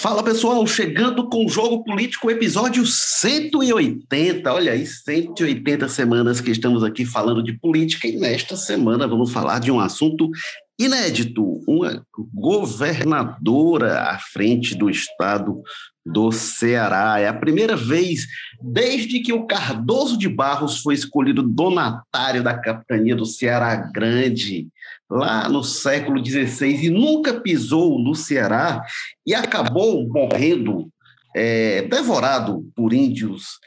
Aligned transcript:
Fala 0.00 0.22
pessoal, 0.22 0.66
chegando 0.66 1.28
com 1.28 1.44
o 1.44 1.48
Jogo 1.50 1.84
Político, 1.84 2.30
episódio 2.30 2.86
180. 2.86 4.50
Olha 4.50 4.72
aí, 4.72 4.86
180 4.86 5.90
semanas 5.90 6.40
que 6.40 6.50
estamos 6.50 6.82
aqui 6.82 7.04
falando 7.04 7.42
de 7.42 7.52
política 7.52 8.08
e 8.08 8.16
nesta 8.16 8.56
semana 8.56 9.06
vamos 9.06 9.30
falar 9.30 9.58
de 9.58 9.70
um 9.70 9.78
assunto 9.78 10.30
inédito: 10.78 11.60
uma 11.68 12.02
governadora 12.32 14.04
à 14.04 14.18
frente 14.18 14.74
do 14.74 14.88
estado 14.88 15.60
do 16.04 16.32
Ceará. 16.32 17.20
É 17.20 17.28
a 17.28 17.34
primeira 17.34 17.76
vez 17.76 18.26
desde 18.58 19.20
que 19.20 19.34
o 19.34 19.46
Cardoso 19.46 20.16
de 20.16 20.30
Barros 20.30 20.80
foi 20.80 20.94
escolhido 20.94 21.42
donatário 21.42 22.42
da 22.42 22.56
capitania 22.56 23.14
do 23.14 23.26
Ceará 23.26 23.76
Grande 23.76 24.66
lá 25.10 25.48
no 25.48 25.64
século 25.64 26.24
XVI 26.24 26.86
e 26.86 26.90
nunca 26.90 27.40
pisou 27.40 27.98
no 27.98 28.14
Ceará 28.14 28.84
e 29.26 29.34
acabou 29.34 30.06
morrendo 30.08 30.88
é, 31.34 31.82
devorado 31.82 32.70
por 32.76 32.92
índios 32.92 33.58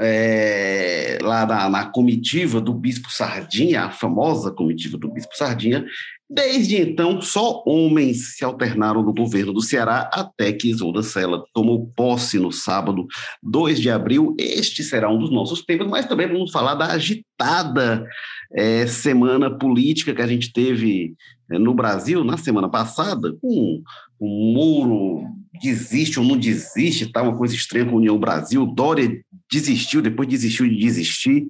é, 0.00 1.18
lá 1.20 1.44
na, 1.44 1.68
na, 1.68 1.86
comitiva 1.86 2.60
do 2.60 2.72
Bispo 2.72 3.10
Sardinha, 3.10 3.82
a 3.82 3.90
famosa 3.90 4.50
comitiva 4.50 4.96
do 4.96 5.10
Bispo 5.10 5.36
Sardinha. 5.36 5.84
Desde 6.30 6.76
então, 6.76 7.22
só 7.22 7.62
homens 7.66 8.36
se 8.36 8.44
alternaram 8.44 9.02
no 9.02 9.14
governo 9.14 9.52
do 9.52 9.62
Ceará 9.62 10.10
até 10.12 10.52
que 10.52 10.68
Isolda 10.68 11.02
Sela 11.02 11.42
tomou 11.54 11.90
posse 11.96 12.38
no 12.38 12.52
sábado, 12.52 13.06
2 13.42 13.80
de 13.80 13.90
abril. 13.90 14.36
Este 14.38 14.82
será 14.82 15.10
um 15.10 15.18
dos 15.18 15.30
nossos 15.30 15.64
temas, 15.64 15.88
mas 15.88 16.06
também 16.06 16.28
vamos 16.28 16.52
falar 16.52 16.74
da 16.74 16.92
agitada 16.92 18.06
é, 18.52 18.86
semana 18.86 19.50
política 19.50 20.14
que 20.14 20.20
a 20.20 20.26
gente 20.26 20.52
teve 20.52 21.14
é, 21.50 21.58
no 21.58 21.72
Brasil 21.72 22.22
na 22.22 22.36
semana 22.36 22.68
passada, 22.68 23.34
com 23.40 23.82
o 24.18 24.52
Moro 24.52 25.22
desiste 25.62 26.20
ou 26.20 26.26
não 26.26 26.36
desiste, 26.36 27.10
tá 27.10 27.22
uma 27.22 27.36
coisa 27.36 27.54
estranha 27.54 27.86
com 27.86 27.92
a 27.92 27.98
União 27.98 28.18
Brasil, 28.18 28.66
Dória 28.66 29.10
desistiu, 29.50 30.02
depois 30.02 30.28
desistiu 30.28 30.68
de 30.68 30.76
desistir. 30.76 31.46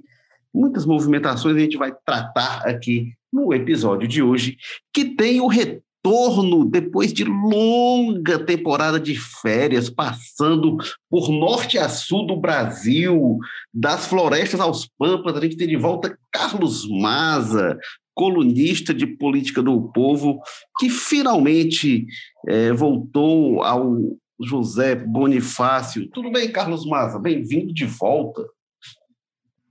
Muitas 0.54 0.86
movimentações 0.86 1.56
a 1.56 1.60
gente 1.60 1.76
vai 1.76 1.92
tratar 2.04 2.66
aqui 2.66 3.12
no 3.32 3.52
episódio 3.52 4.08
de 4.08 4.22
hoje, 4.22 4.56
que 4.92 5.04
tem 5.04 5.40
o 5.40 5.46
retorno 5.46 6.64
depois 6.64 7.12
de 7.12 7.24
longa 7.24 8.38
temporada 8.38 8.98
de 8.98 9.14
férias, 9.14 9.90
passando 9.90 10.78
por 11.10 11.30
norte 11.30 11.76
a 11.78 11.88
sul 11.88 12.26
do 12.26 12.36
Brasil, 12.36 13.38
das 13.72 14.06
florestas 14.06 14.60
aos 14.60 14.88
pampas, 14.98 15.36
a 15.36 15.40
gente 15.40 15.56
tem 15.56 15.68
de 15.68 15.76
volta 15.76 16.18
Carlos 16.32 16.88
Maza, 16.88 17.78
colunista 18.14 18.92
de 18.92 19.06
política 19.06 19.62
do 19.62 19.92
povo, 19.92 20.40
que 20.78 20.88
finalmente 20.88 22.06
é, 22.48 22.72
voltou 22.72 23.62
ao 23.62 23.96
José 24.40 24.94
Bonifácio. 24.94 26.08
Tudo 26.10 26.30
bem, 26.30 26.50
Carlos 26.50 26.86
Maza? 26.86 27.18
Bem-vindo 27.18 27.72
de 27.72 27.84
volta. 27.84 28.44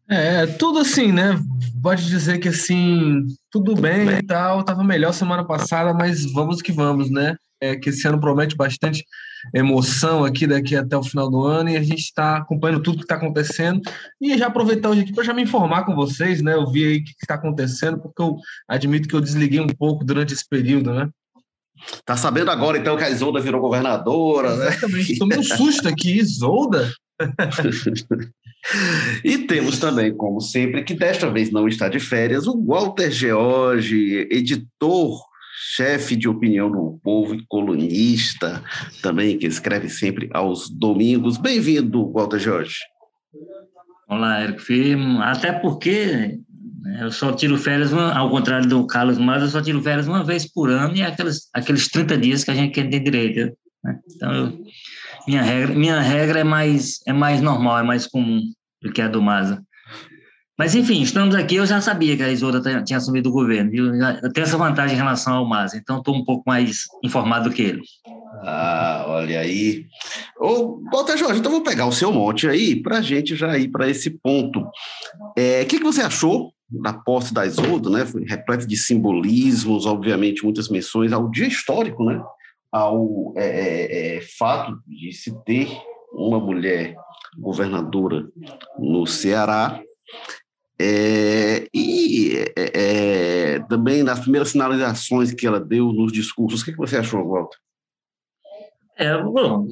É, 0.09 0.45
tudo 0.45 0.79
assim, 0.79 1.11
né? 1.11 1.39
Pode 1.81 2.07
dizer 2.07 2.39
que 2.39 2.47
assim, 2.47 3.25
tudo 3.51 3.75
bem 3.75 4.09
e 4.09 4.23
tal, 4.23 4.63
tava 4.63 4.83
melhor 4.83 5.13
semana 5.13 5.45
passada, 5.45 5.93
mas 5.93 6.31
vamos 6.31 6.61
que 6.61 6.71
vamos, 6.71 7.09
né? 7.09 7.35
É, 7.59 7.75
que 7.75 7.89
esse 7.89 8.07
ano 8.07 8.19
promete 8.19 8.55
bastante 8.55 9.03
emoção 9.53 10.23
aqui 10.23 10.45
daqui 10.45 10.75
até 10.75 10.95
o 10.95 11.03
final 11.03 11.29
do 11.29 11.43
ano 11.43 11.69
e 11.69 11.77
a 11.77 11.81
gente 11.81 11.99
está 11.99 12.37
acompanhando 12.37 12.83
tudo 12.83 12.99
que 12.99 13.03
está 13.03 13.15
acontecendo 13.15 13.81
e 14.21 14.37
já 14.37 14.47
aproveitar 14.47 14.89
hoje 14.89 15.01
aqui 15.01 15.13
para 15.13 15.23
já 15.23 15.33
me 15.33 15.41
informar 15.41 15.83
com 15.83 15.95
vocês, 15.95 16.41
né? 16.41 16.53
Eu 16.53 16.69
vi 16.69 16.85
aí 16.85 16.97
o 16.97 17.03
que 17.03 17.15
está 17.21 17.35
acontecendo, 17.35 17.99
porque 17.99 18.21
eu 18.21 18.37
admito 18.67 19.07
que 19.07 19.15
eu 19.15 19.21
desliguei 19.21 19.59
um 19.59 19.67
pouco 19.67 20.05
durante 20.05 20.33
esse 20.33 20.47
período, 20.47 20.93
né? 20.93 21.09
Tá 22.05 22.15
sabendo 22.15 22.49
agora 22.49 22.77
então 22.77 22.97
que 22.97 23.03
a 23.03 23.09
Isolda 23.09 23.39
virou 23.39 23.61
governadora, 23.61 24.55
né? 24.55 24.67
Exatamente. 24.69 25.17
Tomei 25.19 25.37
um 25.37 25.43
susto 25.43 25.87
aqui, 25.87 26.17
Isolda? 26.17 26.91
E 29.23 29.39
temos 29.39 29.79
também, 29.79 30.15
como 30.15 30.39
sempre, 30.41 30.83
que 30.83 30.93
desta 30.93 31.29
vez 31.29 31.51
não 31.51 31.67
está 31.67 31.89
de 31.89 31.99
férias, 31.99 32.47
o 32.47 32.63
Walter 32.63 33.11
George, 33.11 34.27
editor, 34.29 35.19
chefe 35.73 36.15
de 36.15 36.27
opinião 36.27 36.69
do 36.71 36.99
povo 37.03 37.35
e 37.35 37.45
colunista 37.47 38.63
também, 39.01 39.37
que 39.37 39.47
escreve 39.47 39.89
sempre 39.89 40.29
aos 40.33 40.69
domingos. 40.69 41.37
Bem-vindo, 41.37 42.11
Walter 42.11 42.39
George. 42.39 42.77
Olá, 44.07 44.39
Érico 44.41 44.61
Firmo. 44.61 45.21
Até 45.21 45.51
porque 45.51 46.39
né, 46.81 46.99
eu 47.01 47.11
só 47.11 47.33
tiro 47.33 47.57
férias, 47.57 47.91
uma, 47.91 48.13
ao 48.13 48.29
contrário 48.29 48.67
do 48.69 48.87
Carlos 48.87 49.17
Mas 49.17 49.41
eu 49.41 49.49
só 49.49 49.61
tiro 49.61 49.81
férias 49.81 50.07
uma 50.07 50.23
vez 50.23 50.49
por 50.49 50.69
ano 50.69 50.95
e 50.95 51.01
é 51.01 51.07
aqueles, 51.07 51.49
aqueles 51.53 51.87
30 51.89 52.17
dias 52.17 52.43
que 52.43 52.51
a 52.51 52.55
gente 52.55 52.73
quer 52.73 52.89
ter 52.89 52.99
direito. 53.01 53.57
Né? 53.83 53.99
Então, 54.15 54.33
eu, 54.33 54.63
minha 55.27 55.41
regra, 55.41 55.75
minha 55.75 55.99
regra 55.99 56.39
é 56.39 56.43
mais, 56.43 56.99
é 57.05 57.13
mais 57.13 57.41
normal, 57.41 57.79
é 57.79 57.83
mais 57.83 58.07
comum 58.07 58.41
do 58.81 58.91
que 58.91 59.01
a 59.01 59.07
do 59.07 59.21
Maza. 59.21 59.61
Mas, 60.57 60.73
enfim, 60.73 61.03
estamos 61.03 61.35
aqui. 61.35 61.55
Eu 61.55 61.67
já 61.67 61.79
sabia 61.79 62.17
que 62.17 62.23
a 62.23 62.31
Isolda 62.31 62.81
tinha 62.83 62.97
assumido 62.97 63.29
o 63.29 63.31
governo. 63.31 63.69
Eu, 63.71 63.93
eu 63.93 64.33
tenho 64.33 64.43
essa 64.43 64.57
vantagem 64.57 64.95
em 64.95 64.97
relação 64.97 65.35
ao 65.35 65.47
Maza, 65.47 65.77
então 65.77 65.99
estou 65.99 66.15
um 66.15 66.25
pouco 66.25 66.43
mais 66.47 66.85
informado 67.03 67.49
do 67.49 67.55
que 67.55 67.61
ele. 67.61 67.81
Ah, 68.43 69.05
olha 69.07 69.41
aí. 69.41 69.85
Ô, 70.39 70.81
Walter 70.91 71.15
Jorge, 71.15 71.39
então 71.39 71.51
vou 71.51 71.61
pegar 71.61 71.85
o 71.85 71.91
seu 71.91 72.11
monte 72.11 72.47
aí 72.47 72.81
para 72.81 72.97
a 72.97 73.01
gente 73.01 73.35
já 73.35 73.55
ir 73.55 73.67
para 73.67 73.87
esse 73.87 74.09
ponto. 74.09 74.61
O 74.61 74.71
é, 75.35 75.63
que, 75.63 75.77
que 75.77 75.83
você 75.83 76.01
achou 76.01 76.51
da 76.69 76.91
posse 76.91 77.33
da 77.33 77.45
Isolda, 77.45 77.89
né? 77.91 78.05
Foi 78.05 78.25
repleto 78.25 78.67
de 78.67 78.75
simbolismos, 78.75 79.85
obviamente, 79.85 80.43
muitas 80.43 80.69
menções 80.69 81.13
ao 81.13 81.29
dia 81.29 81.47
histórico, 81.47 82.03
né? 82.03 82.21
Ao 82.71 83.33
é, 83.35 83.45
é, 83.45 84.17
é, 84.17 84.21
fato 84.21 84.79
de 84.85 85.11
se 85.13 85.33
ter 85.43 85.69
uma 86.11 86.39
mulher 86.39 86.95
governadora 87.37 88.27
no 88.77 89.05
Ceará 89.05 89.81
é, 90.79 91.67
e 91.73 92.37
é, 92.55 93.55
é, 93.55 93.59
também 93.67 94.03
nas 94.03 94.19
primeiras 94.19 94.49
sinalizações 94.49 95.33
que 95.33 95.47
ela 95.47 95.59
deu 95.59 95.91
nos 95.91 96.11
discursos. 96.11 96.61
O 96.61 96.65
que, 96.65 96.75
você 96.75 96.97
achou, 96.97 97.27
Walter? 97.27 97.57
É, 98.95 99.21
bom, 99.21 99.67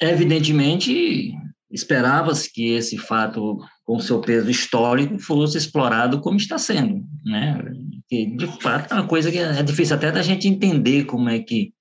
evidentemente 0.00 1.34
esperava-se 1.70 2.52
que 2.52 2.74
esse 2.74 2.98
fato, 2.98 3.58
com 3.84 3.98
seu 3.98 4.20
peso 4.20 4.50
histórico, 4.50 5.18
fosse 5.18 5.56
explorado 5.56 6.20
como 6.20 6.36
está 6.36 6.58
sendo, 6.58 7.02
né? 7.24 7.62
Que, 8.08 8.26
de 8.26 8.46
fato, 8.60 8.92
é 8.92 8.94
uma 8.94 9.06
coisa 9.06 9.30
que 9.30 9.38
é 9.38 9.62
difícil 9.62 9.96
até 9.96 10.12
da 10.12 10.20
gente 10.20 10.46
entender 10.46 11.04
como 11.04 11.30
é 11.30 11.38
que 11.38 11.72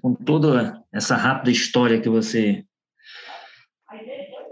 com 0.00 0.14
toda 0.14 0.82
essa 0.92 1.16
rápida 1.16 1.50
história 1.50 2.00
que 2.00 2.08
você 2.08 2.64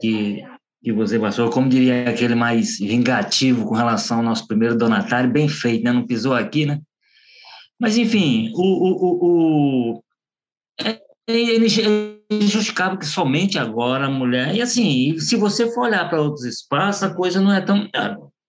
que, 0.00 0.42
que 0.82 0.92
você 0.92 1.18
passou, 1.18 1.50
como 1.50 1.68
diria 1.68 2.08
aquele 2.08 2.34
mais 2.34 2.78
vingativo 2.78 3.66
com 3.66 3.74
relação 3.74 4.18
ao 4.18 4.24
nosso 4.24 4.46
primeiro 4.46 4.76
donatário, 4.76 5.30
bem 5.30 5.48
feito, 5.48 5.84
né? 5.84 5.92
Não 5.92 6.06
pisou 6.06 6.34
aqui, 6.34 6.66
né? 6.66 6.80
Mas, 7.80 7.96
enfim, 7.96 8.50
o, 8.54 8.62
o, 8.62 8.92
o, 9.04 9.94
o 9.94 10.02
ele, 11.28 11.66
ele 12.30 12.48
justificava 12.48 12.96
que 12.96 13.06
somente 13.06 13.58
agora 13.58 14.06
a 14.06 14.10
mulher. 14.10 14.54
E, 14.54 14.62
assim, 14.62 15.18
se 15.18 15.36
você 15.36 15.70
for 15.72 15.82
olhar 15.86 16.08
para 16.08 16.20
outros 16.20 16.44
espaços, 16.44 17.02
a 17.02 17.14
coisa 17.14 17.40
não 17.40 17.52
é 17.52 17.60
tão. 17.60 17.88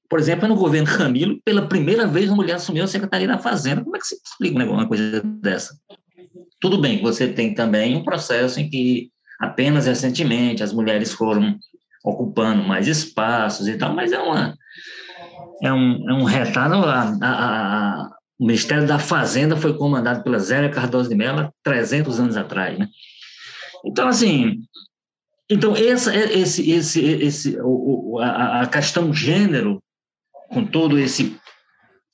Por 0.09 0.19
exemplo, 0.19 0.47
no 0.47 0.55
governo 0.55 0.87
Camilo, 0.97 1.39
pela 1.43 1.67
primeira 1.67 2.07
vez, 2.07 2.27
uma 2.27 2.37
mulher 2.37 2.55
assumiu 2.55 2.83
a 2.83 2.87
Secretaria 2.87 3.27
da 3.27 3.37
Fazenda. 3.37 3.83
Como 3.83 3.95
é 3.95 3.99
que 3.99 4.07
se 4.07 4.15
explica 4.15 4.63
uma 4.63 4.87
coisa 4.87 5.21
dessa? 5.21 5.77
Tudo 6.59 6.79
bem, 6.79 7.01
você 7.01 7.27
tem 7.27 7.53
também 7.53 7.95
um 7.95 8.03
processo 8.03 8.59
em 8.59 8.69
que 8.69 9.09
apenas 9.39 9.85
recentemente 9.85 10.61
as 10.61 10.73
mulheres 10.73 11.13
foram 11.13 11.57
ocupando 12.03 12.63
mais 12.63 12.87
espaços 12.87 13.67
e 13.67 13.77
tal, 13.77 13.93
mas 13.93 14.11
é 14.11 14.19
uma 14.19 14.57
é 15.61 15.71
um, 15.73 16.09
é 16.09 16.13
um 16.13 16.23
retardo. 16.23 16.75
A, 16.75 17.17
a, 17.21 18.01
a, 18.01 18.09
o 18.39 18.45
Ministério 18.45 18.87
da 18.87 18.99
Fazenda 18.99 19.57
foi 19.57 19.77
comandado 19.77 20.23
pela 20.23 20.39
Zélia 20.39 20.69
Cardoso 20.69 21.09
de 21.09 21.15
Mello 21.15 21.53
300 21.63 22.19
anos 22.19 22.37
atrás, 22.37 22.77
né? 22.77 22.87
Então, 23.85 24.07
assim, 24.07 24.61
então 25.49 25.75
essa, 25.75 26.15
esse, 26.15 26.69
esse, 26.71 27.05
esse, 27.05 27.57
o, 27.61 28.19
a, 28.19 28.61
a 28.61 28.67
questão 28.67 29.13
gênero, 29.13 29.81
com 30.49 30.65
todo 30.65 30.97
esse, 30.97 31.37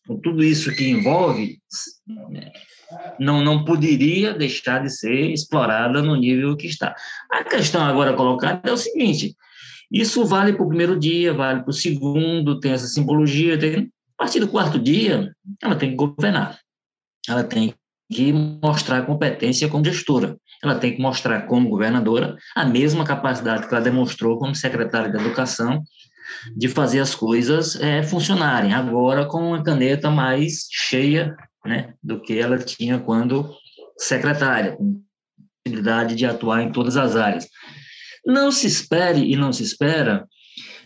com 0.07 0.19
tudo 0.19 0.43
isso 0.43 0.73
que 0.75 0.89
envolve, 0.89 1.59
não, 3.19 3.43
não 3.43 3.63
poderia 3.63 4.33
deixar 4.33 4.81
de 4.81 4.89
ser 4.89 5.31
explorada 5.31 6.01
no 6.01 6.15
nível 6.15 6.55
que 6.55 6.67
está. 6.67 6.95
A 7.31 7.43
questão 7.43 7.83
agora 7.83 8.13
colocada 8.13 8.61
é 8.69 8.71
o 8.71 8.77
seguinte: 8.77 9.35
isso 9.91 10.25
vale 10.25 10.53
para 10.53 10.63
o 10.63 10.67
primeiro 10.67 10.99
dia, 10.99 11.33
vale 11.33 11.61
para 11.61 11.69
o 11.69 11.73
segundo, 11.73 12.59
tem 12.59 12.71
essa 12.71 12.87
simbologia. 12.87 13.57
Tem, 13.57 13.91
a 14.17 14.23
partir 14.23 14.39
do 14.39 14.47
quarto 14.47 14.79
dia, 14.79 15.33
ela 15.61 15.75
tem 15.75 15.91
que 15.91 15.95
governar, 15.95 16.59
ela 17.27 17.43
tem 17.43 17.73
que 18.11 18.31
mostrar 18.33 19.05
competência 19.05 19.67
como 19.67 19.83
gestora, 19.83 20.37
ela 20.63 20.75
tem 20.75 20.95
que 20.95 21.01
mostrar 21.01 21.47
como 21.47 21.69
governadora 21.69 22.37
a 22.55 22.65
mesma 22.65 23.03
capacidade 23.03 23.67
que 23.67 23.73
ela 23.73 23.83
demonstrou 23.83 24.37
como 24.37 24.55
secretária 24.55 25.11
de 25.11 25.17
Educação 25.17 25.83
de 26.55 26.67
fazer 26.67 26.99
as 26.99 27.13
coisas 27.13 27.79
é, 27.79 28.01
funcionarem, 28.03 28.73
agora 28.73 29.25
com 29.25 29.49
uma 29.49 29.63
caneta 29.63 30.09
mais 30.09 30.67
cheia 30.71 31.35
né, 31.65 31.93
do 32.01 32.21
que 32.21 32.37
ela 32.37 32.57
tinha 32.57 32.99
quando 32.99 33.53
secretária, 33.97 34.77
possibilidade 35.63 36.15
de 36.15 36.25
atuar 36.25 36.61
em 36.61 36.71
todas 36.71 36.97
as 36.97 37.15
áreas. 37.15 37.47
Não 38.25 38.51
se 38.51 38.67
espere 38.67 39.31
e 39.31 39.35
não 39.35 39.51
se 39.51 39.63
espera 39.63 40.27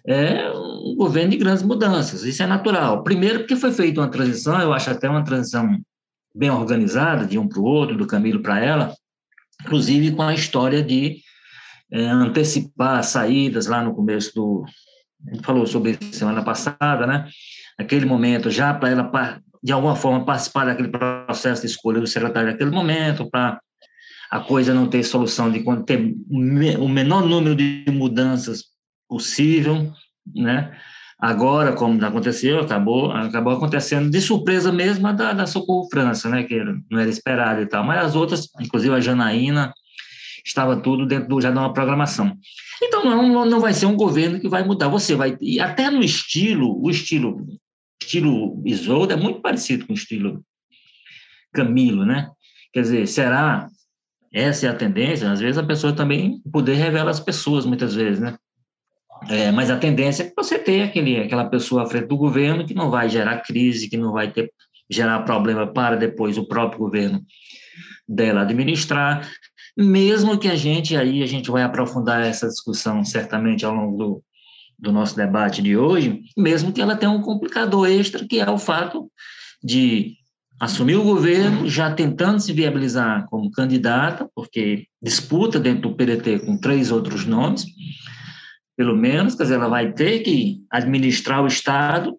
é 0.08 0.50
um 0.52 0.96
governo 0.96 1.32
de 1.32 1.38
grandes 1.38 1.62
mudanças, 1.62 2.24
isso 2.24 2.42
é 2.42 2.48
natural. 2.48 3.04
Primeiro, 3.04 3.40
porque 3.40 3.56
foi 3.56 3.72
feita 3.72 4.02
uma 4.02 4.10
transição, 4.10 4.60
eu 4.60 4.74
acho 4.74 4.90
até 4.90 5.10
uma 5.10 5.24
transição 5.24 5.78
bem 6.34 6.50
organizada, 6.50 7.26
de 7.26 7.38
um 7.38 7.48
para 7.48 7.60
o 7.60 7.64
outro, 7.64 7.98
do 7.98 8.08
Camilo 8.08 8.42
para 8.42 8.64
ela, 8.64 8.94
inclusive 9.62 10.12
com 10.16 10.22
a 10.22 10.34
história 10.34 10.82
de 10.82 11.18
é, 11.92 12.06
antecipar 12.06 13.04
saídas 13.04 13.68
lá 13.68 13.84
no 13.84 13.94
começo 13.94 14.34
do. 14.34 14.66
A 15.28 15.34
gente 15.34 15.46
falou 15.46 15.68
sobre 15.68 15.98
isso 16.00 16.14
semana 16.14 16.44
passada, 16.44 17.06
né? 17.06 17.28
Aquele 17.78 18.06
momento, 18.06 18.50
já 18.50 18.74
para 18.74 18.90
ela, 18.90 19.12
de 19.62 19.72
alguma 19.72 19.96
forma, 19.96 20.26
participar 20.26 20.66
daquele 20.66 20.88
processo 20.88 21.62
de 21.62 21.68
escolha 21.68 22.00
do 22.00 22.08
secretário 22.08 22.52
naquele 22.52 22.72
momento, 22.72 23.30
para 23.30 23.60
a 24.32 24.40
coisa 24.40 24.74
não 24.74 24.88
ter 24.88 25.04
solução 25.04 25.52
de 25.52 25.62
quando 25.62 25.84
ter 25.84 26.16
o 26.30 26.88
menor 26.88 27.26
número 27.26 27.56
de 27.56 27.84
mudanças 27.92 28.66
possível, 29.08 29.92
né? 30.36 30.78
Agora, 31.20 31.74
como 31.74 32.04
aconteceu, 32.06 32.62
acabou, 32.62 33.12
acabou 33.12 33.52
acontecendo 33.52 34.10
de 34.10 34.22
surpresa 34.22 34.72
mesmo 34.72 35.12
da, 35.14 35.34
da 35.34 35.46
Socorro 35.46 35.90
França, 35.92 36.30
né? 36.30 36.44
Que 36.44 36.64
não 36.90 36.98
era 36.98 37.10
esperado 37.10 37.62
e 37.62 37.66
tal. 37.66 37.84
Mas 37.84 38.06
as 38.06 38.16
outras, 38.16 38.48
inclusive 38.58 38.96
a 38.96 39.02
Janaína, 39.02 39.74
estava 40.46 40.78
tudo 40.78 41.06
dentro 41.06 41.28
do, 41.28 41.42
já 41.42 41.52
de 41.52 41.58
uma 41.58 41.74
programação. 41.74 42.38
Então, 42.82 43.04
não, 43.04 43.46
não 43.46 43.60
vai 43.60 43.74
ser 43.74 43.86
um 43.86 43.98
governo 43.98 44.40
que 44.40 44.48
vai 44.48 44.64
mudar. 44.64 44.88
Você 44.88 45.14
vai... 45.14 45.38
E 45.42 45.60
até 45.60 45.90
no 45.90 46.02
estilo, 46.02 46.82
o 46.82 46.90
estilo, 46.90 47.46
estilo 48.02 48.62
Isolda 48.66 49.14
é 49.14 49.18
muito 49.18 49.42
parecido 49.42 49.86
com 49.86 49.94
o 49.94 49.96
estilo 49.96 50.44
Camilo, 51.54 52.06
né? 52.06 52.30
Quer 52.72 52.82
dizer, 52.82 53.08
será 53.08 53.68
essa 54.32 54.68
é 54.68 54.70
a 54.70 54.76
tendência? 54.76 55.32
Às 55.32 55.40
vezes 55.40 55.58
a 55.58 55.64
pessoa 55.64 55.94
também, 55.94 56.42
o 56.46 56.52
poder 56.52 56.76
revela 56.76 57.10
as 57.10 57.20
pessoas, 57.20 57.66
muitas 57.66 57.96
vezes, 57.96 58.20
né? 58.20 58.38
É, 59.28 59.52
mas 59.52 59.70
a 59.70 59.78
tendência 59.78 60.24
é 60.24 60.34
você 60.36 60.58
tenha 60.58 60.86
aquele, 60.86 61.20
aquela 61.20 61.50
pessoa 61.50 61.84
à 61.84 61.86
frente 61.86 62.08
do 62.08 62.16
governo 62.16 62.66
que 62.66 62.74
não 62.74 62.90
vai 62.90 63.10
gerar 63.10 63.40
crise, 63.40 63.90
que 63.90 63.98
não 63.98 64.14
vai 64.14 64.32
ter, 64.32 64.52
gerar 64.90 65.24
problema 65.24 65.68
para 65.68 65.98
depois 65.98 66.38
o 66.38 66.48
próprio 66.48 66.80
governo 66.80 67.22
dela 68.08 68.42
administrar, 68.42 69.30
mesmo 69.78 70.38
que 70.38 70.48
a 70.48 70.56
gente, 70.56 70.96
aí 70.96 71.22
a 71.22 71.26
gente 71.26 71.52
vai 71.52 71.64
aprofundar 71.64 72.22
essa 72.22 72.48
discussão 72.48 73.04
certamente 73.04 73.66
ao 73.66 73.74
longo 73.74 73.98
do, 73.98 74.24
do 74.80 74.92
nosso 74.92 75.16
debate 75.16 75.62
de 75.62 75.76
hoje, 75.76 76.22
mesmo 76.38 76.72
que 76.72 76.82
ela 76.82 76.96
tenha 76.96 77.12
um 77.12 77.22
complicador 77.22 77.90
extra, 77.90 78.26
que 78.26 78.40
é 78.40 78.50
o 78.50 78.58
fato 78.58 79.12
de 79.64 80.14
assumir 80.60 80.96
o 80.96 81.04
governo, 81.04 81.68
já 81.68 81.92
tentando 81.92 82.40
se 82.40 82.52
viabilizar 82.52 83.26
como 83.28 83.52
candidata, 83.52 84.30
porque 84.36 84.86
disputa 85.02 85.60
dentro 85.60 85.90
do 85.90 85.96
PDT 85.96 86.40
com 86.40 86.58
três 86.58 86.92
outros 86.92 87.26
nomes, 87.26 87.66
pelo 88.76 88.96
menos, 88.96 89.36
quer 89.36 89.44
dizer, 89.44 89.56
ela 89.56 89.68
vai 89.68 89.92
ter 89.92 90.20
que 90.20 90.62
administrar 90.70 91.44
o 91.44 91.48
Estado, 91.48 92.16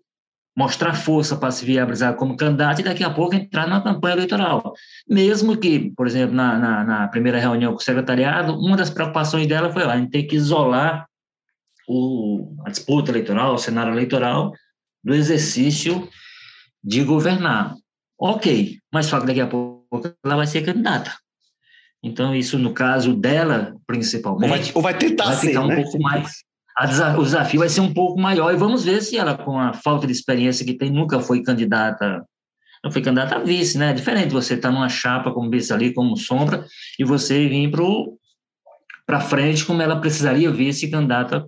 mostrar 0.56 0.94
força 0.94 1.36
para 1.36 1.50
se 1.50 1.64
viabilizar 1.64 2.16
como 2.16 2.36
candidata 2.36 2.80
e 2.80 2.84
daqui 2.84 3.04
a 3.04 3.10
pouco 3.10 3.34
entrar 3.34 3.66
na 3.66 3.80
campanha 3.80 4.16
eleitoral. 4.16 4.74
Mesmo 5.08 5.56
que, 5.56 5.92
por 5.96 6.06
exemplo, 6.06 6.34
na, 6.34 6.58
na, 6.58 6.84
na 6.84 7.08
primeira 7.08 7.38
reunião 7.38 7.72
com 7.72 7.78
o 7.78 7.82
secretariado, 7.82 8.58
uma 8.58 8.76
das 8.76 8.90
preocupações 8.90 9.46
dela 9.46 9.72
foi 9.72 9.84
ó, 9.84 9.90
a 9.90 9.96
gente 9.96 10.10
ter 10.10 10.24
que 10.24 10.36
isolar 10.36 11.06
o, 11.90 12.54
a 12.64 12.70
disputa 12.70 13.10
eleitoral, 13.10 13.54
o 13.54 13.58
cenário 13.58 13.92
eleitoral, 13.92 14.52
do 15.02 15.14
exercício 15.14 16.08
de 16.82 17.02
governar. 17.02 17.74
Ok, 18.18 18.78
mas 18.92 19.06
só 19.06 19.18
que 19.18 19.26
daqui 19.26 19.40
a 19.40 19.46
pouco 19.46 19.86
ela 20.24 20.36
vai 20.36 20.46
ser 20.46 20.62
candidata. 20.62 21.12
Então, 22.02 22.34
isso 22.34 22.58
no 22.58 22.72
caso 22.72 23.14
dela, 23.14 23.74
principalmente. 23.86 24.50
Ou 24.52 24.58
vai, 24.58 24.72
ou 24.74 24.82
vai 24.82 24.98
tentar 24.98 25.24
vai 25.24 25.36
ficar 25.36 25.62
um 25.62 25.68
né? 25.68 25.82
pouco 25.82 25.98
mais 26.00 26.32
o 27.18 27.22
desafio 27.22 27.60
vai 27.60 27.68
ser 27.68 27.80
um 27.82 27.92
pouco 27.92 28.18
maior 28.18 28.54
e 28.54 28.56
vamos 28.56 28.84
ver 28.84 29.02
se 29.02 29.18
ela, 29.18 29.36
com 29.36 29.58
a 29.58 29.74
falta 29.74 30.06
de 30.06 30.12
experiência 30.12 30.64
que 30.64 30.72
tem, 30.72 30.90
nunca 30.90 31.20
foi 31.20 31.42
candidata, 31.42 32.24
não 32.82 32.90
foi 32.90 33.02
candidata 33.02 33.36
a 33.36 33.38
vice, 33.40 33.76
né? 33.76 33.90
É 33.90 33.92
diferente 33.92 34.32
você 34.32 34.54
estar 34.54 34.68
tá 34.68 34.74
numa 34.74 34.88
chapa 34.88 35.30
como 35.30 35.50
vice 35.50 35.72
ali, 35.74 35.92
como 35.92 36.16
sombra, 36.16 36.64
e 36.98 37.04
você 37.04 37.46
vir 37.48 37.70
para 37.70 37.84
frente 39.18 39.64
como 39.64 39.82
ela 39.82 40.00
precisaria 40.00 40.52
vice 40.52 40.88
candidata 40.88 41.44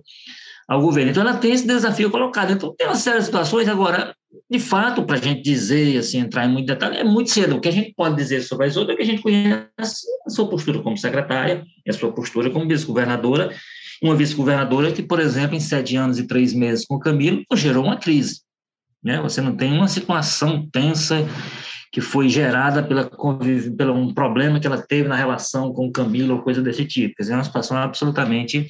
ao 0.67 0.81
governo. 0.81 1.11
Então, 1.11 1.21
ela 1.21 1.37
tem 1.37 1.53
esse 1.53 1.65
desafio 1.67 2.09
colocado. 2.09 2.51
Então, 2.51 2.73
tem 2.75 2.87
uma 2.87 2.95
série 2.95 3.19
de 3.19 3.25
situações. 3.25 3.69
Agora, 3.69 4.13
de 4.49 4.59
fato, 4.59 5.03
para 5.03 5.15
a 5.15 5.19
gente 5.19 5.41
dizer, 5.41 5.97
assim, 5.97 6.19
entrar 6.19 6.45
em 6.45 6.51
muito 6.51 6.67
detalhe, 6.67 6.97
é 6.97 7.03
muito 7.03 7.29
cedo. 7.29 7.55
O 7.55 7.61
que 7.61 7.69
a 7.69 7.71
gente 7.71 7.93
pode 7.95 8.15
dizer 8.15 8.41
sobre 8.41 8.65
as 8.65 8.75
outras 8.75 8.95
é 8.95 8.97
que 8.97 9.03
a 9.03 9.05
gente 9.05 9.21
conhece 9.21 10.05
a 10.25 10.29
sua 10.29 10.49
postura 10.49 10.81
como 10.81 10.97
secretária, 10.97 11.63
a 11.87 11.93
sua 11.93 12.11
postura 12.11 12.49
como 12.49 12.67
vice-governadora, 12.67 13.55
uma 14.01 14.15
vice-governadora 14.15 14.91
que, 14.91 15.03
por 15.03 15.19
exemplo, 15.19 15.55
em 15.55 15.59
sete 15.59 15.95
anos 15.95 16.19
e 16.19 16.27
três 16.27 16.53
meses 16.53 16.85
com 16.85 16.95
o 16.95 16.99
Camilo, 16.99 17.43
gerou 17.53 17.85
uma 17.85 17.97
crise. 17.97 18.41
Né? 19.03 19.21
Você 19.21 19.41
não 19.41 19.55
tem 19.55 19.73
uma 19.73 19.87
situação 19.87 20.67
tensa 20.71 21.17
que 21.93 22.01
foi 22.01 22.27
gerada 22.27 22.81
pela, 22.81 23.07
pelo 23.77 23.93
um 23.93 24.11
problema 24.11 24.59
que 24.59 24.65
ela 24.65 24.81
teve 24.81 25.07
na 25.07 25.15
relação 25.15 25.71
com 25.71 25.85
o 25.85 25.91
Camilo 25.91 26.33
ou 26.33 26.41
coisa 26.41 26.59
desse 26.59 26.85
tipo. 26.85 27.13
Quer 27.15 27.21
dizer, 27.21 27.33
é 27.33 27.37
uma 27.37 27.43
situação 27.43 27.77
absolutamente 27.77 28.67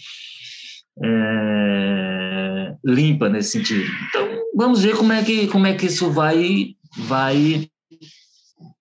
é, 1.02 2.76
limpa 2.84 3.30
nesse 3.30 3.52
sentido. 3.52 3.90
Então, 4.10 4.28
vamos 4.54 4.84
ver 4.84 4.98
como 4.98 5.14
é 5.14 5.24
que, 5.24 5.48
como 5.48 5.66
é 5.66 5.74
que 5.74 5.86
isso 5.86 6.12
vai, 6.12 6.76
vai 6.98 7.70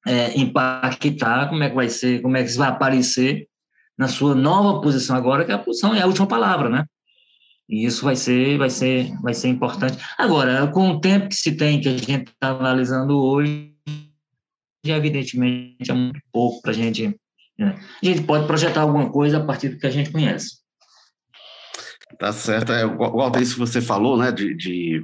é, 0.08 0.36
impactar, 0.36 1.48
como 1.48 1.62
é 1.62 1.70
que 1.70 1.76
vai 1.76 1.88
ser, 1.88 2.20
como 2.20 2.36
é 2.36 2.42
que 2.42 2.48
isso 2.48 2.58
vai 2.58 2.68
aparecer 2.68 3.46
na 3.96 4.08
sua 4.08 4.34
nova 4.34 4.80
posição 4.80 5.14
agora, 5.14 5.44
que 5.44 5.52
a 5.52 5.58
posição 5.58 5.94
é 5.94 6.02
a 6.02 6.06
última 6.06 6.26
palavra, 6.26 6.68
né? 6.68 6.84
E 7.68 7.86
isso 7.86 8.04
vai 8.04 8.16
ser, 8.16 8.58
vai 8.58 8.70
ser, 8.70 9.12
vai 9.22 9.34
ser 9.34 9.46
importante. 9.46 9.98
Agora, 10.18 10.66
com 10.66 10.90
o 10.90 11.00
tempo 11.00 11.28
que 11.28 11.36
se 11.36 11.52
tem, 11.52 11.80
que 11.80 11.88
a 11.88 11.96
gente 11.96 12.32
está 12.32 12.48
analisando 12.48 13.16
hoje, 13.16 13.71
evidentemente 14.90 15.90
é 15.90 15.94
muito 15.94 16.20
pouco 16.32 16.60
para 16.62 16.72
a 16.72 16.74
gente. 16.74 17.14
Né? 17.58 17.78
A 18.02 18.06
gente 18.06 18.22
pode 18.22 18.46
projetar 18.46 18.82
alguma 18.82 19.10
coisa 19.10 19.38
a 19.38 19.44
partir 19.44 19.68
do 19.68 19.78
que 19.78 19.86
a 19.86 19.90
gente 19.90 20.10
conhece. 20.10 20.62
Tá 22.18 22.32
certo. 22.32 22.72
É, 22.72 22.84
igual 22.84 23.32
isso 23.40 23.54
que 23.54 23.60
você 23.60 23.80
falou, 23.80 24.16
né, 24.16 24.30
de, 24.30 24.54
de 24.54 25.02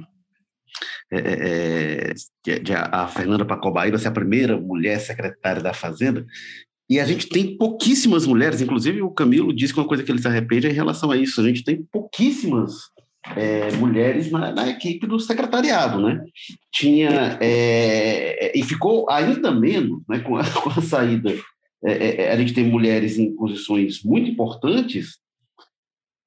é, 1.11 1.17
é, 1.17 2.13
é 2.47 2.59
de 2.59 2.73
a 2.73 3.07
Fernanda 3.07 3.45
Pacobaíba 3.45 3.97
ser 3.97 4.09
a 4.09 4.11
primeira 4.11 4.59
mulher 4.59 4.99
secretária 4.99 5.61
da 5.61 5.73
Fazenda, 5.73 6.25
e 6.89 6.99
a 6.99 7.05
gente 7.05 7.29
tem 7.29 7.55
pouquíssimas 7.55 8.25
mulheres, 8.25 8.61
inclusive 8.61 9.01
o 9.03 9.11
Camilo 9.11 9.53
disse 9.53 9.71
que 9.71 9.79
uma 9.79 9.87
coisa 9.87 10.03
que 10.03 10.11
ele 10.11 10.21
se 10.21 10.27
arrepende 10.27 10.65
é 10.65 10.71
em 10.71 10.73
relação 10.73 11.11
a 11.11 11.17
isso. 11.17 11.39
A 11.39 11.43
gente 11.43 11.63
tem 11.63 11.83
pouquíssimas 11.91 12.73
é, 13.35 13.71
mulheres 13.73 14.31
na, 14.31 14.51
na, 14.51 14.69
equipe 14.69 15.05
do 15.05 15.19
secretariado, 15.19 16.01
né? 16.01 16.23
Tinha 16.71 17.37
é, 17.41 18.57
e 18.57 18.63
ficou 18.63 19.09
ainda 19.09 19.51
menos, 19.51 20.01
né? 20.07 20.19
Com 20.19 20.37
a, 20.37 20.43
com 20.61 20.69
a 20.69 20.81
saída, 20.81 21.33
é, 21.85 21.91
é, 21.91 22.21
é 22.23 22.31
a 22.31 22.37
gente 22.37 22.53
tem 22.53 22.65
mulheres 22.65 23.17
em 23.17 23.35
posições 23.35 24.03
muito 24.03 24.29
importantes, 24.29 25.17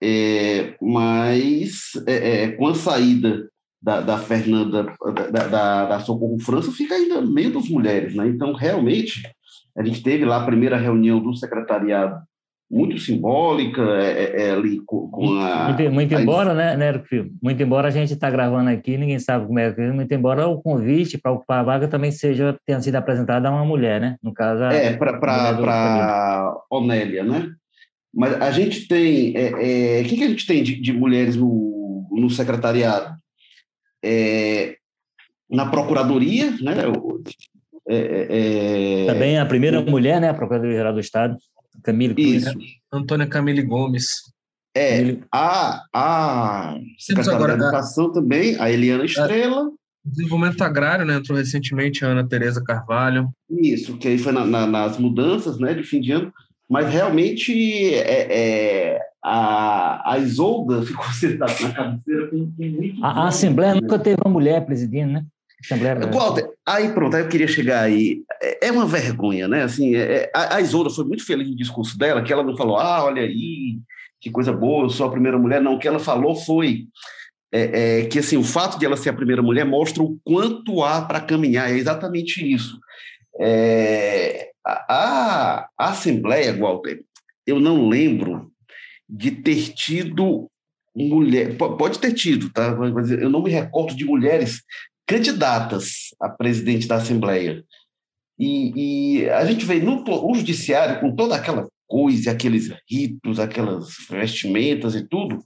é, 0.02 0.75
mas 0.80 1.92
com 2.58 2.68
a 2.68 2.75
saída 2.75 3.49
da, 3.80 4.00
da 4.00 4.18
Fernanda 4.18 4.84
da, 5.30 5.46
da, 5.49 5.87
da 5.87 6.00
Socorro 6.00 6.38
França 6.38 6.70
fica 6.72 6.94
ainda 6.94 7.20
menos 7.20 7.68
mulheres, 7.68 8.14
né? 8.14 8.28
Então 8.28 8.52
realmente 8.52 9.22
a 9.76 9.82
gente 9.82 10.02
teve 10.02 10.25
lá 10.25 10.42
a 10.42 10.46
primeira 10.46 10.76
reunião 10.76 11.20
do 11.20 11.34
secretariado, 11.34 12.20
muito 12.72 12.98
simbólica, 12.98 13.82
é, 13.82 14.22
é, 14.24 14.46
é 14.46 14.50
ali 14.52 14.80
com, 14.86 15.06
com 15.08 15.38
a. 15.38 15.68
Muito, 15.68 15.92
muito 15.92 16.16
a... 16.16 16.22
embora, 16.22 16.54
né, 16.54 16.74
né, 16.74 17.02
Muito 17.42 17.62
embora 17.62 17.88
a 17.88 17.90
gente 17.90 18.14
está 18.14 18.30
gravando 18.30 18.70
aqui, 18.70 18.96
ninguém 18.96 19.18
sabe 19.18 19.46
como 19.46 19.58
é 19.58 19.70
que 19.70 19.80
é, 19.80 19.92
muito 19.92 20.10
embora 20.12 20.48
o 20.48 20.62
convite 20.62 21.18
para 21.18 21.32
ocupar 21.32 21.60
a 21.60 21.64
vaga 21.64 21.86
também 21.86 22.10
seja 22.10 22.56
tenha 22.64 22.80
sido 22.80 22.96
apresentado 22.96 23.44
a 23.44 23.50
uma 23.50 23.66
mulher, 23.66 24.00
né? 24.00 24.16
No 24.22 24.32
caso, 24.32 24.64
a, 24.64 24.72
É, 24.72 24.96
para 24.96 26.54
Onélia, 26.70 27.22
né? 27.22 27.50
Mas 28.14 28.40
a 28.40 28.50
gente 28.50 28.88
tem. 28.88 29.36
É, 29.36 29.98
é, 29.98 30.00
o 30.00 30.04
que, 30.04 30.16
que 30.16 30.24
a 30.24 30.28
gente 30.28 30.46
tem 30.46 30.62
de, 30.62 30.80
de 30.80 30.94
mulheres 30.94 31.36
no, 31.36 32.08
no 32.10 32.30
secretariado? 32.30 33.14
É, 34.02 34.76
na 35.50 35.66
procuradoria, 35.66 36.52
né? 36.52 36.74
É, 37.86 39.04
é, 39.04 39.06
Também 39.06 39.38
a 39.38 39.44
primeira 39.44 39.82
mulher, 39.82 40.20
né? 40.22 40.30
A 40.30 40.34
Procuradora-Geral 40.34 40.94
do 40.94 41.00
Estado, 41.00 41.36
Camille 41.82 42.14
Isso. 42.16 42.52
Antônia 42.92 43.26
Camille 43.26 43.62
Gomes. 43.62 44.32
É, 44.74 44.98
Camille... 44.98 45.24
a, 45.32 45.82
a 45.94 46.78
secretária 46.98 47.36
agora, 47.36 47.56
da 47.56 47.64
Educação 47.64 48.12
também, 48.12 48.56
a 48.58 48.70
Eliana 48.70 49.04
Estrela. 49.04 49.70
Desenvolvimento 50.04 50.62
agrário, 50.62 51.04
né? 51.04 51.14
Entrou 51.14 51.38
recentemente 51.38 52.04
a 52.04 52.08
Ana 52.08 52.26
Tereza 52.26 52.62
Carvalho. 52.64 53.30
Isso, 53.48 53.96
que 53.98 54.08
aí 54.08 54.18
foi 54.18 54.32
na, 54.32 54.44
na, 54.44 54.66
nas 54.66 54.98
mudanças 54.98 55.58
né, 55.58 55.74
de 55.74 55.84
fim 55.84 56.00
de 56.00 56.10
ano, 56.10 56.32
mas 56.68 56.92
realmente 56.92 57.94
é, 57.94 58.96
é 58.96 59.00
a, 59.22 60.12
a 60.12 60.18
Isolda 60.18 60.82
ficou 60.86 61.04
sentada 61.12 61.52
na 61.60 61.72
cabeceira 61.72 62.28
com, 62.28 62.50
com 62.50 62.62
muito. 62.64 63.04
A, 63.04 63.24
a 63.24 63.28
Assembleia 63.28 63.74
né? 63.74 63.80
nunca 63.80 63.98
teve 63.98 64.16
uma 64.24 64.32
mulher 64.32 64.64
presidindo, 64.66 65.12
né? 65.12 65.24
Assembleia 65.64 65.94
Walter, 66.10 66.48
aí 66.66 66.92
pronto, 66.92 67.16
aí 67.16 67.23
eu 67.23 67.28
queria 67.28 67.49
chegar 67.49 67.83
aí. 67.83 68.23
É, 68.40 68.69
é 68.69 68.73
uma 68.73 68.87
vergonha, 68.87 69.49
né? 69.49 69.62
Assim, 69.62 69.95
é, 69.95 70.00
é 70.00 70.31
a, 70.35 70.57
a 70.57 70.61
Isolda 70.61 70.90
foi 70.90 71.04
muito 71.04 71.25
feliz 71.25 71.49
no 71.49 71.57
discurso 71.57 71.97
dela, 71.99 72.23
que 72.23 72.33
ela 72.33 72.42
não 72.42 72.57
falou, 72.57 72.76
ah, 72.78 73.04
olha 73.04 73.23
aí, 73.23 73.78
que 74.21 74.31
coisa 74.31 74.52
boa, 74.52 74.85
eu 74.85 74.90
sou 74.90 75.07
a 75.07 75.11
primeira 75.11 75.38
mulher. 75.38 75.61
Não, 75.61 75.75
o 75.75 75.78
que 75.78 75.88
ela 75.88 75.99
falou 75.99 76.35
foi 76.35 76.87
é, 77.52 78.00
é, 78.00 78.07
que 78.07 78.19
assim, 78.19 78.38
o 78.38 78.42
fato 78.42 78.78
de 78.78 78.87
ela 78.87 78.97
ser 78.97 79.11
a 79.11 79.14
primeira 79.14 79.42
mulher 79.42 79.66
mostra 79.66 80.02
o 80.02 80.19
quanto 80.25 80.83
há 80.83 81.02
para 81.02 81.21
caminhar, 81.21 81.71
é 81.71 81.76
exatamente 81.76 82.40
isso. 82.42 82.81
É, 83.38 84.50
a, 84.64 85.66
a, 85.78 85.90
Assembleia, 85.90 86.57
Walter, 86.57 87.04
eu 87.47 87.61
não 87.61 87.88
lembro 87.88 88.50
de 89.09 89.31
ter 89.31 89.75
tido 89.75 90.50
mulher, 90.97 91.57
pode 91.57 91.99
ter 91.99 92.12
tido, 92.12 92.50
tá? 92.50 92.75
mas 92.75 93.11
eu 93.11 93.28
não 93.28 93.42
me 93.42 93.50
recordo 93.50 93.95
de 93.95 94.04
mulheres 94.04 94.62
candidatas 95.12 96.14
a 96.19 96.28
presidente 96.28 96.88
da 96.88 96.97
Assembleia. 96.97 97.62
E, 98.38 99.21
e 99.21 99.31
a 99.31 99.45
gente 99.45 99.64
vê 99.66 99.78
no 99.78 100.02
o 100.07 100.35
judiciário, 100.35 101.00
com 101.00 101.14
toda 101.14 101.37
aquela 101.37 101.69
coisa, 101.87 102.31
aqueles 102.31 102.73
ritos, 102.90 103.38
aquelas 103.38 103.88
vestimentas 104.09 104.95
e 104.95 105.07
tudo, 105.07 105.42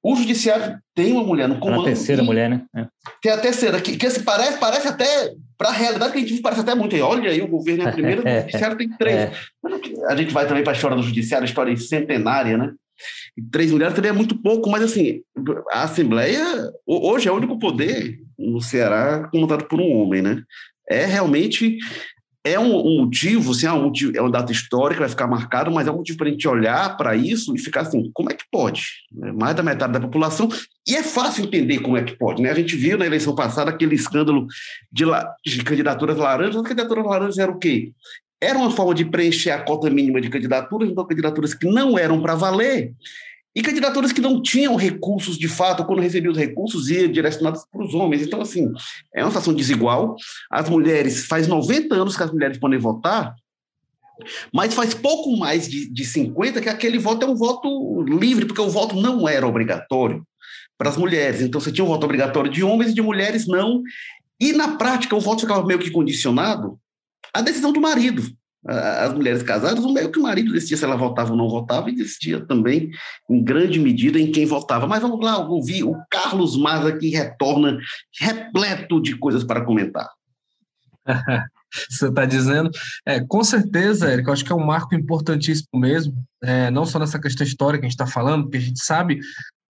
o 0.00 0.14
judiciário 0.14 0.78
tem 0.94 1.12
uma 1.12 1.24
mulher 1.24 1.48
no 1.48 1.58
comando. 1.58 1.82
A 1.82 1.86
terceira 1.86 2.22
mulher, 2.22 2.48
né? 2.48 2.64
É. 2.76 2.86
Tem 3.20 3.32
a 3.32 3.38
terceira, 3.38 3.80
que, 3.80 3.96
que 3.96 4.06
assim, 4.06 4.22
parece, 4.22 4.58
parece 4.58 4.88
até, 4.88 5.32
para 5.58 5.68
a 5.70 5.72
realidade 5.72 6.12
que 6.12 6.18
a 6.18 6.20
gente 6.20 6.30
vive, 6.30 6.42
parece 6.42 6.60
até 6.60 6.74
muito. 6.74 6.96
Olha 6.96 7.30
aí, 7.30 7.42
o 7.42 7.48
governo 7.48 7.82
é 7.82 7.88
a 7.88 7.92
primeira, 7.92 8.22
o 8.22 8.40
judiciário 8.40 8.76
tem 8.76 8.88
três. 8.96 9.16
É. 9.16 9.32
A 10.08 10.16
gente 10.16 10.32
vai 10.32 10.46
também 10.46 10.62
para 10.62 10.72
a 10.72 10.76
história 10.76 10.96
do 10.96 11.02
judiciário, 11.02 11.44
a 11.44 11.48
história 11.48 11.76
centenária, 11.76 12.56
né? 12.56 12.72
Três 13.50 13.70
mulheres 13.70 13.98
é 13.98 14.12
muito 14.12 14.40
pouco, 14.40 14.70
mas 14.70 14.82
assim, 14.82 15.22
a 15.70 15.84
Assembleia, 15.84 16.44
hoje 16.86 17.28
é 17.28 17.32
o 17.32 17.36
único 17.36 17.58
poder 17.58 18.18
no 18.38 18.60
Ceará 18.60 19.28
comandado 19.30 19.66
por 19.66 19.80
um 19.80 19.90
homem, 19.92 20.22
né? 20.22 20.42
É 20.88 21.06
realmente 21.06 21.78
é 22.44 22.58
um, 22.58 22.74
um, 22.74 23.04
motivo, 23.04 23.52
assim, 23.52 23.66
é, 23.66 23.72
um 23.72 23.92
é 24.14 24.20
uma 24.20 24.30
data 24.30 24.50
histórica, 24.50 25.00
vai 25.00 25.08
ficar 25.08 25.28
marcado, 25.28 25.70
mas 25.70 25.86
é 25.86 25.92
um 25.92 25.98
motivo 25.98 26.18
para 26.18 26.26
a 26.26 26.30
gente 26.30 26.48
olhar 26.48 26.96
para 26.96 27.14
isso 27.14 27.54
e 27.54 27.58
ficar 27.58 27.82
assim, 27.82 28.10
como 28.12 28.32
é 28.32 28.34
que 28.34 28.44
pode? 28.50 28.82
Né? 29.12 29.30
Mais 29.30 29.54
da 29.54 29.62
metade 29.62 29.92
da 29.92 30.00
população, 30.00 30.48
e 30.86 30.96
é 30.96 31.02
fácil 31.04 31.44
entender 31.44 31.78
como 31.78 31.96
é 31.96 32.02
que 32.02 32.16
pode, 32.16 32.42
né? 32.42 32.50
A 32.50 32.54
gente 32.54 32.74
viu 32.74 32.98
na 32.98 33.06
eleição 33.06 33.34
passada 33.34 33.70
aquele 33.70 33.94
escândalo 33.94 34.46
de, 34.90 35.04
la, 35.04 35.32
de 35.46 35.62
candidaturas 35.62 36.16
laranjas, 36.16 36.56
as 36.56 36.62
candidaturas 36.62 37.04
laranjas 37.04 37.38
eram 37.38 37.54
o 37.54 37.58
quê? 37.58 37.92
Era 38.42 38.58
uma 38.58 38.72
forma 38.72 38.92
de 38.92 39.04
preencher 39.04 39.52
a 39.52 39.62
cota 39.62 39.88
mínima 39.88 40.20
de 40.20 40.28
candidaturas, 40.28 40.90
então 40.90 41.06
candidaturas 41.06 41.54
que 41.54 41.64
não 41.66 41.96
eram 41.96 42.20
para 42.20 42.34
valer, 42.34 42.92
e 43.54 43.62
candidaturas 43.62 44.12
que 44.12 44.20
não 44.20 44.42
tinham 44.42 44.74
recursos 44.74 45.38
de 45.38 45.46
fato, 45.46 45.84
quando 45.84 46.00
recebiam 46.00 46.32
os 46.32 46.38
recursos, 46.38 46.90
iam 46.90 47.06
direcionados 47.12 47.64
para 47.70 47.84
os 47.84 47.94
homens. 47.94 48.22
Então, 48.22 48.40
assim, 48.40 48.72
é 49.14 49.22
uma 49.22 49.30
situação 49.30 49.52
desigual. 49.52 50.16
As 50.50 50.68
mulheres, 50.68 51.26
faz 51.26 51.46
90 51.46 51.94
anos 51.94 52.16
que 52.16 52.22
as 52.22 52.32
mulheres 52.32 52.58
podem 52.58 52.78
votar, 52.78 53.34
mas 54.52 54.74
faz 54.74 54.94
pouco 54.94 55.36
mais 55.36 55.68
de, 55.68 55.88
de 55.92 56.04
50 56.04 56.60
que 56.62 56.68
aquele 56.68 56.98
voto 56.98 57.26
é 57.26 57.28
um 57.28 57.36
voto 57.36 58.02
livre, 58.08 58.46
porque 58.46 58.60
o 58.60 58.70
voto 58.70 58.96
não 58.96 59.28
era 59.28 59.46
obrigatório 59.46 60.26
para 60.78 60.88
as 60.88 60.96
mulheres. 60.96 61.42
Então, 61.42 61.60
você 61.60 61.70
tinha 61.70 61.84
um 61.84 61.88
voto 61.88 62.04
obrigatório 62.04 62.50
de 62.50 62.64
homens 62.64 62.90
e 62.90 62.94
de 62.94 63.02
mulheres 63.02 63.46
não. 63.46 63.82
E, 64.40 64.52
na 64.52 64.76
prática, 64.76 65.14
o 65.14 65.20
voto 65.20 65.42
ficava 65.42 65.64
meio 65.64 65.78
que 65.78 65.90
condicionado 65.90 66.78
à 67.34 67.40
decisão 67.40 67.72
do 67.72 67.80
marido 67.80 68.22
as 68.64 69.12
mulheres 69.12 69.42
casadas, 69.42 69.84
meio 69.84 70.10
que 70.10 70.18
o 70.18 70.22
marido 70.22 70.52
decidia 70.52 70.76
se 70.76 70.84
ela 70.84 70.96
votava 70.96 71.32
ou 71.32 71.36
não 71.36 71.48
votava 71.48 71.90
e 71.90 71.96
decidia 71.96 72.44
também, 72.46 72.90
em 73.28 73.42
grande 73.42 73.80
medida, 73.80 74.18
em 74.18 74.30
quem 74.30 74.46
votava. 74.46 74.86
Mas 74.86 75.02
vamos 75.02 75.20
lá 75.24 75.38
ouvir 75.38 75.82
o 75.82 75.96
Carlos 76.08 76.56
Maza, 76.56 76.96
que 76.96 77.08
retorna 77.08 77.78
repleto 78.20 79.02
de 79.02 79.16
coisas 79.16 79.42
para 79.42 79.64
comentar. 79.64 80.08
Você 81.88 82.08
está 82.08 82.26
dizendo? 82.26 82.70
É, 83.06 83.18
com 83.18 83.42
certeza, 83.42 84.10
Érico, 84.10 84.28
eu 84.28 84.34
acho 84.34 84.44
que 84.44 84.52
é 84.52 84.54
um 84.54 84.64
marco 84.64 84.94
importantíssimo 84.94 85.80
mesmo, 85.80 86.14
é, 86.42 86.70
não 86.70 86.84
só 86.84 86.98
nessa 86.98 87.18
questão 87.18 87.46
histórica 87.46 87.80
que 87.80 87.86
a 87.86 87.88
gente 87.88 87.98
está 87.98 88.06
falando, 88.06 88.44
porque 88.44 88.58
a 88.58 88.60
gente 88.60 88.84
sabe 88.84 89.18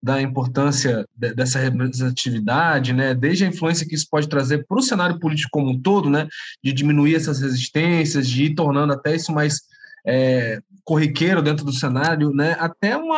da 0.03 0.21
importância 0.21 1.07
dessa 1.15 1.57
representatividade, 1.57 2.91
né, 2.91 3.13
desde 3.13 3.45
a 3.45 3.47
influência 3.47 3.87
que 3.87 3.95
isso 3.95 4.05
pode 4.11 4.27
trazer 4.27 4.65
para 4.67 4.77
o 4.77 4.81
cenário 4.81 5.17
político 5.17 5.51
como 5.53 5.71
um 5.71 5.81
todo, 5.81 6.09
né, 6.09 6.27
de 6.61 6.73
diminuir 6.73 7.15
essas 7.15 7.39
resistências, 7.39 8.27
de 8.27 8.43
ir 8.43 8.53
tornando 8.53 8.91
até 8.91 9.15
isso 9.15 9.31
mais 9.31 9.61
é, 10.05 10.59
corriqueiro 10.83 11.41
dentro 11.41 11.63
do 11.63 11.71
cenário, 11.71 12.31
né, 12.31 12.57
até 12.59 12.97
um 12.97 13.11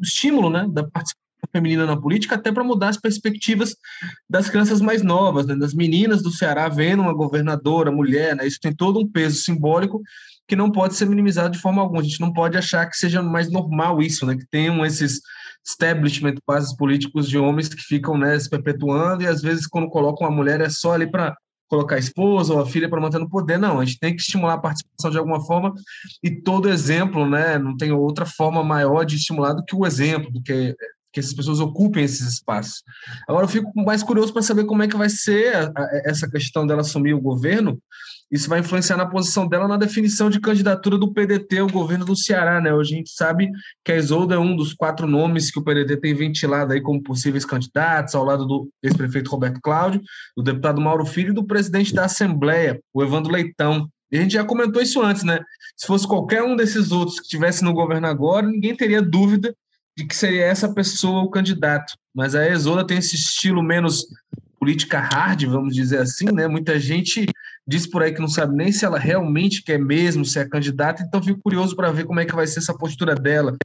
estímulo 0.00 0.48
né, 0.48 0.64
da 0.70 0.84
participação 0.84 1.18
feminina 1.50 1.86
na 1.86 1.96
política, 1.96 2.36
até 2.36 2.52
para 2.52 2.62
mudar 2.62 2.90
as 2.90 2.96
perspectivas 2.96 3.74
das 4.30 4.48
crianças 4.48 4.80
mais 4.80 5.02
novas, 5.02 5.44
né, 5.44 5.56
das 5.56 5.74
meninas 5.74 6.22
do 6.22 6.30
Ceará 6.30 6.68
vendo 6.68 7.02
uma 7.02 7.14
governadora, 7.14 7.90
mulher, 7.90 8.36
né, 8.36 8.46
isso 8.46 8.60
tem 8.60 8.72
todo 8.72 9.00
um 9.00 9.08
peso 9.08 9.38
simbólico 9.42 10.00
que 10.46 10.54
não 10.56 10.70
pode 10.70 10.94
ser 10.94 11.06
minimizado 11.06 11.50
de 11.50 11.58
forma 11.58 11.82
alguma. 11.82 12.00
A 12.00 12.04
gente 12.04 12.20
não 12.20 12.32
pode 12.32 12.56
achar 12.56 12.86
que 12.86 12.96
seja 12.96 13.22
mais 13.22 13.50
normal 13.50 14.00
isso, 14.00 14.24
né? 14.24 14.34
Que 14.34 14.46
tenham 14.50 14.84
esses 14.84 15.20
establishment, 15.68 16.34
quase 16.46 16.76
políticos 16.76 17.28
de 17.28 17.38
homens 17.38 17.68
que 17.68 17.80
ficam 17.82 18.16
né, 18.16 18.38
se 18.38 18.48
perpetuando 18.48 19.22
e 19.22 19.26
às 19.26 19.42
vezes 19.42 19.66
quando 19.66 19.88
colocam 19.88 20.26
uma 20.26 20.34
mulher 20.34 20.60
é 20.60 20.68
só 20.68 20.94
ali 20.94 21.10
para 21.10 21.36
colocar 21.68 21.96
a 21.96 21.98
esposa 21.98 22.54
ou 22.54 22.60
a 22.60 22.66
filha 22.66 22.88
para 22.88 23.00
manter 23.00 23.18
no 23.18 23.28
poder. 23.28 23.58
Não, 23.58 23.78
a 23.78 23.84
gente 23.84 23.98
tem 23.98 24.16
que 24.16 24.22
estimular 24.22 24.54
a 24.54 24.58
participação 24.58 25.10
de 25.10 25.18
alguma 25.18 25.44
forma 25.44 25.74
e 26.24 26.30
todo 26.30 26.70
exemplo, 26.70 27.28
né? 27.28 27.58
Não 27.58 27.76
tem 27.76 27.92
outra 27.92 28.24
forma 28.24 28.64
maior 28.64 29.04
de 29.04 29.16
estimular 29.16 29.52
do 29.52 29.64
que 29.64 29.76
o 29.76 29.86
exemplo, 29.86 30.30
do 30.32 30.42
que 30.42 30.74
que 31.12 31.20
essas 31.20 31.32
pessoas 31.32 31.60
ocupem 31.60 32.04
esses 32.04 32.26
espaços. 32.34 32.82
Agora 33.28 33.44
eu 33.44 33.48
fico 33.48 33.70
mais 33.74 34.02
curioso 34.02 34.32
para 34.32 34.42
saber 34.42 34.64
como 34.64 34.82
é 34.82 34.88
que 34.88 34.96
vai 34.96 35.08
ser 35.08 35.54
a, 35.56 35.72
a, 35.76 36.02
essa 36.04 36.28
questão 36.28 36.66
dela 36.66 36.82
assumir 36.82 37.14
o 37.14 37.20
governo, 37.20 37.80
isso 38.30 38.48
vai 38.48 38.60
influenciar 38.60 38.96
na 38.96 39.06
posição 39.06 39.48
dela 39.48 39.66
na 39.66 39.78
definição 39.78 40.28
de 40.28 40.38
candidatura 40.38 40.98
do 40.98 41.12
PDT 41.12 41.58
ao 41.58 41.68
governo 41.68 42.04
do 42.04 42.16
Ceará, 42.16 42.60
né? 42.60 42.74
Hoje 42.74 42.94
a 42.94 42.96
gente 42.98 43.10
sabe 43.10 43.50
que 43.82 43.90
a 43.90 43.96
Isolda 43.96 44.34
é 44.34 44.38
um 44.38 44.54
dos 44.54 44.74
quatro 44.74 45.06
nomes 45.06 45.50
que 45.50 45.58
o 45.58 45.64
PDT 45.64 45.96
tem 45.96 46.14
ventilado 46.14 46.74
aí 46.74 46.80
como 46.80 47.02
possíveis 47.02 47.46
candidatos, 47.46 48.14
ao 48.14 48.24
lado 48.24 48.46
do 48.46 48.68
ex-prefeito 48.82 49.30
Roberto 49.30 49.60
Cláudio, 49.62 50.02
do 50.36 50.42
deputado 50.42 50.80
Mauro 50.80 51.06
Filho 51.06 51.30
e 51.30 51.34
do 51.34 51.44
presidente 51.44 51.94
da 51.94 52.04
Assembleia, 52.04 52.78
o 52.92 53.02
Evandro 53.02 53.32
Leitão. 53.32 53.88
E 54.12 54.18
a 54.18 54.20
gente 54.20 54.32
já 54.32 54.44
comentou 54.44 54.82
isso 54.82 55.00
antes, 55.00 55.22
né? 55.22 55.40
Se 55.74 55.86
fosse 55.86 56.06
qualquer 56.06 56.42
um 56.42 56.54
desses 56.54 56.92
outros 56.92 57.18
que 57.18 57.24
estivesse 57.24 57.64
no 57.64 57.72
governo 57.72 58.08
agora, 58.08 58.46
ninguém 58.46 58.76
teria 58.76 59.00
dúvida 59.00 59.54
de 59.98 60.06
que 60.06 60.14
seria 60.14 60.44
essa 60.44 60.72
pessoa 60.72 61.24
o 61.24 61.30
candidato. 61.30 61.94
Mas 62.14 62.36
a 62.36 62.48
Isolda 62.48 62.86
tem 62.86 62.98
esse 62.98 63.16
estilo 63.16 63.60
menos 63.60 64.06
política 64.56 65.00
hard, 65.00 65.44
vamos 65.46 65.74
dizer 65.74 65.98
assim, 65.98 66.26
né? 66.32 66.46
Muita 66.46 66.78
gente 66.78 67.26
diz 67.66 67.84
por 67.84 68.02
aí 68.02 68.12
que 68.12 68.20
não 68.20 68.28
sabe 68.28 68.54
nem 68.54 68.70
se 68.70 68.84
ela 68.84 68.98
realmente 68.98 69.62
quer 69.62 69.78
mesmo 69.78 70.24
ser 70.24 70.48
candidata, 70.48 71.02
então 71.02 71.22
fico 71.22 71.40
curioso 71.42 71.74
para 71.74 71.90
ver 71.90 72.04
como 72.04 72.20
é 72.20 72.24
que 72.24 72.34
vai 72.34 72.46
ser 72.46 72.60
essa 72.60 72.76
postura 72.76 73.14
dela, 73.14 73.56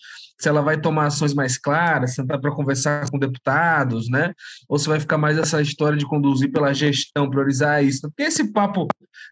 se 0.41 0.49
ela 0.49 0.61
vai 0.61 0.79
tomar 0.79 1.05
ações 1.05 1.35
mais 1.35 1.57
claras, 1.57 2.15
sentar 2.15 2.39
para 2.39 2.51
conversar 2.51 3.09
com 3.11 3.19
deputados, 3.19 4.09
né? 4.09 4.33
Ou 4.67 4.79
se 4.79 4.89
vai 4.89 4.99
ficar 4.99 5.19
mais 5.19 5.37
essa 5.37 5.61
história 5.61 5.97
de 5.97 6.05
conduzir 6.05 6.51
pela 6.51 6.73
gestão, 6.73 7.29
priorizar 7.29 7.83
isso. 7.83 8.01
Porque 8.01 8.23
esse 8.23 8.51
papo 8.51 8.87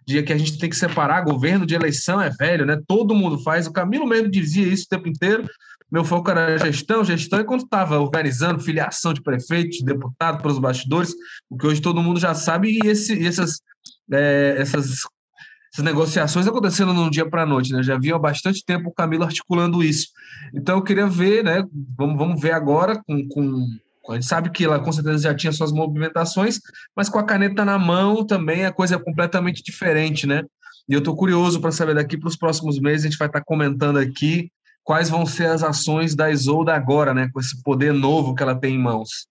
de 0.05 0.21
que 0.21 0.33
a 0.33 0.37
gente 0.37 0.57
tem 0.57 0.69
que 0.69 0.75
separar 0.75 1.25
governo 1.25 1.65
de 1.65 1.75
eleição 1.75 2.21
é 2.21 2.29
velho, 2.29 2.65
né? 2.65 2.79
Todo 2.87 3.15
mundo 3.15 3.39
faz. 3.39 3.65
O 3.65 3.73
Camilo 3.73 4.07
mesmo 4.07 4.29
dizia 4.29 4.67
isso 4.67 4.85
o 4.85 4.89
tempo 4.89 5.09
inteiro. 5.09 5.47
Meu 5.91 6.05
foco 6.05 6.31
era 6.31 6.57
gestão, 6.57 7.03
gestão, 7.03 7.41
e 7.41 7.43
quando 7.43 7.63
estava 7.63 7.99
organizando 7.99 8.63
filiação 8.63 9.13
de 9.13 9.21
prefeitos, 9.21 9.79
de 9.79 9.85
deputado 9.85 10.41
para 10.41 10.51
os 10.51 10.57
bastidores, 10.57 11.13
o 11.49 11.57
que 11.57 11.67
hoje 11.67 11.81
todo 11.81 12.01
mundo 12.01 12.19
já 12.19 12.33
sabe, 12.33 12.79
e, 12.81 12.87
esse, 12.87 13.25
essas 13.25 13.59
é, 14.11 14.55
essas, 14.57 15.01
essas 15.73 15.83
negociações 15.83 16.47
acontecendo 16.47 16.93
num 16.93 17.09
dia 17.09 17.29
para 17.29 17.43
a 17.43 17.45
noite, 17.45 17.73
né? 17.73 17.83
Já 17.83 17.95
havia 17.95 18.15
há 18.15 18.19
bastante 18.19 18.63
tempo 18.65 18.89
o 18.89 18.93
Camilo 18.93 19.23
articulando 19.23 19.83
isso. 19.83 20.07
Então 20.53 20.77
eu 20.77 20.83
queria 20.83 21.07
ver, 21.07 21.43
né? 21.43 21.65
Vamos, 21.97 22.17
vamos 22.17 22.41
ver 22.41 22.51
agora 22.51 23.01
com, 23.05 23.27
com 23.27 23.67
a 24.09 24.15
gente 24.15 24.25
sabe 24.25 24.49
que 24.49 24.65
ela 24.65 24.79
com 24.79 24.91
certeza 24.91 25.19
já 25.19 25.35
tinha 25.35 25.53
suas 25.53 25.71
movimentações, 25.71 26.59
mas 26.95 27.07
com 27.07 27.19
a 27.19 27.23
caneta 27.23 27.63
na 27.63 27.77
mão 27.77 28.25
também 28.25 28.65
a 28.65 28.71
coisa 28.71 28.95
é 28.95 28.99
completamente 28.99 29.63
diferente, 29.63 30.25
né? 30.25 30.43
E 30.89 30.93
eu 30.93 30.99
estou 30.99 31.15
curioso 31.15 31.61
para 31.61 31.71
saber 31.71 31.95
daqui 31.95 32.17
para 32.17 32.27
os 32.27 32.35
próximos 32.35 32.79
meses, 32.79 33.05
a 33.05 33.09
gente 33.09 33.17
vai 33.17 33.27
estar 33.27 33.39
tá 33.39 33.45
comentando 33.45 33.97
aqui 33.97 34.51
quais 34.83 35.09
vão 35.09 35.25
ser 35.25 35.47
as 35.47 35.63
ações 35.63 36.15
da 36.15 36.31
Isolda 36.31 36.73
agora, 36.73 37.13
né? 37.13 37.29
Com 37.33 37.39
esse 37.39 37.61
poder 37.63 37.93
novo 37.93 38.35
que 38.35 38.43
ela 38.43 38.55
tem 38.55 38.75
em 38.75 38.79
mãos. 38.79 39.27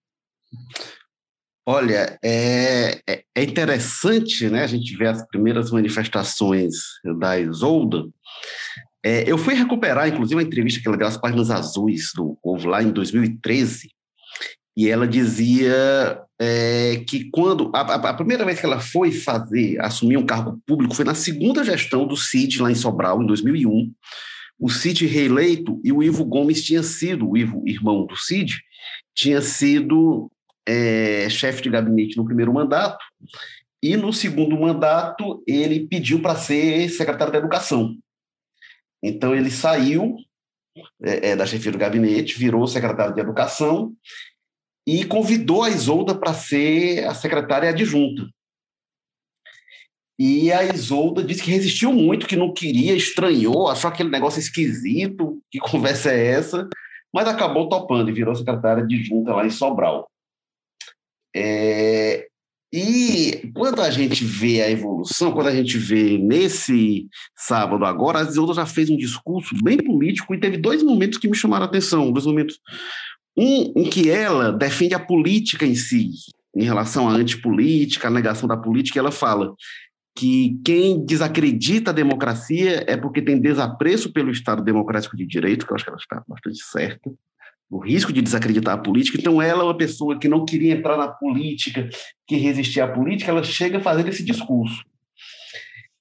Olha, 1.67 2.19
é, 2.25 3.01
é, 3.09 3.23
é 3.35 3.43
interessante 3.43 4.49
né, 4.49 4.65
a 4.65 4.67
gente 4.67 4.97
ver 4.97 5.09
as 5.09 5.25
primeiras 5.29 5.71
manifestações 5.71 6.75
da 7.19 7.39
Isolda. 7.39 8.09
É, 9.05 9.31
eu 9.31 9.39
fui 9.39 9.55
recuperar, 9.55 10.09
inclusive, 10.09 10.35
uma 10.35 10.47
entrevista 10.47 10.81
que 10.81 10.89
ela 10.89 10.97
deu 10.97 11.07
às 11.07 11.17
páginas 11.17 11.51
azuis 11.51 12.11
do 12.15 12.37
Povo 12.43 12.69
lá 12.69 12.83
em 12.83 12.91
2013, 12.91 13.89
e 14.77 14.89
ela 14.89 15.07
dizia 15.07 16.21
é, 16.41 17.03
que 17.07 17.29
quando 17.31 17.71
a, 17.75 17.81
a, 17.81 18.15
primeira 18.15 18.45
vez 18.45 18.59
que 18.59 18.67
ela 18.67 18.81
foi 18.81 19.13
fazer, 19.13 19.81
assumir 19.81 20.17
um 20.17 20.27
cargo 20.27 20.61
público, 20.67 20.95
foi 20.95 21.05
na 21.05 21.15
segunda 21.15 21.65
gestão 21.65 22.07
do 22.07 22.17
CID 22.17 22.63
lá 22.63 22.71
em 22.71 22.75
Sobral, 22.75 23.23
em 23.23 23.27
2001. 23.27 23.93
O 24.61 24.69
Cid 24.69 25.07
reeleito 25.07 25.81
e 25.83 25.91
o 25.91 26.03
Ivo 26.03 26.23
Gomes 26.25 26.63
tinha 26.63 26.83
sido, 26.83 27.31
o 27.31 27.37
Ivo, 27.37 27.63
irmão 27.67 28.05
do 28.05 28.15
Cid, 28.15 28.61
tinha 29.15 29.41
sido 29.41 30.31
é, 30.69 31.29
chefe 31.31 31.63
de 31.63 31.71
gabinete 31.71 32.17
no 32.17 32.25
primeiro 32.27 32.53
mandato, 32.53 33.03
e 33.83 33.97
no 33.97 34.13
segundo 34.13 34.61
mandato 34.61 35.43
ele 35.47 35.89
pediu 35.89 36.21
para 36.21 36.37
ser 36.37 36.91
secretário 36.91 37.33
da 37.33 37.39
Educação. 37.39 37.97
Então 39.03 39.35
ele 39.35 39.51
saiu 39.51 40.17
é, 41.03 41.31
é, 41.31 41.37
da 41.37 41.47
chefia 41.47 41.73
do 41.73 41.79
gabinete, 41.79 42.39
virou 42.39 42.67
secretário 42.67 43.15
de 43.15 43.21
Educação 43.21 43.95
e 44.87 45.05
convidou 45.05 45.63
a 45.63 45.71
Isolda 45.71 46.15
para 46.15 46.35
ser 46.35 47.05
a 47.07 47.15
secretária 47.15 47.71
adjunta. 47.71 48.29
E 50.23 50.53
a 50.53 50.63
Isolda 50.63 51.25
disse 51.25 51.43
que 51.43 51.51
resistiu 51.51 51.95
muito, 51.95 52.27
que 52.27 52.37
não 52.37 52.53
queria, 52.53 52.95
estranhou, 52.95 53.69
achou 53.69 53.89
aquele 53.89 54.11
negócio 54.11 54.39
esquisito, 54.39 55.41
que 55.51 55.59
conversa 55.65 56.13
é 56.13 56.27
essa, 56.27 56.69
mas 57.11 57.27
acabou 57.27 57.71
topando 57.71 58.11
e 58.11 58.13
virou 58.13 58.35
secretária 58.35 58.85
adjunta 58.85 59.35
lá 59.35 59.47
em 59.47 59.51
Sobral. 59.51 60.07
É, 61.35 62.29
e 62.71 63.51
quando 63.55 63.81
a 63.81 63.89
gente 63.89 64.23
vê 64.23 64.61
a 64.61 64.71
evolução, 64.71 65.33
quando 65.33 65.47
a 65.47 65.55
gente 65.55 65.79
vê 65.79 66.19
nesse 66.19 67.09
sábado 67.35 67.83
agora, 67.87 68.19
a 68.19 68.23
Isolda 68.23 68.53
já 68.53 68.67
fez 68.67 68.91
um 68.91 68.99
discurso 68.99 69.55
bem 69.65 69.79
político 69.79 70.35
e 70.35 70.41
teve 70.41 70.59
dois 70.59 70.83
momentos 70.83 71.19
que 71.19 71.29
me 71.29 71.37
chamaram 71.37 71.65
a 71.65 71.69
atenção, 71.69 72.13
dois 72.13 72.27
momentos. 72.27 72.61
Um 73.35 73.73
em 73.75 73.89
que 73.89 74.11
ela 74.11 74.53
defende 74.53 74.93
a 74.93 75.01
política 75.01 75.65
em 75.65 75.75
si, 75.75 76.11
em 76.55 76.65
relação 76.65 77.09
à 77.09 77.13
antipolítica, 77.13 78.09
à 78.09 78.11
negação 78.11 78.47
da 78.47 78.57
política, 78.57 78.99
ela 78.99 79.11
fala 79.11 79.55
que 80.15 80.61
quem 80.65 81.05
desacredita 81.05 81.91
a 81.91 81.95
democracia 81.95 82.85
é 82.87 82.97
porque 82.97 83.23
tem 83.23 83.41
desapreço 83.41 84.13
pelo 84.13 84.31
Estado 84.31 84.63
Democrático 84.63 85.17
de 85.17 85.27
Direito, 85.27 85.67
que 85.67 85.73
eu 85.73 85.77
acho 85.77 85.85
que 85.85 85.91
ela 85.91 85.99
está 85.99 86.23
bastante 86.27 86.63
certa, 86.63 87.11
o 87.71 87.79
risco 87.79 88.13
de 88.13 88.21
desacreditar 88.21 88.75
a 88.75 88.79
política. 88.79 89.17
Então, 89.19 89.41
ela 89.41 89.63
é 89.63 89.65
uma 89.65 89.77
pessoa 89.77 90.19
que 90.19 90.29
não 90.29 90.45
queria 90.45 90.75
entrar 90.75 90.97
na 90.97 91.09
política, 91.09 91.89
que 92.27 92.37
resistia 92.37 92.85
à 92.85 92.89
política, 92.89 93.31
ela 93.31 93.45
chega 93.45 93.81
fazendo 93.81 94.09
esse 94.09 94.25
discurso. 94.25 94.85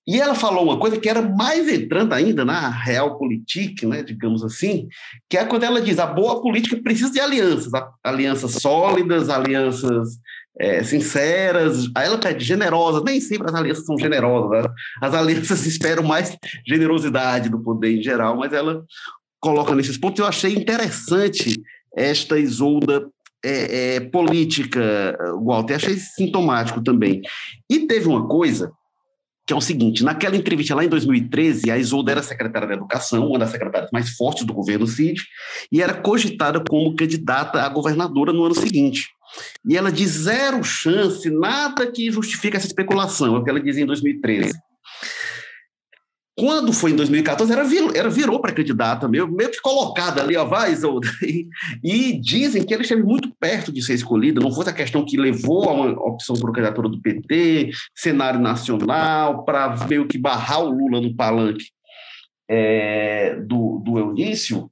E 0.08 0.20
ela 0.20 0.34
falou 0.34 0.64
uma 0.64 0.80
coisa 0.80 1.00
que 1.00 1.08
era 1.08 1.22
mais 1.22 1.72
entrando 1.72 2.14
ainda 2.14 2.44
na 2.44 2.68
realpolitik, 2.68 3.86
né, 3.86 4.02
digamos 4.02 4.44
assim, 4.44 4.88
que 5.30 5.38
é 5.38 5.46
quando 5.46 5.66
ela 5.66 5.80
diz 5.80 6.00
a 6.00 6.08
boa 6.08 6.42
política 6.42 6.82
precisa 6.82 7.12
de 7.12 7.20
alianças, 7.20 7.72
alianças 8.04 8.54
sólidas, 8.54 9.30
alianças 9.30 10.18
é, 10.58 10.84
sinceras. 10.84 11.90
Ela 11.96 12.18
pede 12.18 12.44
generosas, 12.44 13.04
nem 13.04 13.20
sempre 13.20 13.50
as 13.50 13.56
alianças 13.56 13.86
são 13.86 13.98
generosas, 13.98 14.64
né? 14.64 14.70
as 15.02 15.14
alianças 15.14 15.66
esperam 15.68 16.04
mais 16.04 16.38
generosidade 16.68 17.50
do 17.50 17.62
poder 17.62 17.98
em 17.98 18.04
geral, 18.04 18.38
mas 18.38 18.54
ela 18.54 18.84
coloca 19.40 19.76
nesses 19.76 19.98
pontos. 19.98 20.20
Eu 20.20 20.28
achei 20.28 20.54
interessante 20.54 21.62
esta 21.96 22.38
Isolda 22.38 23.08
é, 23.44 23.96
é, 23.96 24.00
política, 24.00 25.18
Walter, 25.44 25.76
achei 25.76 25.96
sintomático 25.96 26.84
também. 26.84 27.22
E 27.70 27.80
teve 27.88 28.08
uma 28.08 28.28
coisa 28.28 28.72
que 29.50 29.54
é 29.54 29.56
o 29.56 29.62
seguinte: 29.62 30.04
naquela 30.04 30.36
entrevista 30.36 30.76
lá 30.76 30.86
em 30.86 30.90
2013, 30.90 31.72
a 31.72 31.78
Isolda 31.78 32.12
era 32.12 32.22
secretária 32.22 32.68
da 32.68 32.76
Educação, 32.76 33.28
uma 33.28 33.40
das 33.40 33.50
secretárias 33.50 33.90
mais 33.92 34.12
fortes 34.12 34.46
do 34.46 34.54
governo 34.54 34.86
Cid, 34.86 35.24
e 35.72 35.82
era 35.82 35.94
cogitada 35.94 36.64
como 36.70 36.96
candidata 36.96 37.64
a 37.64 37.70
governadora 37.70 38.32
no 38.32 38.44
ano 38.44 38.54
seguinte. 38.54 39.08
E 39.68 39.78
ela 39.78 39.92
diz 39.92 40.12
zero 40.12 40.64
chance, 40.64 41.30
nada 41.30 41.90
que 41.92 42.12
justifique 42.12 42.58
essa 42.58 42.68
especulação, 42.68 43.36
é 43.36 43.40
o 43.40 43.44
que 43.44 43.50
ela 43.50 43.60
dizia 43.60 43.84
em 43.84 43.88
2013. 43.88 44.54
Quando 46.40 46.72
foi 46.72 46.92
em 46.92 46.96
2014, 46.96 47.52
era 47.52 47.66
virou, 47.66 47.92
era 47.94 48.10
virou 48.10 48.40
para 48.40 48.54
candidata, 48.54 49.10
meio, 49.10 49.28
meio 49.28 49.52
que 49.52 49.60
colocada 49.60 50.22
ali, 50.22 50.38
ó, 50.38 50.46
vai, 50.46 50.72
Isolda. 50.72 51.10
E, 51.22 51.50
e, 51.84 52.20
dizem 52.20 52.64
que 52.64 52.74
ele 52.74 52.84
esteve 52.84 53.04
muito 53.04 53.30
perto 53.38 53.74
de 53.74 53.82
ser 53.82 53.94
escolhida, 53.94 54.40
não 54.40 54.54
fosse 54.54 54.70
a 54.70 54.74
questão 54.74 55.06
que 55.06 55.18
levou 55.18 55.68
a 55.68 55.74
uma 55.74 55.92
opção 56.08 56.38
por 56.38 56.54
candidatura 56.54 56.88
do 56.88 57.02
PT, 57.02 57.72
cenário 57.94 58.40
nacional, 58.40 59.44
para 59.44 59.86
meio 59.86 60.08
que 60.08 60.18
barrar 60.18 60.62
o 60.62 60.70
Lula 60.70 61.02
no 61.02 61.14
palanque 61.14 61.66
é, 62.50 63.36
do, 63.42 63.82
do 63.84 64.00
Eunício. 64.00 64.72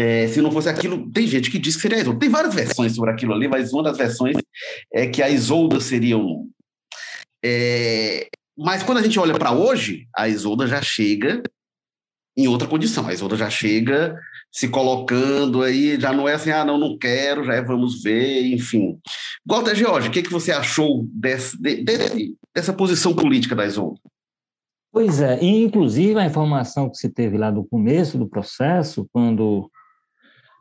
É, 0.00 0.28
se 0.28 0.40
não 0.40 0.52
fosse 0.52 0.68
aquilo, 0.68 1.10
tem 1.10 1.26
gente 1.26 1.50
que 1.50 1.58
diz 1.58 1.74
que 1.74 1.82
seria 1.82 1.98
a 1.98 2.00
Isolda. 2.00 2.20
Tem 2.20 2.28
várias 2.28 2.54
versões 2.54 2.94
sobre 2.94 3.10
aquilo 3.10 3.34
ali, 3.34 3.48
mas 3.48 3.72
uma 3.72 3.82
das 3.82 3.98
versões 3.98 4.36
é 4.92 5.08
que 5.08 5.20
a 5.20 5.28
Isolda 5.28 5.80
seria 5.80 6.16
um. 6.16 6.48
É, 7.44 8.28
mas 8.56 8.84
quando 8.84 8.98
a 8.98 9.02
gente 9.02 9.18
olha 9.18 9.36
para 9.36 9.50
hoje, 9.50 10.06
a 10.16 10.28
Isolda 10.28 10.68
já 10.68 10.80
chega 10.80 11.42
em 12.36 12.46
outra 12.46 12.68
condição. 12.68 13.08
A 13.08 13.12
Isolda 13.12 13.36
já 13.36 13.50
chega 13.50 14.16
se 14.52 14.68
colocando 14.68 15.64
aí, 15.64 16.00
já 16.00 16.12
não 16.12 16.28
é 16.28 16.34
assim, 16.34 16.52
ah, 16.52 16.64
não, 16.64 16.78
não 16.78 16.96
quero, 16.96 17.42
já 17.42 17.54
é 17.54 17.62
vamos 17.62 18.00
ver, 18.00 18.54
enfim. 18.54 19.00
Walter 19.44 19.74
George, 19.74 20.10
o 20.10 20.12
que, 20.12 20.22
que 20.22 20.30
você 20.30 20.52
achou 20.52 21.08
desse, 21.12 21.60
de, 21.60 21.82
de, 21.82 22.36
dessa 22.54 22.72
posição 22.72 23.16
política 23.16 23.56
da 23.56 23.66
Isolda? 23.66 23.98
Pois 24.92 25.20
é, 25.20 25.44
inclusive 25.44 26.20
a 26.20 26.24
informação 26.24 26.88
que 26.88 26.98
se 26.98 27.08
teve 27.08 27.36
lá 27.36 27.50
do 27.50 27.64
começo 27.64 28.16
do 28.16 28.28
processo, 28.28 29.04
quando 29.12 29.68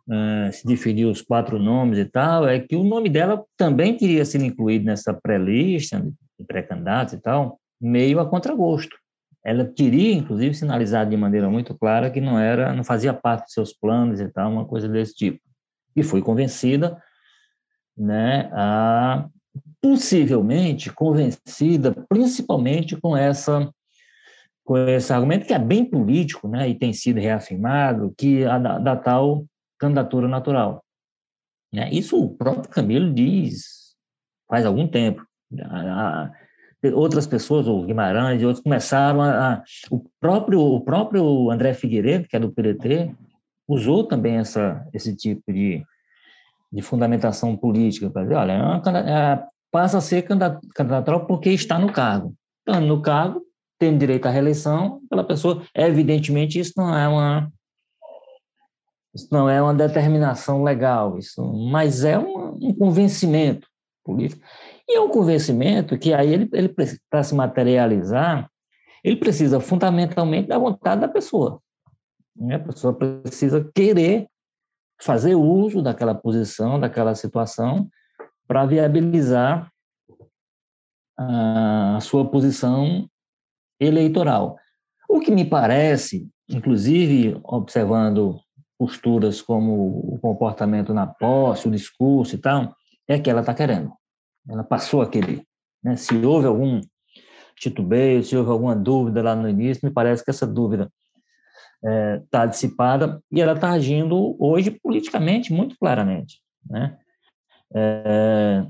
uh, 0.08 0.52
se 0.52 0.66
definiu 0.66 1.10
os 1.10 1.22
quatro 1.22 1.60
nomes 1.60 1.98
e 1.98 2.06
tal, 2.06 2.48
é 2.48 2.60
que 2.60 2.76
o 2.76 2.84
nome 2.84 3.10
dela 3.10 3.44
também 3.58 3.96
teria 3.96 4.26
sido 4.26 4.44
incluído 4.44 4.86
nessa 4.86 5.14
pré-lista 5.14 6.00
de 6.40 6.46
pré-candidatos 6.46 7.14
e 7.14 7.18
tal, 7.22 7.60
meio 7.80 8.20
a 8.20 8.26
contragosto. 8.30 8.96
Ela 9.44 9.66
queria, 9.66 10.14
inclusive, 10.14 10.56
sinalizar 10.56 11.08
de 11.08 11.16
maneira 11.16 11.50
muito 11.50 11.74
clara 11.78 12.10
que 12.10 12.20
não 12.20 12.38
era, 12.38 12.74
não 12.74 12.84
fazia 12.84 13.14
parte 13.14 13.46
dos 13.46 13.54
seus 13.54 13.74
planos 13.74 14.20
e 14.20 14.28
tal, 14.28 14.52
uma 14.52 14.66
coisa 14.66 14.90
desse 14.90 15.16
tipo. 15.16 15.40
E 15.96 16.04
foi 16.04 16.22
convencida, 16.22 17.02
né, 17.98 18.50
a, 18.54 19.28
possivelmente 19.82 20.92
convencida, 20.92 21.92
principalmente 22.10 22.96
com 22.96 23.16
essa 23.16 23.72
com 24.64 24.78
esse 24.78 25.14
argumento 25.14 25.48
que 25.48 25.54
é 25.54 25.60
bem 25.60 25.86
político, 25.86 26.46
né, 26.46 26.68
e 26.68 26.76
tem 26.76 26.92
sido 26.92 27.22
reafirmado, 27.22 28.14
que 28.18 28.44
a 28.44 28.60
da, 28.60 28.78
da 28.78 28.96
tal 28.98 29.46
candidatura 29.78 30.28
natural. 30.28 30.84
Né? 31.74 31.90
Isso 31.92 32.22
o 32.22 32.36
próprio 32.36 32.70
Camilo 32.70 33.14
diz 33.14 33.96
faz 34.50 34.66
algum 34.66 34.88
tempo. 34.88 35.26
Outras 36.94 37.28
pessoas, 37.28 37.68
o 37.68 37.84
Guimarães 37.84 38.42
e 38.42 38.46
outros, 38.46 38.64
começaram 38.64 39.22
a, 39.22 39.54
a, 39.54 39.64
o 39.90 40.06
próprio 40.20 40.60
o 40.60 40.82
próprio 40.82 41.50
André 41.50 41.74
Figueiredo, 41.74 42.28
que 42.28 42.36
é 42.36 42.40
do 42.40 42.52
PDT, 42.52 43.14
usou 43.68 44.04
também 44.04 44.38
essa 44.38 44.88
esse 44.94 45.16
tipo 45.16 45.52
de, 45.52 45.84
de 46.72 46.82
fundamentação 46.82 47.58
política 47.58 48.10
para 48.10 48.24
dizer, 48.24 48.36
olha, 48.36 48.52
é 48.54 48.62
uma, 48.62 49.00
é, 49.00 49.44
passa 49.72 49.98
a 49.98 50.02
ser 50.02 50.22
candidato 50.24 50.62
porque 51.28 51.50
está 51.50 51.78
no 51.78 51.92
cargo. 51.92 52.34
Estando 52.66 52.88
no 52.88 53.02
cargo, 53.02 53.42
tem 53.80 53.98
direito 53.98 54.26
à 54.26 54.32
reeleição, 54.32 55.02
pela 55.10 55.24
pessoa, 55.24 55.64
evidentemente 55.74 56.60
isso 56.60 56.74
não 56.78 56.98
é 56.98 57.08
uma 57.08 57.52
isso 59.18 59.28
não 59.32 59.50
é 59.50 59.60
uma 59.60 59.74
determinação 59.74 60.64
legal, 60.64 61.18
isso, 61.18 61.44
mas 61.44 62.04
é 62.04 62.20
um, 62.20 62.56
um 62.62 62.74
convencimento 62.74 63.68
político. 64.06 64.42
E 64.88 64.96
é 64.96 65.02
um 65.02 65.10
convencimento 65.10 65.98
que 65.98 66.14
aí 66.14 66.32
ele, 66.32 66.50
ele 66.54 66.74
para 67.10 67.24
se 67.24 67.34
materializar, 67.34 68.50
ele 69.04 69.16
precisa 69.16 69.60
fundamentalmente 69.60 70.48
da 70.48 70.58
vontade 70.60 71.02
da 71.02 71.08
pessoa. 71.08 71.60
Né? 72.36 72.56
A 72.56 72.60
pessoa 72.60 72.94
precisa 72.94 73.68
querer 73.74 74.28
fazer 75.02 75.34
uso 75.34 75.82
daquela 75.82 76.14
posição, 76.14 76.80
daquela 76.80 77.16
situação, 77.16 77.90
para 78.48 78.66
viabilizar 78.66 79.72
a 81.18 81.98
sua 82.02 82.30
posição 82.30 83.10
eleitoral. 83.80 84.58
O 85.10 85.20
que 85.20 85.32
me 85.32 85.44
parece, 85.44 86.30
inclusive 86.48 87.40
observando 87.44 88.40
posturas 88.78 89.42
como 89.42 90.14
o 90.14 90.20
comportamento 90.20 90.94
na 90.94 91.08
posse, 91.08 91.68
o 91.68 91.72
discurso 91.72 92.36
e 92.36 92.38
tal, 92.38 92.76
é 93.08 93.20
que 93.20 93.30
ela 93.30 93.42
está 93.42 93.54
querendo. 93.54 93.92
Ela 94.48 94.64
passou 94.64 95.02
aquele. 95.02 95.44
Né? 95.84 95.96
Se 95.96 96.16
houve 96.26 96.48
algum 96.48 96.82
titubeio, 97.56 98.24
se 98.24 98.38
houve 98.38 98.52
alguma 98.52 98.76
dúvida 98.76 99.22
lá 99.24 99.36
no 99.36 99.50
início, 99.50 99.88
me 99.88 99.92
parece 99.92 100.24
que 100.24 100.30
essa 100.30 100.46
dúvida 100.46 100.92
está 102.24 102.44
é, 102.44 102.48
dissipada 102.48 103.22
e 103.32 103.42
ela 103.42 103.54
está 103.54 103.72
agindo 103.72 104.36
hoje 104.40 104.72
politicamente 104.72 105.52
muito 105.52 105.78
claramente. 105.78 106.42
Né? 106.70 106.98
É, 107.74 108.66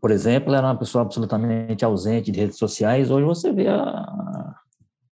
por 0.00 0.10
exemplo, 0.10 0.48
ela 0.48 0.58
era 0.58 0.66
uma 0.66 0.78
pessoa 0.78 1.02
absolutamente 1.02 1.84
ausente 1.84 2.30
de 2.30 2.40
redes 2.40 2.58
sociais. 2.58 3.10
Hoje 3.10 3.24
você 3.24 3.52
vê 3.52 3.68
a, 3.68 4.54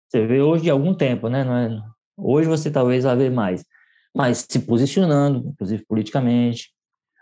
você 0.09 0.27
vê 0.27 0.41
hoje 0.41 0.65
de 0.65 0.71
algum 0.71 0.95
tempo, 0.95 1.29
né? 1.29 1.41
É, 1.43 1.96
hoje 2.17 2.49
você 2.49 2.71
talvez 2.71 3.05
vai 3.05 3.17
ver 3.17 3.31
mais, 3.31 3.65
mas 4.15 4.47
se 4.49 4.59
posicionando, 4.61 5.49
inclusive 5.49 5.85
politicamente, 5.87 6.71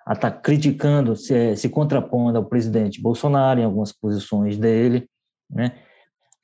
a 0.06 0.12
estar 0.12 0.30
tá 0.30 0.38
criticando, 0.38 1.16
se, 1.16 1.56
se 1.56 1.68
contrapondo 1.68 2.38
ao 2.38 2.44
presidente 2.44 3.00
Bolsonaro 3.00 3.60
em 3.60 3.64
algumas 3.64 3.92
posições 3.92 4.58
dele, 4.58 5.08
né? 5.50 5.76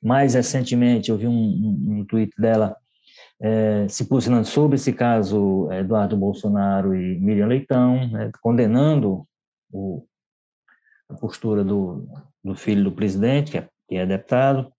Mais 0.01 0.33
recentemente, 0.33 1.11
eu 1.11 1.17
vi 1.17 1.27
um, 1.27 1.31
um, 1.31 1.99
um 1.99 2.05
tweet 2.05 2.33
dela 2.39 2.75
é, 3.39 3.87
se 3.87 4.05
posicionando 4.05 4.47
sobre 4.47 4.75
esse 4.75 4.93
caso 4.93 5.71
Eduardo 5.71 6.15
Bolsonaro 6.15 6.95
e 6.95 7.19
Miriam 7.19 7.47
Leitão, 7.47 8.07
né, 8.07 8.31
condenando 8.41 9.27
o, 9.71 10.05
a 11.09 11.15
postura 11.15 11.63
do, 11.63 12.07
do 12.43 12.55
filho 12.55 12.83
do 12.83 12.91
presidente, 12.91 13.51
que 13.51 13.57
é, 13.57 13.69
que 13.87 13.95
é 13.95 14.05
deputado. 14.05 14.71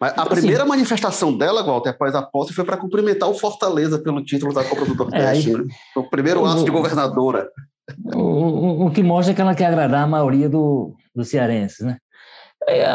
Mas 0.00 0.12
a 0.12 0.14
então, 0.14 0.26
primeira 0.26 0.62
assim, 0.62 0.68
manifestação 0.68 1.36
dela, 1.36 1.62
Walter, 1.62 1.90
após 1.90 2.14
a 2.14 2.22
posse, 2.22 2.52
foi 2.52 2.64
para 2.64 2.76
cumprimentar 2.76 3.28
o 3.28 3.34
Fortaleza 3.34 3.98
pelo 3.98 4.24
título 4.24 4.52
da 4.52 4.64
Copa 4.64 4.84
do 4.84 4.94
Nordeste. 4.94 5.52
É, 5.52 5.58
né? 5.58 5.64
O 5.96 6.04
primeiro 6.04 6.42
o, 6.42 6.46
ato 6.46 6.64
de 6.64 6.70
governadora. 6.70 7.48
O, 8.14 8.18
o, 8.18 8.86
o, 8.86 8.90
que 8.90 9.02
mostra 9.02 9.34
que 9.34 9.40
ela 9.40 9.54
quer 9.54 9.66
agradar 9.66 10.04
a 10.04 10.06
maioria 10.06 10.48
do, 10.48 10.94
dos 11.14 11.28
cearenses, 11.28 11.80
né? 11.80 11.98
É, 12.68 12.86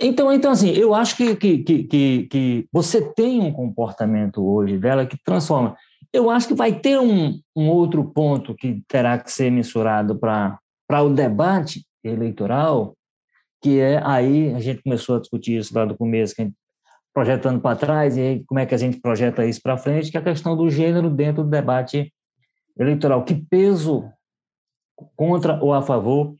então, 0.00 0.32
então, 0.32 0.52
assim, 0.52 0.70
eu 0.70 0.94
acho 0.94 1.16
que, 1.16 1.34
que, 1.34 1.58
que, 1.58 2.22
que, 2.28 2.68
você 2.72 3.02
tem 3.02 3.40
um 3.40 3.52
comportamento 3.52 4.46
hoje 4.46 4.78
dela 4.78 5.04
que 5.04 5.18
transforma. 5.24 5.76
Eu 6.12 6.30
acho 6.30 6.48
que 6.48 6.54
vai 6.54 6.72
ter 6.72 6.98
um, 6.98 7.38
um 7.54 7.68
outro 7.68 8.04
ponto 8.04 8.54
que 8.54 8.82
terá 8.88 9.18
que 9.18 9.30
ser 9.30 9.50
mensurado 9.50 10.16
para 10.18 11.02
o 11.02 11.10
debate 11.10 11.84
eleitoral, 12.04 12.94
que 13.60 13.80
é 13.80 14.00
aí 14.04 14.54
a 14.54 14.60
gente 14.60 14.82
começou 14.82 15.16
a 15.16 15.20
discutir 15.20 15.58
isso 15.58 15.74
lá 15.74 15.84
do 15.84 15.96
começo, 15.96 16.34
projetando 17.12 17.60
para 17.60 17.76
trás, 17.76 18.16
e 18.16 18.20
aí 18.20 18.44
como 18.44 18.60
é 18.60 18.66
que 18.66 18.74
a 18.74 18.78
gente 18.78 19.00
projeta 19.00 19.44
isso 19.44 19.60
para 19.62 19.76
frente, 19.76 20.10
que 20.10 20.16
é 20.16 20.20
a 20.20 20.24
questão 20.24 20.56
do 20.56 20.70
gênero 20.70 21.10
dentro 21.10 21.42
do 21.42 21.50
debate 21.50 22.12
eleitoral. 22.78 23.24
Que 23.24 23.34
peso 23.34 24.08
contra 25.16 25.62
ou 25.62 25.74
a 25.74 25.82
favor 25.82 26.34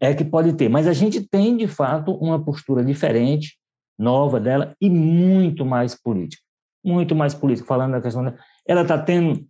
é 0.00 0.14
que 0.14 0.24
pode 0.24 0.52
ter. 0.54 0.68
Mas 0.68 0.86
a 0.86 0.92
gente 0.92 1.20
tem, 1.20 1.56
de 1.56 1.66
fato, 1.66 2.14
uma 2.14 2.42
postura 2.42 2.84
diferente, 2.84 3.58
nova 3.98 4.38
dela 4.38 4.74
e 4.80 4.88
muito 4.88 5.64
mais 5.66 5.94
política. 5.94 6.42
Muito 6.84 7.14
mais 7.14 7.34
política, 7.34 7.66
falando 7.66 7.92
da 7.92 8.00
questão. 8.00 8.24
Da... 8.24 8.34
Ela 8.66 8.82
está 8.82 8.96
tendo 8.96 9.44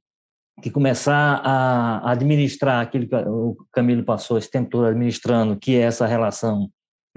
que 0.62 0.70
começar 0.70 1.40
a 1.44 2.10
administrar 2.10 2.80
aquilo 2.82 3.06
que 3.06 3.14
o 3.14 3.56
Camilo 3.70 4.02
passou 4.02 4.38
esse 4.38 4.50
tempo 4.50 4.70
todo 4.70 4.86
administrando, 4.86 5.56
que 5.56 5.76
é 5.76 5.82
essa 5.82 6.06
relação 6.06 6.68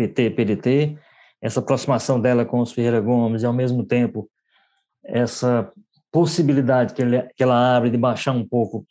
PT-PDT, 0.07 0.97
essa 1.41 1.59
aproximação 1.59 2.19
dela 2.19 2.45
com 2.45 2.59
os 2.59 2.71
Ferreira 2.71 2.99
Gomes 2.99 3.43
e, 3.43 3.45
ao 3.45 3.53
mesmo 3.53 3.83
tempo, 3.83 4.29
essa 5.03 5.71
possibilidade 6.11 6.93
que, 6.93 7.01
ele, 7.01 7.21
que 7.35 7.43
ela 7.43 7.75
abre 7.75 7.89
de 7.89 7.97
baixar 7.97 8.31
um 8.31 8.47
pouco 8.47 8.85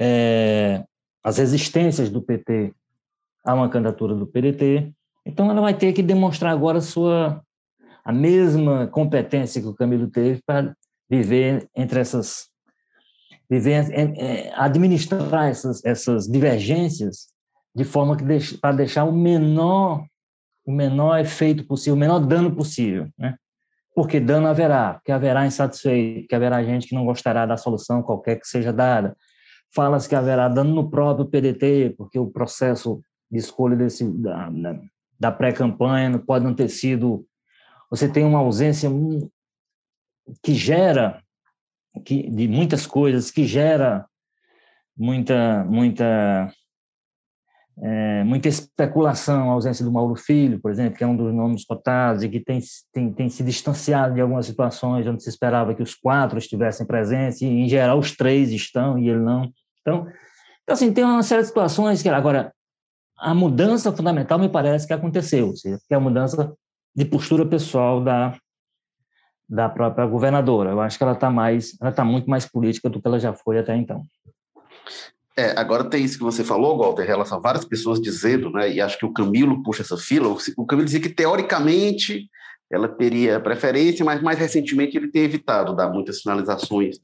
é, 0.00 0.84
as 1.22 1.38
resistências 1.38 2.10
do 2.10 2.22
PT 2.22 2.72
a 3.44 3.54
uma 3.54 3.68
candidatura 3.68 4.14
do 4.14 4.26
PDT. 4.26 4.92
Então, 5.26 5.50
ela 5.50 5.60
vai 5.60 5.74
ter 5.74 5.92
que 5.92 6.02
demonstrar 6.02 6.52
agora 6.52 6.78
a 6.78 6.82
sua 6.82 7.42
a 8.04 8.12
mesma 8.12 8.86
competência 8.86 9.60
que 9.60 9.68
o 9.68 9.74
Camilo 9.74 10.08
teve 10.08 10.40
para 10.46 10.74
viver 11.10 11.68
entre 11.76 12.00
essas 12.00 12.48
viver 13.50 13.86
é, 13.90 14.50
administrar 14.54 15.48
essas 15.48 15.84
essas 15.84 16.26
divergências 16.26 17.28
de 17.78 17.84
forma 17.84 18.16
que 18.16 18.24
deixe, 18.24 18.58
para 18.58 18.74
deixar 18.74 19.04
o 19.04 19.12
menor 19.12 20.04
o 20.66 20.72
menor 20.72 21.18
efeito 21.18 21.64
possível, 21.64 21.94
o 21.94 21.98
menor 21.98 22.18
dano 22.18 22.54
possível, 22.54 23.08
né? 23.16 23.36
Porque 23.94 24.20
dano 24.20 24.48
haverá, 24.48 24.94
porque 24.94 25.10
haverá 25.10 25.46
insatisfeito, 25.46 26.28
que 26.28 26.34
haverá 26.34 26.62
gente 26.62 26.86
que 26.88 26.94
não 26.94 27.06
gostará 27.06 27.46
da 27.46 27.56
solução 27.56 28.02
qualquer 28.02 28.38
que 28.38 28.46
seja 28.46 28.70
dada. 28.70 29.16
Fala-se 29.74 30.08
que 30.08 30.14
haverá 30.14 30.46
dano 30.46 30.74
no 30.74 30.90
próprio 30.90 31.24
PDT, 31.26 31.94
porque 31.96 32.18
o 32.18 32.26
processo 32.26 33.00
de 33.30 33.38
escolha 33.38 33.76
desse, 33.76 34.04
da, 34.20 34.50
da, 34.50 34.80
da 35.18 35.32
pré-campanha 35.32 36.18
pode 36.18 36.44
não 36.44 36.54
ter 36.54 36.68
sido. 36.68 37.24
Você 37.90 38.06
tem 38.08 38.24
uma 38.24 38.40
ausência 38.40 38.90
que 40.42 40.52
gera 40.52 41.22
que, 42.04 42.28
de 42.28 42.46
muitas 42.46 42.86
coisas, 42.86 43.30
que 43.30 43.46
gera 43.46 44.04
muita, 44.98 45.64
muita, 45.64 46.52
é, 47.80 48.24
muita 48.24 48.48
especulação, 48.48 49.50
a 49.50 49.52
ausência 49.52 49.84
do 49.84 49.92
Mauro 49.92 50.16
Filho, 50.16 50.60
por 50.60 50.70
exemplo, 50.70 50.98
que 50.98 51.04
é 51.04 51.06
um 51.06 51.16
dos 51.16 51.32
nomes 51.32 51.64
cotados 51.64 52.24
e 52.24 52.28
que 52.28 52.40
tem, 52.40 52.60
tem, 52.92 53.12
tem 53.12 53.28
se 53.28 53.42
distanciado 53.44 54.14
de 54.14 54.20
algumas 54.20 54.46
situações 54.46 55.06
onde 55.06 55.22
se 55.22 55.28
esperava 55.28 55.74
que 55.74 55.82
os 55.82 55.94
quatro 55.94 56.38
estivessem 56.38 56.86
presentes, 56.86 57.40
e 57.40 57.46
em 57.46 57.68
geral 57.68 57.98
os 57.98 58.16
três 58.16 58.50
estão 58.50 58.98
e 58.98 59.08
ele 59.08 59.20
não. 59.20 59.52
Então, 59.80 60.06
então 60.62 60.74
assim, 60.74 60.92
tem 60.92 61.04
uma 61.04 61.22
série 61.22 61.42
de 61.42 61.48
situações 61.48 62.02
que, 62.02 62.08
agora, 62.08 62.52
a 63.16 63.32
mudança 63.32 63.92
fundamental 63.92 64.38
me 64.38 64.48
parece 64.48 64.86
que 64.86 64.92
aconteceu, 64.92 65.54
seja, 65.56 65.78
que 65.86 65.94
é 65.94 65.96
a 65.96 66.00
mudança 66.00 66.52
de 66.94 67.04
postura 67.04 67.46
pessoal 67.46 68.02
da, 68.02 68.36
da 69.48 69.68
própria 69.68 70.04
governadora. 70.04 70.70
Eu 70.70 70.80
acho 70.80 70.98
que 70.98 71.04
ela 71.04 71.12
está 71.12 71.30
mais, 71.30 71.76
ela 71.80 71.90
está 71.90 72.04
muito 72.04 72.28
mais 72.28 72.44
política 72.44 72.90
do 72.90 73.00
que 73.00 73.06
ela 73.06 73.20
já 73.20 73.32
foi 73.32 73.58
até 73.58 73.76
então. 73.76 74.02
É, 75.38 75.54
agora 75.56 75.84
tem 75.84 76.04
isso 76.04 76.18
que 76.18 76.24
você 76.24 76.42
falou, 76.42 76.76
Walter, 76.76 77.04
em 77.04 77.06
relação 77.06 77.38
a 77.38 77.40
várias 77.40 77.64
pessoas 77.64 78.00
dizendo, 78.00 78.50
né, 78.50 78.72
e 78.72 78.80
acho 78.80 78.98
que 78.98 79.06
o 79.06 79.12
Camilo 79.12 79.62
puxa 79.62 79.82
essa 79.82 79.96
fila, 79.96 80.36
o 80.56 80.66
Camilo 80.66 80.84
dizia 80.84 81.00
que 81.00 81.08
teoricamente 81.08 82.28
ela 82.68 82.88
teria 82.88 83.38
preferência, 83.38 84.04
mas 84.04 84.20
mais 84.20 84.36
recentemente 84.36 84.96
ele 84.96 85.06
tem 85.06 85.22
evitado 85.22 85.76
dar 85.76 85.90
muitas 85.90 86.22
sinalizações 86.22 86.96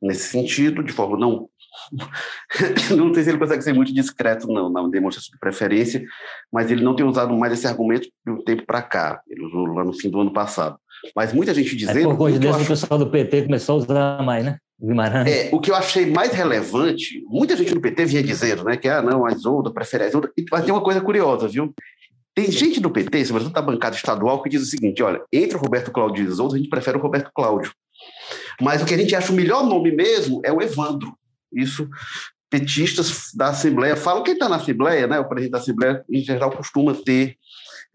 nesse 0.00 0.30
sentido, 0.30 0.82
de 0.82 0.92
forma 0.92 1.18
não 1.18 1.46
não 2.96 3.12
sei 3.12 3.24
se 3.24 3.30
ele 3.30 3.38
consegue 3.38 3.62
ser 3.62 3.74
muito 3.74 3.92
discreto 3.92 4.46
não, 4.46 4.70
na 4.70 4.88
demonstração 4.88 5.32
de 5.32 5.38
preferência, 5.38 6.02
mas 6.50 6.70
ele 6.70 6.82
não 6.82 6.96
tem 6.96 7.04
usado 7.04 7.36
mais 7.36 7.52
esse 7.52 7.66
argumento 7.66 8.08
de 8.24 8.32
um 8.32 8.42
tempo 8.42 8.64
para 8.64 8.80
cá. 8.80 9.20
Ele 9.28 9.44
usou 9.44 9.66
lá 9.66 9.84
no 9.84 9.92
fim 9.92 10.08
do 10.08 10.20
ano 10.20 10.32
passado. 10.32 10.78
Mas 11.14 11.32
muita 11.32 11.52
gente 11.52 11.76
dizendo. 11.76 11.98
É, 11.98 12.04
por 12.04 12.16
coincidência, 12.16 12.56
acho... 12.56 12.64
o 12.64 12.68
pessoal 12.68 12.98
do 12.98 13.10
PT 13.10 13.42
começou 13.42 13.74
a 13.74 13.78
usar 13.78 14.22
mais, 14.22 14.44
né? 14.44 14.58
Guimarães. 14.80 15.28
É, 15.28 15.50
o 15.52 15.60
que 15.60 15.70
eu 15.70 15.74
achei 15.74 16.06
mais 16.06 16.32
relevante, 16.32 17.22
muita 17.26 17.56
gente 17.56 17.74
do 17.74 17.80
PT 17.80 18.04
vinha 18.04 18.22
dizendo, 18.22 18.64
né, 18.64 18.76
que 18.76 18.88
ah, 18.88 19.00
não, 19.00 19.24
a 19.24 19.32
Isolda 19.32 19.72
prefere 19.72 20.04
a 20.04 20.08
Isolda, 20.08 20.30
mas 20.50 20.64
tem 20.64 20.74
uma 20.74 20.82
coisa 20.82 21.00
curiosa, 21.00 21.48
viu? 21.48 21.72
Tem 22.34 22.50
gente 22.50 22.80
do 22.80 22.90
PT, 22.90 23.26
sobretudo 23.26 23.52
da 23.52 23.62
bancada 23.62 23.94
estadual, 23.94 24.42
que 24.42 24.48
diz 24.48 24.60
o 24.60 24.66
seguinte: 24.66 25.02
olha, 25.02 25.22
entre 25.32 25.56
o 25.56 25.60
Roberto 25.60 25.92
Cláudio 25.92 26.24
e 26.24 26.26
Isolda, 26.26 26.56
a 26.56 26.58
gente 26.58 26.68
prefere 26.68 26.98
o 26.98 27.00
Roberto 27.00 27.30
Cláudio. 27.32 27.72
Mas 28.60 28.82
o 28.82 28.86
que 28.86 28.94
a 28.94 28.96
gente 28.96 29.14
acha 29.14 29.30
o 29.30 29.36
melhor 29.36 29.64
nome 29.64 29.92
mesmo 29.92 30.40
é 30.44 30.52
o 30.52 30.60
Evandro. 30.60 31.16
Isso, 31.52 31.88
petistas 32.50 33.30
da 33.36 33.50
Assembleia 33.50 33.94
falam. 33.94 34.24
Quem 34.24 34.34
está 34.34 34.48
na 34.48 34.56
Assembleia, 34.56 35.06
né, 35.06 35.20
o 35.20 35.28
presidente 35.28 35.52
da 35.52 35.58
Assembleia, 35.58 36.04
em 36.10 36.20
geral, 36.20 36.50
costuma 36.50 36.92
ter 36.92 37.36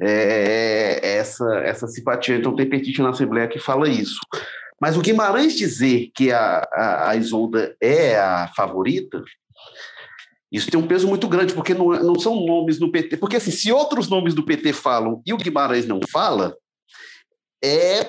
é, 0.02 1.18
essa, 1.18 1.46
essa 1.66 1.88
simpatia. 1.88 2.38
Então, 2.38 2.56
tem 2.56 2.70
petista 2.70 3.04
na 3.04 3.10
Assembleia 3.10 3.48
que 3.48 3.60
fala 3.60 3.90
isso. 3.90 4.20
Mas 4.82 4.98
o 4.98 5.02
Guimarães 5.02 5.56
dizer 5.56 6.12
que 6.16 6.32
a, 6.32 6.68
a, 6.74 7.10
a 7.10 7.16
Isolda 7.16 7.76
é 7.82 8.18
a 8.18 8.50
favorita, 8.56 9.24
isso 10.52 10.72
tem 10.72 10.80
um 10.80 10.88
peso 10.88 11.08
muito 11.08 11.28
grande, 11.28 11.54
porque 11.54 11.74
não, 11.74 11.88
não 11.88 12.20
são 12.20 12.36
nomes 12.46 12.80
do 12.80 12.92
PT. 12.92 13.18
Porque, 13.18 13.38
assim, 13.38 13.52
se 13.52 13.72
outros 13.72 14.10
nomes 14.10 14.34
do 14.34 14.44
PT 14.44 14.74
falam 14.74 15.22
e 15.26 15.34
o 15.34 15.38
Guimarães 15.38 15.86
não 15.86 16.00
fala, 16.12 16.56
é, 17.64 18.00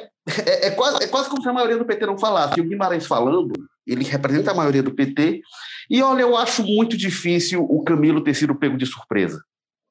é, 0.47 0.67
é, 0.67 0.71
quase, 0.71 1.05
é 1.05 1.07
quase 1.07 1.29
como 1.29 1.43
se 1.43 1.49
a 1.49 1.53
maioria 1.53 1.77
do 1.77 1.85
PT 1.85 2.07
não 2.07 2.19
falasse. 2.19 2.59
E 2.59 2.63
o 2.63 2.69
Guimarães 2.69 3.07
falando, 3.07 3.53
ele 3.87 4.05
representa 4.05 4.53
a 4.53 4.55
maioria 4.55 4.83
do 4.83 4.95
PT. 4.95 5.43
E 5.91 6.03
olha, 6.03 6.23
eu 6.23 6.37
acho 6.37 6.65
muito 6.65 6.97
difícil 6.97 7.63
o 7.63 7.83
Camilo 7.83 8.23
ter 8.23 8.35
sido 8.35 8.55
pego 8.55 8.79
de 8.79 8.87
surpresa 8.87 9.43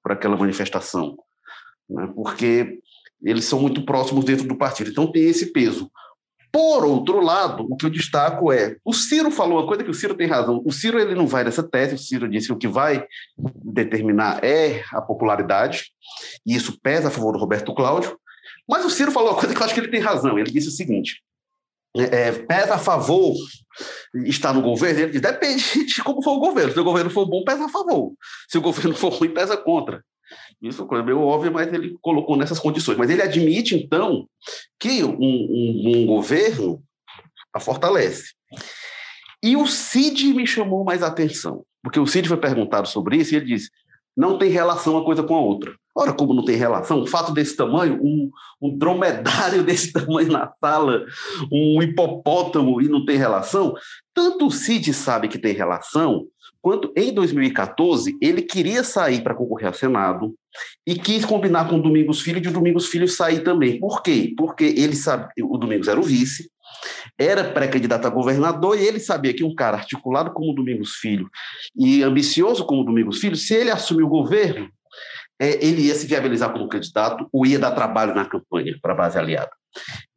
por 0.01 0.11
aquela 0.13 0.37
manifestação, 0.37 1.17
né? 1.89 2.09
porque 2.15 2.79
eles 3.21 3.45
são 3.45 3.59
muito 3.59 3.85
próximos 3.85 4.23
dentro 4.25 4.47
do 4.47 4.57
partido. 4.57 4.89
Então 4.89 5.11
tem 5.11 5.23
esse 5.23 5.51
peso. 5.51 5.91
Por 6.51 6.83
outro 6.83 7.19
lado, 7.19 7.67
o 7.69 7.75
que 7.75 7.85
eu 7.85 7.89
destaco 7.89 8.51
é, 8.51 8.75
o 8.83 8.93
Ciro 8.93 9.29
falou 9.29 9.59
uma 9.59 9.67
coisa 9.67 9.83
que 9.83 9.89
o 9.89 9.93
Ciro 9.93 10.15
tem 10.15 10.27
razão. 10.27 10.61
O 10.65 10.71
Ciro 10.71 10.99
ele 10.99 11.13
não 11.13 11.27
vai 11.27 11.43
nessa 11.43 11.61
tese, 11.61 11.95
o 11.95 11.97
Ciro 11.97 12.27
disse 12.27 12.47
que 12.47 12.53
o 12.53 12.57
que 12.57 12.67
vai 12.67 13.05
determinar 13.37 14.43
é 14.43 14.83
a 14.91 15.01
popularidade, 15.01 15.91
e 16.45 16.55
isso 16.55 16.79
pesa 16.81 17.09
a 17.09 17.11
favor 17.11 17.33
do 17.33 17.39
Roberto 17.39 17.73
Cláudio. 17.73 18.19
Mas 18.67 18.83
o 18.83 18.89
Ciro 18.89 19.11
falou 19.11 19.31
uma 19.31 19.39
coisa 19.39 19.53
que 19.53 19.61
eu 19.61 19.65
acho 19.65 19.73
que 19.73 19.79
ele 19.79 19.91
tem 19.91 19.99
razão. 19.99 20.37
Ele 20.39 20.51
disse 20.51 20.67
o 20.67 20.71
seguinte: 20.71 21.23
é, 21.95 22.27
é, 22.27 22.31
pesa 22.31 22.75
a 22.75 22.79
favor 22.79 23.35
estar 24.25 24.53
no 24.53 24.61
governo? 24.61 25.01
Ele 25.01 25.11
diz, 25.11 25.21
depende 25.21 25.85
de 25.85 26.03
como 26.03 26.21
for 26.21 26.35
o 26.35 26.39
governo. 26.39 26.71
Se 26.71 26.79
o 26.79 26.83
governo 26.83 27.09
for 27.09 27.25
bom, 27.25 27.43
pesa 27.43 27.65
a 27.65 27.69
favor. 27.69 28.13
Se 28.47 28.57
o 28.57 28.61
governo 28.61 28.95
for 28.95 29.09
ruim, 29.09 29.33
pesa 29.33 29.57
contra. 29.57 30.03
Isso 30.61 30.83
é 30.83 30.85
coisa 30.85 31.03
meio 31.03 31.21
óbvia, 31.21 31.51
mas 31.51 31.71
ele 31.73 31.97
colocou 32.01 32.35
nessas 32.35 32.59
condições. 32.59 32.97
Mas 32.97 33.09
ele 33.09 33.21
admite, 33.21 33.75
então, 33.75 34.27
que 34.79 35.03
um, 35.03 35.15
um, 35.17 35.91
um 35.95 36.05
governo 36.05 36.83
a 37.53 37.59
fortalece. 37.59 38.33
E 39.41 39.55
o 39.55 39.65
Cid 39.65 40.33
me 40.33 40.45
chamou 40.45 40.83
mais 40.83 41.01
atenção, 41.01 41.63
porque 41.81 41.99
o 41.99 42.05
Cid 42.05 42.27
foi 42.27 42.37
perguntado 42.37 42.87
sobre 42.87 43.17
isso 43.17 43.33
e 43.33 43.37
ele 43.37 43.45
disse: 43.45 43.69
não 44.15 44.37
tem 44.37 44.49
relação 44.49 44.93
uma 44.93 45.05
coisa 45.05 45.23
com 45.23 45.35
a 45.35 45.39
outra. 45.39 45.73
Ora, 45.95 46.13
como 46.13 46.33
não 46.33 46.43
tem 46.43 46.55
relação, 46.55 47.01
um 47.01 47.07
fato 47.07 47.33
desse 47.33 47.55
tamanho, 47.55 47.99
um, 48.01 48.29
um 48.61 48.77
dromedário 48.77 49.63
desse 49.65 49.91
tamanho 49.91 50.31
na 50.31 50.51
sala, 50.59 51.05
um 51.51 51.81
hipopótamo 51.81 52.81
e 52.81 52.87
não 52.87 53.05
tem 53.05 53.17
relação, 53.17 53.73
tanto 54.13 54.47
o 54.47 54.51
Cid 54.51 54.93
sabe 54.93 55.27
que 55.27 55.37
tem 55.37 55.53
relação, 55.53 56.25
quanto 56.61 56.91
em 56.95 57.13
2014 57.13 58.17
ele 58.21 58.41
queria 58.41 58.83
sair 58.83 59.21
para 59.21 59.35
concorrer 59.35 59.67
ao 59.67 59.73
Senado 59.73 60.35
e 60.85 60.95
quis 60.95 61.25
combinar 61.25 61.67
com 61.69 61.77
o 61.77 61.81
Domingos 61.81 62.21
Filho 62.21 62.41
de 62.41 62.49
o 62.49 62.53
Domingos 62.53 62.87
Filho 62.87 63.07
sair 63.07 63.43
também. 63.43 63.79
Por 63.79 64.01
quê? 64.01 64.33
Porque 64.37 64.63
ele 64.63 64.95
sabe, 64.95 65.31
o 65.41 65.57
Domingos 65.57 65.87
era 65.87 65.99
o 65.99 66.03
vice, 66.03 66.49
era 67.17 67.43
pré-candidato 67.43 68.07
a 68.07 68.09
governador 68.09 68.77
e 68.77 68.85
ele 68.85 68.99
sabia 68.99 69.33
que 69.33 69.43
um 69.43 69.53
cara 69.53 69.77
articulado 69.77 70.31
como 70.31 70.53
Domingos 70.53 70.95
Filho 70.95 71.29
e 71.75 72.03
ambicioso 72.03 72.65
como 72.65 72.83
Domingos 72.83 73.19
Filho, 73.19 73.35
se 73.35 73.53
ele 73.53 73.71
assumir 73.71 74.03
o 74.03 74.09
governo, 74.09 74.69
é, 75.39 75.65
ele 75.65 75.83
ia 75.83 75.95
se 75.95 76.05
viabilizar 76.05 76.51
como 76.51 76.67
candidato 76.67 77.27
ou 77.31 77.45
ia 77.45 77.57
dar 77.57 77.71
trabalho 77.71 78.13
na 78.13 78.25
campanha 78.25 78.77
para 78.81 78.93
a 78.93 78.95
base 78.95 79.17
aliada. 79.17 79.51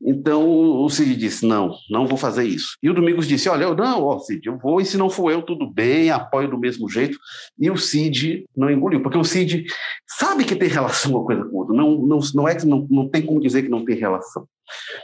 Então 0.05 0.49
o 0.83 0.89
Cid 0.89 1.15
disse: 1.17 1.47
não, 1.47 1.75
não 1.89 2.07
vou 2.07 2.19
fazer 2.19 2.45
isso. 2.45 2.77
E 2.83 2.91
o 2.91 2.95
Domingos 2.95 3.29
disse: 3.29 3.49
olha, 3.49 3.65
eu 3.65 3.77
não, 3.77 4.03
ó, 4.03 4.19
Cid, 4.19 4.47
eu 4.47 4.59
vou, 4.59 4.81
e 4.81 4.85
se 4.85 4.97
não 4.97 5.09
for 5.09 5.31
eu, 5.31 5.43
tudo 5.43 5.71
bem, 5.71 6.11
apoio 6.11 6.51
do 6.51 6.59
mesmo 6.59 6.89
jeito. 6.89 7.19
E 7.59 7.71
o 7.71 7.77
Cid 7.77 8.45
não 8.57 8.71
engoliu, 8.71 9.03
porque 9.03 9.19
o 9.19 9.25
Cid 9.25 9.65
sabe 10.07 10.45
que 10.45 10.57
tem 10.57 10.69
relação 10.69 11.13
uma 11.13 11.25
coisa 11.25 11.45
com 11.45 11.57
outra, 11.57 11.75
não, 11.75 11.99
não, 11.99 12.19
não 12.35 12.49
é 12.49 12.65
não, 12.65 12.87
não 12.91 13.09
tem 13.09 13.23
como 13.23 13.41
dizer 13.41 13.63
que 13.63 13.69
não 13.69 13.85
tem 13.85 13.97
relação. 13.97 14.47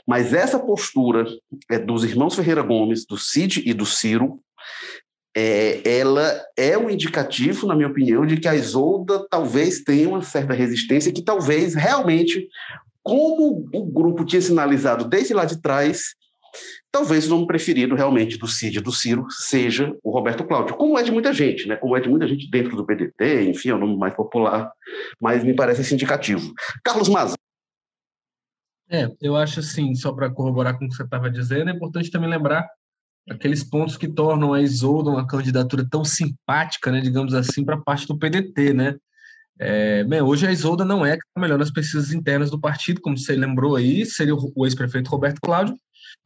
Mas 0.06 0.32
essa 0.32 0.58
postura 0.58 1.26
é, 1.70 1.78
dos 1.78 2.04
irmãos 2.04 2.34
Ferreira 2.34 2.62
Gomes, 2.62 3.06
do 3.06 3.16
Cid 3.16 3.62
e 3.64 3.72
do 3.72 3.86
Ciro, 3.86 4.40
é, 5.36 5.98
ela 5.98 6.42
é 6.56 6.76
um 6.76 6.90
indicativo, 6.90 7.66
na 7.66 7.76
minha 7.76 7.88
opinião, 7.88 8.26
de 8.26 8.38
que 8.38 8.48
a 8.48 8.56
Isolda 8.56 9.24
talvez 9.30 9.82
tenha 9.84 10.08
uma 10.08 10.22
certa 10.22 10.52
resistência, 10.52 11.12
que 11.12 11.22
talvez 11.22 11.74
realmente 11.74 12.48
como 13.08 13.66
o 13.72 13.86
grupo 13.86 14.22
tinha 14.22 14.42
sinalizado 14.42 15.08
desde 15.08 15.32
lá 15.32 15.46
de 15.46 15.62
trás, 15.62 16.14
talvez 16.92 17.26
o 17.26 17.30
nome 17.30 17.46
preferido 17.46 17.94
realmente 17.94 18.36
do 18.36 18.46
Cid 18.46 18.76
e 18.76 18.82
do 18.82 18.92
Ciro 18.92 19.26
seja 19.30 19.96
o 20.04 20.10
Roberto 20.10 20.44
Cláudio, 20.44 20.76
como 20.76 20.98
é 20.98 21.02
de 21.02 21.10
muita 21.10 21.32
gente, 21.32 21.66
né? 21.66 21.74
como 21.76 21.96
é 21.96 22.00
de 22.00 22.08
muita 22.08 22.28
gente 22.28 22.50
dentro 22.50 22.76
do 22.76 22.84
PDT, 22.84 23.48
enfim, 23.48 23.70
é 23.70 23.74
o 23.74 23.78
nome 23.78 23.96
mais 23.96 24.14
popular, 24.14 24.70
mas 25.18 25.42
me 25.42 25.54
parece 25.54 25.82
significativo. 25.82 26.52
Carlos 26.84 27.08
Maza. 27.08 27.34
É, 28.90 29.08
eu 29.22 29.36
acho 29.36 29.60
assim, 29.60 29.94
só 29.94 30.12
para 30.12 30.28
corroborar 30.28 30.78
com 30.78 30.84
o 30.84 30.88
que 30.88 30.94
você 30.94 31.02
estava 31.02 31.30
dizendo, 31.30 31.70
é 31.70 31.72
importante 31.72 32.10
também 32.10 32.28
lembrar 32.28 32.68
aqueles 33.30 33.64
pontos 33.64 33.96
que 33.96 34.08
tornam 34.08 34.52
a 34.52 34.60
Isolda 34.60 35.10
uma 35.10 35.26
candidatura 35.26 35.86
tão 35.90 36.04
simpática, 36.04 36.92
né, 36.92 37.00
digamos 37.00 37.32
assim, 37.32 37.64
para 37.64 37.78
parte 37.78 38.06
do 38.06 38.18
PDT, 38.18 38.74
né? 38.74 38.96
É, 39.60 40.04
bem, 40.04 40.22
hoje 40.22 40.46
a 40.46 40.52
Isolda 40.52 40.84
não 40.84 41.04
é 41.04 41.16
que 41.16 41.22
está 41.26 41.40
melhor 41.40 41.58
nas 41.58 41.70
pesquisas 41.70 42.12
internas 42.12 42.50
do 42.50 42.60
partido, 42.60 43.00
como 43.00 43.18
você 43.18 43.34
lembrou 43.34 43.74
aí, 43.74 44.06
seria 44.06 44.34
o, 44.34 44.66
ex-prefeito 44.66 45.10
Roberto 45.10 45.40
Cláudio, 45.40 45.74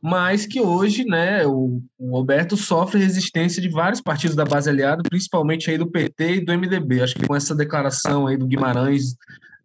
mas 0.00 0.46
que 0.46 0.60
hoje 0.60 1.04
né, 1.04 1.46
o, 1.46 1.80
o, 1.98 2.10
Roberto 2.10 2.56
sofre 2.56 3.00
resistência 3.00 3.62
de 3.62 3.68
vários 3.68 4.00
partidos 4.00 4.36
da 4.36 4.44
base 4.44 4.68
aliada, 4.68 5.02
principalmente 5.02 5.70
aí 5.70 5.78
do 5.78 5.90
PT 5.90 6.34
e 6.34 6.44
do 6.44 6.52
MDB. 6.52 7.02
Acho 7.02 7.14
que 7.14 7.26
com 7.26 7.34
essa 7.34 7.54
declaração 7.54 8.26
aí 8.26 8.36
do 8.36 8.46
Guimarães 8.46 9.14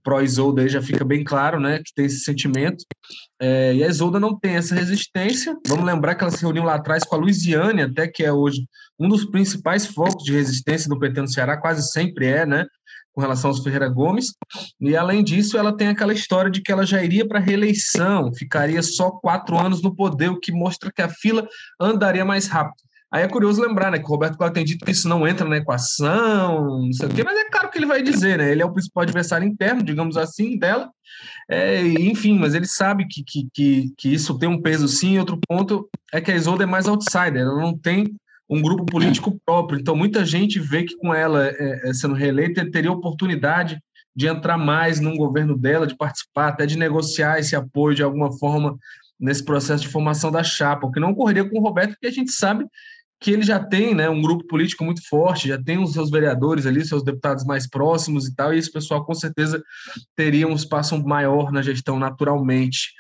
pró-Isolda 0.08 0.70
já 0.70 0.82
fica 0.82 1.04
bem 1.04 1.22
claro 1.22 1.60
né, 1.60 1.80
que 1.80 1.94
tem 1.94 2.06
esse 2.06 2.22
sentimento. 2.22 2.86
É, 3.42 3.76
e 3.76 3.84
a 3.84 3.88
Isolda 3.88 4.18
não 4.22 4.40
tem 4.40 4.56
essa 4.56 4.74
resistência. 4.74 5.58
Vamos 5.68 5.86
lembrar 5.86 6.16
que 6.16 6.24
ela 6.24 6.32
se 6.32 6.42
reuniu 6.42 6.64
lá 6.64 6.76
atrás 6.76 7.04
com 7.04 7.16
a 7.16 7.20
Luiziane, 7.20 7.82
até 7.82 8.08
que 8.08 8.24
é 8.24 8.32
hoje 8.32 8.66
um 8.98 9.10
dos 9.10 9.26
principais 9.26 9.86
focos 9.86 10.24
de 10.24 10.32
resistência 10.32 10.88
do 10.88 10.98
PT 10.98 11.20
no 11.20 11.28
Ceará, 11.28 11.58
quase 11.58 11.92
sempre 11.92 12.26
é, 12.26 12.46
né? 12.46 12.66
Com 13.18 13.22
relação 13.22 13.50
aos 13.50 13.64
Ferreira 13.64 13.90
Gomes. 13.90 14.36
E, 14.80 14.96
além 14.96 15.24
disso, 15.24 15.58
ela 15.58 15.76
tem 15.76 15.88
aquela 15.88 16.14
história 16.14 16.52
de 16.52 16.62
que 16.62 16.72
ela 16.72 16.86
já 16.86 17.04
iria 17.04 17.28
para 17.28 17.40
a 17.40 17.42
reeleição, 17.42 18.32
ficaria 18.32 18.84
só 18.84 19.10
quatro 19.10 19.58
anos 19.58 19.82
no 19.82 19.96
poder, 19.96 20.30
o 20.30 20.40
que 20.40 20.52
mostra 20.52 20.92
que 20.96 21.02
a 21.02 21.10
fila 21.10 21.48
andaria 21.82 22.24
mais 22.24 22.46
rápido. 22.46 22.78
Aí 23.12 23.24
é 23.24 23.28
curioso 23.28 23.60
lembrar, 23.60 23.90
né, 23.90 23.98
que 23.98 24.06
o 24.06 24.08
Roberto 24.08 24.38
Cláudio 24.38 24.54
tem 24.54 24.66
dito 24.66 24.86
que 24.86 24.92
isso 24.92 25.10
não 25.10 25.28
entra 25.28 25.50
na 25.50 25.58
equação, 25.58 26.84
não 26.84 26.94
sei 26.94 27.08
o 27.08 27.10
quê, 27.10 27.24
mas 27.24 27.40
é 27.40 27.50
claro 27.50 27.72
que 27.72 27.80
ele 27.80 27.88
vai 27.88 28.04
dizer, 28.04 28.38
né? 28.38 28.52
Ele 28.52 28.62
é 28.62 28.66
o 28.66 28.72
principal 28.72 29.02
adversário 29.02 29.48
interno, 29.48 29.82
digamos 29.82 30.16
assim, 30.16 30.60
dela. 30.60 30.92
É, 31.50 31.82
enfim, 31.82 32.38
mas 32.38 32.54
ele 32.54 32.68
sabe 32.68 33.08
que, 33.08 33.24
que, 33.24 33.48
que, 33.52 33.94
que, 33.98 34.14
isso 34.14 34.38
tem 34.38 34.48
um 34.48 34.62
peso 34.62 34.88
sim. 34.88 35.18
Outro 35.18 35.40
ponto 35.48 35.90
é 36.14 36.22
que 36.22 36.30
a 36.30 36.36
Isolda 36.36 36.66
é 36.66 36.68
mais 36.68 36.86
outsider, 36.88 37.42
ela 37.42 37.60
não 37.60 37.76
tem 37.76 38.16
um 38.50 38.62
grupo 38.62 38.86
político 38.86 39.40
próprio. 39.46 39.80
Então, 39.80 39.96
muita 39.96 40.26
gente 40.26 40.60
vê 40.60 40.84
que 40.84 40.96
com 40.98 41.14
ela 41.14 41.48
é, 41.48 41.90
é, 41.90 41.94
sendo 41.94 42.14
reeleita, 42.14 42.70
teria 42.70 42.92
oportunidade 42.92 43.80
de 44.16 44.28
entrar 44.28 44.58
mais 44.58 45.00
num 45.00 45.16
governo 45.16 45.58
dela, 45.58 45.86
de 45.86 45.96
participar, 45.96 46.48
até 46.48 46.66
de 46.66 46.78
negociar 46.78 47.40
esse 47.40 47.56
apoio 47.56 47.96
de 47.96 48.04
alguma 48.04 48.32
forma 48.38 48.78
nesse 49.20 49.44
processo 49.44 49.84
de 49.84 49.90
formação 49.90 50.32
da 50.32 50.44
chapa, 50.44 50.88
o 50.88 50.92
que 50.92 51.00
não 51.00 51.12
ocorreria 51.12 51.48
com 51.48 51.60
o 51.60 51.62
Roberto, 51.62 51.92
porque 51.92 52.08
a 52.08 52.12
gente 52.12 52.32
sabe 52.32 52.66
que 53.20 53.32
ele 53.32 53.42
já 53.42 53.60
tem 53.60 53.96
né, 53.96 54.10
um 54.10 54.22
grupo 54.22 54.46
político 54.46 54.84
muito 54.84 55.08
forte, 55.08 55.48
já 55.48 55.62
tem 55.62 55.80
os 55.80 55.94
seus 55.94 56.12
vereadores 56.12 56.66
ali, 56.66 56.86
seus 56.86 57.04
deputados 57.04 57.44
mais 57.46 57.68
próximos 57.68 58.28
e 58.28 58.36
tal, 58.36 58.54
e 58.54 58.60
esse 58.60 58.72
pessoal 58.72 59.04
com 59.06 59.14
certeza 59.14 59.62
teria 60.16 60.48
um 60.48 60.54
espaço 60.54 60.98
maior 61.04 61.52
na 61.52 61.62
gestão 61.62 61.98
naturalmente. 61.98 62.94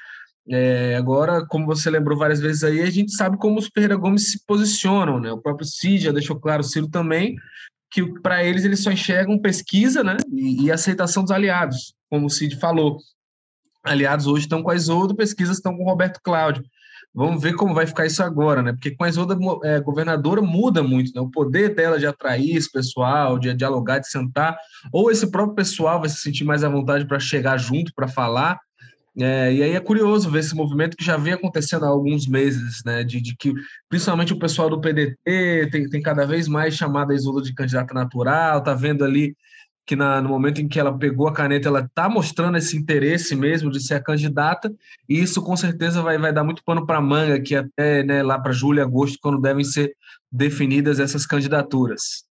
É, 0.49 0.95
agora, 0.95 1.45
como 1.45 1.65
você 1.65 1.89
lembrou 1.89 2.17
várias 2.17 2.39
vezes 2.39 2.63
aí, 2.63 2.81
a 2.81 2.89
gente 2.89 3.11
sabe 3.11 3.37
como 3.37 3.59
os 3.59 3.67
Ferreira 3.67 3.97
Gomes 3.97 4.31
se 4.31 4.45
posicionam, 4.45 5.19
né? 5.19 5.31
O 5.31 5.41
próprio 5.41 5.67
Cid 5.67 6.05
já 6.05 6.11
deixou 6.11 6.39
claro, 6.39 6.61
o 6.61 6.63
Ciro 6.63 6.87
também, 6.87 7.35
que 7.91 8.05
para 8.21 8.43
eles 8.43 8.63
eles 8.63 8.81
só 8.81 8.91
enxergam 8.91 9.37
pesquisa, 9.37 10.03
né? 10.03 10.15
E, 10.31 10.65
e, 10.65 10.71
aceitação 10.71 11.23
dos 11.23 11.31
aliados, 11.31 11.93
como 12.09 12.27
o 12.27 12.29
Cid 12.29 12.57
falou. 12.59 12.97
Aliados 13.83 14.27
hoje 14.27 14.45
estão 14.45 14.63
com 14.63 14.71
a 14.71 14.75
Isolda, 14.75 15.15
pesquisas 15.15 15.57
estão 15.57 15.75
com 15.75 15.83
o 15.83 15.87
Roberto 15.87 16.19
Cláudio. 16.23 16.63
Vamos 17.13 17.41
ver 17.41 17.55
como 17.55 17.73
vai 17.73 17.87
ficar 17.87 18.05
isso 18.05 18.21
agora, 18.21 18.61
né? 18.61 18.71
Porque 18.71 18.91
com 18.91 19.03
a 19.03 19.09
Isolda, 19.09 19.37
é, 19.63 19.81
governadora 19.81 20.41
muda 20.41 20.81
muito, 20.81 21.11
né? 21.13 21.19
O 21.19 21.29
poder 21.29 21.73
dela 21.75 21.99
de 21.99 22.05
atrair 22.05 22.55
esse 22.55 22.71
pessoal, 22.71 23.37
de 23.37 23.53
dialogar, 23.53 23.99
de 23.99 24.09
sentar, 24.09 24.57
ou 24.93 25.11
esse 25.11 25.29
próprio 25.29 25.55
pessoal 25.55 25.99
vai 25.99 26.09
se 26.09 26.17
sentir 26.17 26.45
mais 26.45 26.63
à 26.63 26.69
vontade 26.69 27.05
para 27.05 27.19
chegar 27.19 27.57
junto, 27.57 27.91
para 27.93 28.07
falar, 28.07 28.59
é, 29.19 29.51
e 29.51 29.63
aí 29.63 29.71
é 29.71 29.79
curioso 29.79 30.29
ver 30.29 30.39
esse 30.39 30.55
movimento 30.55 30.95
que 30.95 31.03
já 31.03 31.17
vem 31.17 31.33
acontecendo 31.33 31.85
há 31.85 31.87
alguns 31.87 32.27
meses, 32.27 32.83
né? 32.85 33.03
De, 33.03 33.19
de 33.19 33.35
que 33.35 33.51
principalmente 33.89 34.33
o 34.33 34.39
pessoal 34.39 34.69
do 34.69 34.79
PDT 34.79 35.69
tem, 35.71 35.89
tem 35.89 36.01
cada 36.01 36.25
vez 36.25 36.47
mais 36.47 36.75
chamado 36.75 37.11
a 37.11 37.15
Isola 37.15 37.41
de 37.41 37.53
candidata 37.53 37.93
natural, 37.93 38.61
tá 38.61 38.75
vendo 38.75 39.03
ali 39.03 39.35
que 39.87 39.95
na, 39.95 40.21
no 40.21 40.29
momento 40.29 40.59
em 40.61 40.67
que 40.67 40.79
ela 40.79 40.95
pegou 40.95 41.27
a 41.27 41.33
caneta, 41.33 41.69
ela 41.69 41.79
está 41.79 42.09
mostrando 42.09 42.57
esse 42.57 42.75
interesse 42.77 43.35
mesmo 43.35 43.71
de 43.71 43.79
ser 43.81 43.95
a 43.95 44.03
candidata, 44.03 44.71
e 45.07 45.19
isso 45.19 45.41
com 45.41 45.55
certeza 45.55 46.01
vai, 46.01 46.17
vai 46.17 46.33
dar 46.33 46.43
muito 46.43 46.61
pano 46.63 46.85
para 46.85 46.99
manga, 46.99 47.39
que 47.39 47.55
até 47.55 48.03
né, 48.03 48.21
lá 48.21 48.37
para 48.37 48.51
julho 48.51 48.79
e 48.79 48.81
agosto, 48.81 49.17
quando 49.21 49.41
devem 49.41 49.63
ser 49.63 49.95
definidas 50.29 50.99
essas 50.99 51.25
candidaturas. 51.25 52.26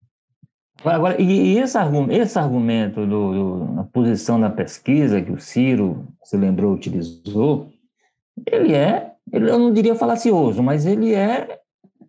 Agora, 0.85 1.21
e, 1.21 1.59
esse, 1.59 1.79
argumento, 1.79 2.21
esse 2.21 2.39
argumento 2.39 3.07
do, 3.07 3.33
do, 3.33 3.73
na 3.73 3.85
posição 3.85 4.41
da 4.41 4.51
pesquisa 4.51 5.23
que 5.23 5.31
o 5.31 5.39
Ciro, 5.39 6.09
se 6.25 6.37
lembrou, 6.37 6.73
utilizou, 6.73 7.69
ele 8.47 8.75
é, 8.75 9.13
ele, 9.33 9.49
eu 9.49 9.59
não 9.59 9.73
diria 9.73 9.95
falacioso, 9.95 10.63
mas 10.63 10.85
ele 10.85 11.15
é, 11.15 11.61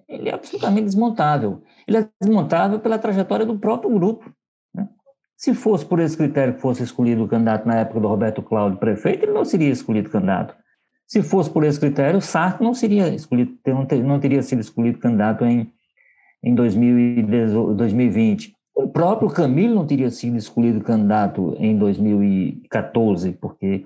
ele 0.08 0.30
é 0.30 0.34
absolutamente 0.34 0.86
desmontável. 0.86 1.62
Ele 1.88 1.98
é 1.98 2.10
desmontável 2.20 2.80
pela 2.80 2.98
trajetória 2.98 3.46
do 3.46 3.60
próprio 3.60 3.92
grupo. 3.92 4.34
Né? 4.74 4.90
Se 5.38 5.54
fosse 5.54 5.86
por 5.86 6.00
esse 6.00 6.18
critério 6.18 6.56
que 6.56 6.62
fosse 6.62 6.82
escolhido 6.82 7.24
o 7.24 7.28
candidato 7.28 7.68
na 7.68 7.76
época 7.76 8.00
do 8.00 8.08
Roberto 8.08 8.42
Cláudio 8.42 8.80
prefeito, 8.80 9.26
ele 9.26 9.34
não 9.34 9.46
seria 9.46 9.70
escolhido 9.70 10.10
candidato. 10.10 10.56
Se 11.06 11.22
fosse 11.22 11.50
por 11.50 11.64
esse 11.64 11.80
critério, 11.80 12.18
o 12.18 12.22
Sarto 12.22 12.64
não 12.64 12.74
seria 12.74 13.10
escolhido, 13.10 13.56
não 14.04 14.20
teria 14.20 14.42
sido 14.42 14.62
escolhido 14.62 14.98
candidato 14.98 15.46
em, 15.46 15.72
em 16.42 16.56
2020. 16.56 18.56
O 18.76 18.88
próprio 18.88 19.30
Camilo 19.30 19.76
não 19.76 19.86
teria 19.86 20.10
sido 20.10 20.36
escolhido 20.36 20.82
candidato 20.82 21.56
em 21.60 21.78
2014, 21.78 23.34
porque 23.34 23.86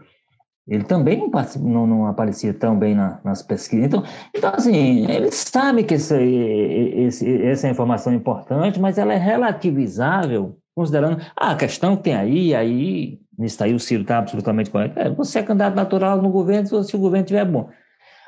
ele 0.67 0.83
também 0.83 1.17
não, 1.17 1.31
não, 1.61 1.87
não 1.87 2.07
aparecia 2.07 2.53
tão 2.53 2.77
bem 2.77 2.93
na, 2.93 3.19
nas 3.23 3.41
pesquisas. 3.41 3.85
Então, 3.85 4.03
então, 4.35 4.53
assim, 4.53 5.09
ele 5.09 5.31
sabe 5.31 5.83
que 5.83 5.93
esse, 5.93 6.15
esse, 6.15 7.43
essa 7.43 7.69
informação 7.69 8.11
é 8.11 8.15
importante, 8.15 8.79
mas 8.79 8.97
ela 8.97 9.13
é 9.13 9.17
relativizável, 9.17 10.57
considerando 10.75 11.21
ah, 11.35 11.51
a 11.51 11.55
questão 11.55 11.95
que 11.95 12.03
tem 12.03 12.15
aí, 12.15 12.53
aí, 12.53 13.19
nisso 13.37 13.63
aí 13.63 13.73
o 13.73 13.79
Ciro 13.79 14.01
está 14.01 14.17
absolutamente 14.17 14.69
correto. 14.69 14.99
É, 14.99 15.09
você 15.09 15.39
é 15.39 15.43
candidato 15.43 15.75
natural 15.75 16.21
no 16.21 16.29
governo 16.29 16.83
se 16.83 16.95
o 16.95 16.99
governo 16.99 17.23
estiver 17.23 17.45
bom. 17.45 17.69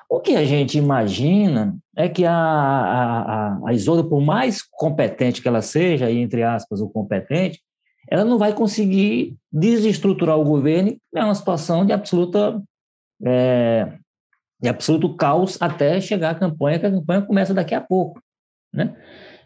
O 0.09 0.19
que 0.19 0.35
a 0.35 0.43
gente 0.43 0.75
imagina 0.75 1.77
é 1.95 2.09
que 2.09 2.25
a, 2.25 2.33
a, 2.33 3.59
a 3.67 3.73
Isolda, 3.73 4.03
por 4.03 4.19
mais 4.19 4.63
competente 4.63 5.39
que 5.39 5.47
ela 5.47 5.61
seja, 5.61 6.11
entre 6.11 6.41
aspas, 6.41 6.81
o 6.81 6.89
competente, 6.89 7.61
ela 8.09 8.25
não 8.25 8.39
vai 8.39 8.53
conseguir 8.53 9.37
desestruturar 9.51 10.37
o 10.37 10.43
governo 10.43 10.97
criar 11.11 11.25
uma 11.25 11.35
situação 11.35 11.85
de 11.85 11.93
absoluta 11.93 12.59
é, 13.23 13.99
de 14.59 14.67
absoluto 14.67 15.15
caos 15.15 15.61
até 15.61 16.01
chegar 16.01 16.31
à 16.31 16.35
campanha, 16.35 16.79
que 16.79 16.85
a 16.85 16.91
campanha 16.91 17.21
começa 17.21 17.53
daqui 17.53 17.75
a 17.75 17.81
pouco. 17.81 18.21
Né? 18.73 18.95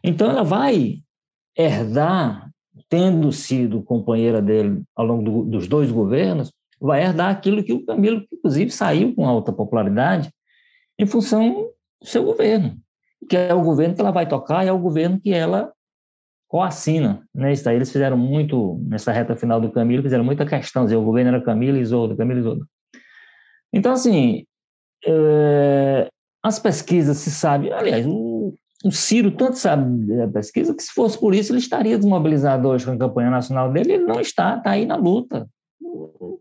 Então, 0.03 0.29
ela 0.29 0.43
vai 0.43 0.99
herdar, 1.57 2.49
tendo 2.89 3.31
sido 3.31 3.83
companheira 3.83 4.41
dele 4.41 4.81
ao 4.95 5.05
longo 5.05 5.23
do, 5.23 5.43
dos 5.43 5.67
dois 5.67 5.91
governos, 5.91 6.51
vai 6.79 7.03
herdar 7.03 7.29
aquilo 7.29 7.63
que 7.63 7.73
o 7.73 7.85
Camilo, 7.85 8.25
inclusive, 8.31 8.71
saiu 8.71 9.13
com 9.13 9.27
alta 9.27 9.53
popularidade, 9.53 10.31
em 11.03 11.07
função 11.07 11.69
do 12.01 12.07
seu 12.07 12.23
governo, 12.23 12.77
que 13.29 13.37
é 13.37 13.53
o 13.53 13.61
governo 13.61 13.95
que 13.95 14.01
ela 14.01 14.11
vai 14.11 14.27
tocar, 14.27 14.65
é 14.65 14.71
o 14.71 14.79
governo 14.79 15.19
que 15.19 15.33
ela 15.33 15.71
coassina, 16.47 17.27
né? 17.33 17.51
Isso 17.51 17.63
daí 17.63 17.75
eles 17.75 17.91
fizeram 17.91 18.17
muito, 18.17 18.79
nessa 18.87 19.11
reta 19.11 19.35
final 19.35 19.59
do 19.59 19.71
Camilo, 19.71 20.03
fizeram 20.03 20.23
muita 20.23 20.45
questão, 20.45 20.83
dizer, 20.83 20.95
o 20.95 21.03
governo 21.03 21.29
era 21.29 21.43
Camilo 21.43 21.77
e 21.77 21.81
Isolda, 21.81 22.15
Camilo 22.15 22.61
e. 22.61 22.65
Então, 23.73 23.91
assim, 23.91 24.45
é, 25.05 26.07
as 26.43 26.59
pesquisas 26.59 27.17
se 27.17 27.31
sabe, 27.31 27.71
aliás, 27.71 28.05
o, 28.05 28.53
o 28.85 28.91
Ciro 28.91 29.31
tanto 29.31 29.57
sabe 29.57 30.05
da 30.15 30.27
pesquisa 30.27 30.75
que 30.75 30.83
se 30.83 30.93
fosse 30.93 31.17
por 31.17 31.33
isso 31.33 31.51
ele 31.51 31.59
estaria 31.59 31.97
desmobilizado 31.97 32.67
hoje 32.67 32.85
com 32.85 32.91
a 32.91 32.97
campanha 32.97 33.31
nacional 33.31 33.71
dele, 33.71 33.93
ele 33.93 34.05
não 34.05 34.19
está, 34.19 34.57
está 34.57 34.71
aí 34.71 34.85
na 34.85 34.95
luta. 34.95 35.47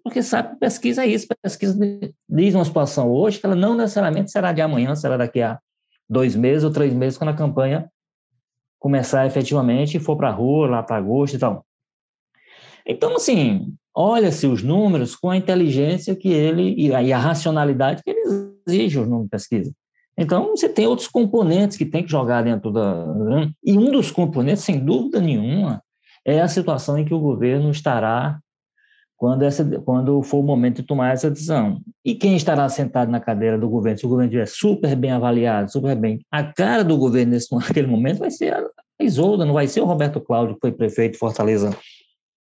Porque 0.02 0.22
sabe 0.22 0.50
que 0.50 0.56
pesquisa 0.56 1.04
é 1.04 1.08
isso, 1.08 1.26
pesquisa 1.42 1.78
diz 2.28 2.54
uma 2.54 2.64
situação 2.64 3.10
hoje 3.10 3.38
que 3.38 3.46
ela 3.46 3.54
não 3.54 3.74
necessariamente 3.74 4.30
será 4.30 4.52
de 4.52 4.60
amanhã, 4.60 4.94
será 4.94 5.16
daqui 5.16 5.40
a 5.40 5.58
dois 6.08 6.34
meses 6.34 6.64
ou 6.64 6.70
três 6.70 6.92
meses, 6.92 7.18
quando 7.18 7.30
a 7.30 7.36
campanha 7.36 7.90
começar 8.78 9.26
efetivamente 9.26 9.96
e 9.96 10.00
for 10.00 10.16
para 10.16 10.28
a 10.28 10.32
rua, 10.32 10.68
lá 10.68 10.82
para 10.82 10.96
agosto 10.96 11.36
e 11.36 11.38
tal. 11.38 11.64
Então, 12.84 13.14
assim, 13.14 13.72
olha-se 13.94 14.46
os 14.46 14.62
números 14.62 15.14
com 15.14 15.30
a 15.30 15.36
inteligência 15.36 16.16
que 16.16 16.28
ele 16.28 16.74
e 16.76 17.12
a, 17.12 17.18
racionalidade 17.18 18.02
que 18.02 18.10
ele 18.10 18.56
exige 18.66 18.98
os 18.98 19.06
números 19.06 19.26
de 19.26 19.30
pesquisa. 19.30 19.72
Então, 20.18 20.50
você 20.50 20.68
tem 20.68 20.86
outros 20.86 21.08
componentes 21.08 21.76
que 21.76 21.86
tem 21.86 22.02
que 22.02 22.10
jogar 22.10 22.42
dentro 22.42 22.70
da. 22.70 23.06
Né? 23.06 23.50
E 23.64 23.78
um 23.78 23.90
dos 23.90 24.10
componentes, 24.10 24.64
sem 24.64 24.84
dúvida 24.84 25.20
nenhuma, 25.20 25.82
é 26.24 26.40
a 26.40 26.48
situação 26.48 26.98
em 26.98 27.04
que 27.04 27.14
o 27.14 27.20
governo 27.20 27.70
estará 27.70 28.38
quando, 29.22 29.44
essa, 29.44 29.64
quando 29.82 30.20
for 30.24 30.38
o 30.38 30.42
momento 30.42 30.78
de 30.78 30.82
tomar 30.82 31.12
essa 31.12 31.30
decisão. 31.30 31.80
E 32.04 32.12
quem 32.12 32.34
estará 32.34 32.68
sentado 32.68 33.08
na 33.08 33.20
cadeira 33.20 33.56
do 33.56 33.68
governo, 33.68 33.96
se 33.96 34.04
o 34.04 34.08
governo 34.08 34.32
estiver 34.32 34.48
super 34.48 34.96
bem 34.96 35.12
avaliado, 35.12 35.70
super 35.70 35.94
bem, 35.94 36.26
a 36.28 36.42
cara 36.42 36.82
do 36.82 36.98
governo 36.98 37.30
nesse, 37.30 37.46
naquele 37.54 37.86
momento 37.86 38.18
vai 38.18 38.32
ser 38.32 38.52
a 38.52 38.68
Isolda, 39.00 39.44
não 39.44 39.54
vai 39.54 39.68
ser 39.68 39.80
o 39.80 39.84
Roberto 39.84 40.20
Cláudio, 40.20 40.56
que 40.56 40.62
foi 40.62 40.72
prefeito 40.72 41.12
de 41.12 41.18
Fortaleza 41.18 41.70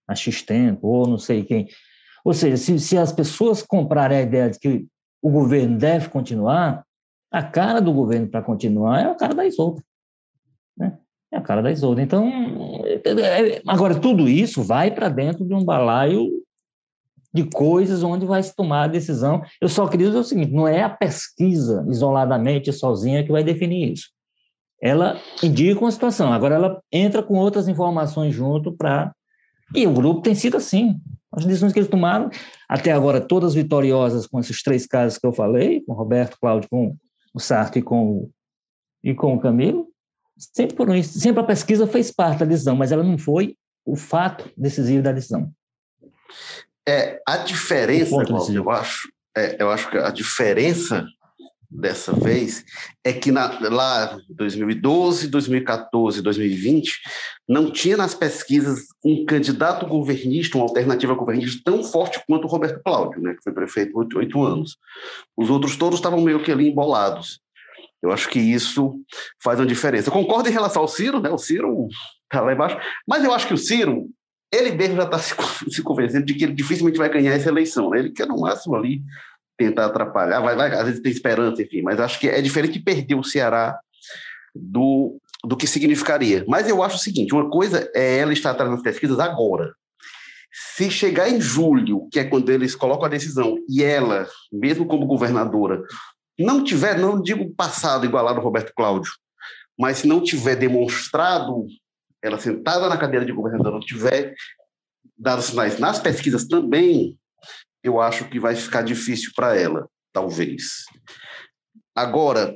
há 0.08 0.14
X 0.16 0.42
tempo, 0.42 0.88
ou 0.88 1.06
não 1.06 1.18
sei 1.18 1.44
quem. 1.44 1.68
Ou 2.24 2.34
seja, 2.34 2.56
se, 2.56 2.80
se 2.80 2.98
as 2.98 3.12
pessoas 3.12 3.62
comprarem 3.62 4.18
a 4.18 4.22
ideia 4.22 4.50
de 4.50 4.58
que 4.58 4.86
o 5.22 5.30
governo 5.30 5.78
deve 5.78 6.08
continuar, 6.08 6.84
a 7.30 7.44
cara 7.44 7.80
do 7.80 7.92
governo 7.92 8.26
para 8.26 8.42
continuar 8.42 9.02
é 9.02 9.04
a 9.04 9.14
cara 9.14 9.36
da 9.36 9.46
Isolda. 9.46 9.84
Né? 10.76 10.98
É 11.32 11.36
a 11.36 11.42
cara 11.42 11.62
da 11.62 11.70
Isolda. 11.70 12.02
Então, 12.02 12.28
é, 13.04 13.62
agora, 13.68 14.00
tudo 14.00 14.28
isso 14.28 14.64
vai 14.64 14.90
para 14.90 15.08
dentro 15.08 15.44
de 15.44 15.54
um 15.54 15.64
balaio 15.64 16.44
de 17.36 17.44
coisas 17.44 18.02
onde 18.02 18.24
vai 18.24 18.42
se 18.42 18.56
tomar 18.56 18.84
a 18.84 18.88
decisão. 18.88 19.42
Eu 19.60 19.68
só 19.68 19.86
queria 19.86 20.06
dizer 20.06 20.18
o 20.18 20.24
seguinte: 20.24 20.52
não 20.52 20.66
é 20.66 20.82
a 20.82 20.90
pesquisa 20.90 21.84
isoladamente, 21.88 22.72
sozinha, 22.72 23.22
que 23.22 23.30
vai 23.30 23.44
definir 23.44 23.92
isso. 23.92 24.08
Ela 24.80 25.20
indica 25.42 25.80
uma 25.80 25.90
situação, 25.90 26.32
agora 26.32 26.54
ela 26.54 26.82
entra 26.90 27.22
com 27.22 27.34
outras 27.34 27.68
informações 27.68 28.34
junto 28.34 28.72
para. 28.72 29.14
E 29.74 29.86
o 29.86 29.92
grupo 29.92 30.22
tem 30.22 30.34
sido 30.34 30.56
assim. 30.56 30.96
As 31.32 31.44
decisões 31.44 31.72
que 31.72 31.78
eles 31.78 31.90
tomaram, 31.90 32.30
até 32.66 32.92
agora, 32.92 33.20
todas 33.20 33.52
vitoriosas 33.52 34.26
com 34.26 34.40
esses 34.40 34.62
três 34.62 34.86
casos 34.86 35.18
que 35.18 35.26
eu 35.26 35.32
falei, 35.32 35.82
com 35.82 35.92
o 35.92 35.96
Roberto, 35.96 36.38
Cláudio, 36.40 36.68
com 36.70 36.96
o 37.34 37.40
Sarto 37.40 37.78
e 37.78 37.82
com, 37.82 38.30
e 39.04 39.14
com 39.14 39.34
o 39.34 39.40
Camilo, 39.40 39.86
sempre 40.38 40.76
por 40.76 40.94
isso. 40.94 41.18
Sempre 41.18 41.40
a 41.40 41.46
pesquisa 41.46 41.86
fez 41.86 42.10
parte 42.10 42.40
da 42.40 42.46
decisão, 42.46 42.74
mas 42.74 42.90
ela 42.90 43.02
não 43.02 43.18
foi 43.18 43.54
o 43.84 43.96
fato 43.96 44.50
decisivo 44.56 45.02
da 45.02 45.12
decisão. 45.12 45.52
É, 46.88 47.20
a 47.26 47.38
diferença, 47.38 48.14
eu 48.52 48.70
acho, 48.70 49.08
é, 49.36 49.56
eu 49.60 49.70
acho 49.70 49.90
que 49.90 49.98
a 49.98 50.10
diferença 50.10 51.06
dessa 51.68 52.12
vez 52.12 52.64
é 53.04 53.12
que 53.12 53.30
na, 53.32 53.58
lá 53.68 54.18
2012, 54.30 55.28
2014, 55.28 56.22
2020 56.22 56.92
não 57.48 57.70
tinha 57.70 57.96
nas 57.96 58.14
pesquisas 58.14 58.86
um 59.04 59.24
candidato 59.24 59.86
governista, 59.86 60.56
uma 60.56 60.64
alternativa 60.64 61.14
governista 61.14 61.60
tão 61.64 61.82
forte 61.82 62.22
quanto 62.26 62.44
o 62.44 62.48
Roberto 62.48 62.80
Cláudio, 62.84 63.20
né, 63.20 63.34
que 63.34 63.42
foi 63.42 63.52
prefeito 63.52 63.98
oito, 63.98 64.18
oito 64.18 64.42
anos. 64.44 64.76
Os 65.36 65.50
outros 65.50 65.76
todos 65.76 65.98
estavam 65.98 66.20
meio 66.20 66.42
que 66.42 66.52
ali 66.52 66.68
embolados. 66.68 67.40
Eu 68.02 68.12
acho 68.12 68.28
que 68.28 68.38
isso 68.38 69.00
faz 69.42 69.58
uma 69.58 69.66
diferença. 69.66 70.08
Eu 70.08 70.12
concordo 70.12 70.48
em 70.48 70.52
relação 70.52 70.82
ao 70.82 70.88
Ciro, 70.88 71.18
né? 71.18 71.30
O 71.30 71.38
Ciro 71.38 71.88
está 72.24 72.40
lá 72.40 72.52
embaixo, 72.52 72.78
mas 73.08 73.24
eu 73.24 73.32
acho 73.32 73.48
que 73.48 73.54
o 73.54 73.58
Ciro 73.58 74.08
ele 74.52 74.72
mesmo 74.72 74.96
já 74.96 75.04
está 75.04 75.18
se, 75.18 75.34
se, 75.70 75.82
convencendo 75.82 76.26
de 76.26 76.34
que 76.34 76.44
ele 76.44 76.54
dificilmente 76.54 76.98
vai 76.98 77.08
ganhar 77.08 77.32
essa 77.32 77.48
eleição. 77.48 77.90
Né? 77.90 78.00
Ele 78.00 78.10
quer, 78.10 78.26
no 78.26 78.40
máximo, 78.40 78.74
ali 78.74 79.02
tentar 79.56 79.86
atrapalhar, 79.86 80.40
vai, 80.40 80.54
vai, 80.54 80.72
às 80.74 80.84
vezes 80.84 81.00
tem 81.00 81.10
esperança, 81.10 81.62
enfim, 81.62 81.80
mas 81.80 81.98
acho 81.98 82.20
que 82.20 82.28
é 82.28 82.42
diferente 82.42 82.74
de 82.74 82.84
perder 82.84 83.14
o 83.14 83.24
Ceará 83.24 83.78
do, 84.54 85.18
do 85.42 85.56
que 85.56 85.66
significaria. 85.66 86.44
Mas 86.46 86.68
eu 86.68 86.82
acho 86.82 86.96
o 86.96 87.00
seguinte: 87.00 87.32
uma 87.32 87.48
coisa 87.48 87.90
é 87.94 88.18
ela 88.18 88.32
estar 88.32 88.50
atrás 88.50 88.70
das 88.70 88.82
pesquisas 88.82 89.18
agora. 89.18 89.74
Se 90.52 90.90
chegar 90.90 91.28
em 91.28 91.40
julho, 91.40 92.08
que 92.10 92.18
é 92.18 92.24
quando 92.24 92.50
eles 92.50 92.74
colocam 92.74 93.06
a 93.06 93.10
decisão, 93.10 93.56
e 93.68 93.82
ela, 93.82 94.26
mesmo 94.52 94.86
como 94.86 95.06
governadora, 95.06 95.82
não 96.38 96.62
tiver, 96.62 96.98
não 96.98 97.20
digo 97.20 97.54
passado 97.54 98.04
igualado 98.04 98.38
ao 98.38 98.44
Roberto 98.44 98.72
Cláudio, 98.74 99.10
mas 99.78 99.98
se 99.98 100.06
não 100.06 100.22
tiver 100.22 100.56
demonstrado 100.56 101.66
ela 102.26 102.38
sentada 102.38 102.88
na 102.88 102.96
cadeira 102.96 103.24
de 103.24 103.32
governador 103.32 103.80
tiver 103.80 104.34
dado 105.16 105.40
sinais 105.40 105.78
nas 105.78 105.98
pesquisas 105.98 106.46
também, 106.46 107.16
eu 107.82 108.00
acho 108.00 108.28
que 108.28 108.40
vai 108.40 108.54
ficar 108.54 108.82
difícil 108.82 109.32
para 109.34 109.56
ela, 109.56 109.88
talvez. 110.12 110.84
Agora, 111.94 112.54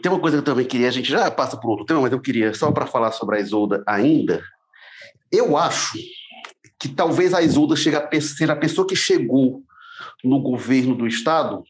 tem 0.00 0.10
uma 0.10 0.20
coisa 0.20 0.36
que 0.36 0.40
eu 0.40 0.44
também 0.44 0.66
queria, 0.66 0.88
a 0.88 0.92
gente 0.92 1.10
já 1.10 1.30
passa 1.30 1.58
por 1.58 1.70
outro 1.70 1.84
tema, 1.84 2.00
mas 2.00 2.12
eu 2.12 2.20
queria, 2.20 2.54
só 2.54 2.70
para 2.70 2.86
falar 2.86 3.12
sobre 3.12 3.36
a 3.36 3.40
Isolda 3.40 3.82
ainda, 3.86 4.42
eu 5.30 5.56
acho 5.56 5.98
que 6.80 6.88
talvez 6.88 7.34
a 7.34 7.42
Isolda 7.42 7.74
chegue 7.74 7.96
a 7.96 8.20
ser 8.20 8.50
a 8.50 8.56
pessoa 8.56 8.86
que 8.86 8.96
chegou 8.96 9.62
no 10.22 10.40
governo 10.40 10.94
do 10.94 11.06
Estado 11.06 11.62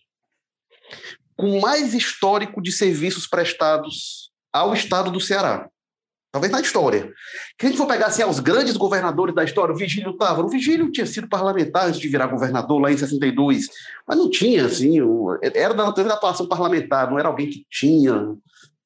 com 1.35 1.61
mais 1.61 1.95
histórico 1.95 2.61
de 2.61 2.71
serviços 2.71 3.27
prestados 3.27 4.31
ao 4.53 4.75
Estado 4.75 5.11
do 5.11 5.21
Ceará 5.21 5.69
talvez 6.31 6.53
na 6.53 6.61
história. 6.61 7.13
Se 7.61 7.67
a 7.67 7.69
gente 7.69 7.79
for 7.79 7.87
pegar 7.87 8.07
assim, 8.07 8.25
os 8.25 8.41
grandes 8.41 8.77
governadores 8.77 9.35
da 9.35 9.45
história, 9.45 9.75
o 9.75 9.77
Vigílio 9.77 10.17
Távora, 10.17 10.47
o 10.47 10.51
Vigílio 10.51 10.91
tinha 10.91 11.07
sido 11.07 11.29
parlamentar 11.29 11.87
antes 11.87 12.01
de 12.01 12.09
virar 12.09 12.27
governador 12.27 12.81
lá 12.81 12.93
em 12.93 12.97
62, 12.97 13.67
mas 14.07 14.19
não 14.19 14.31
tinha, 14.31 14.67
assim, 14.67 14.99
era 15.55 15.75
da 15.75 15.85
natureza 15.85 16.11
da 16.11 16.15
atuação 16.15 16.47
parlamentar, 16.47 17.11
não 17.11 17.19
era 17.19 17.29
alguém 17.29 17.49
que 17.49 17.67
tinha 17.71 18.35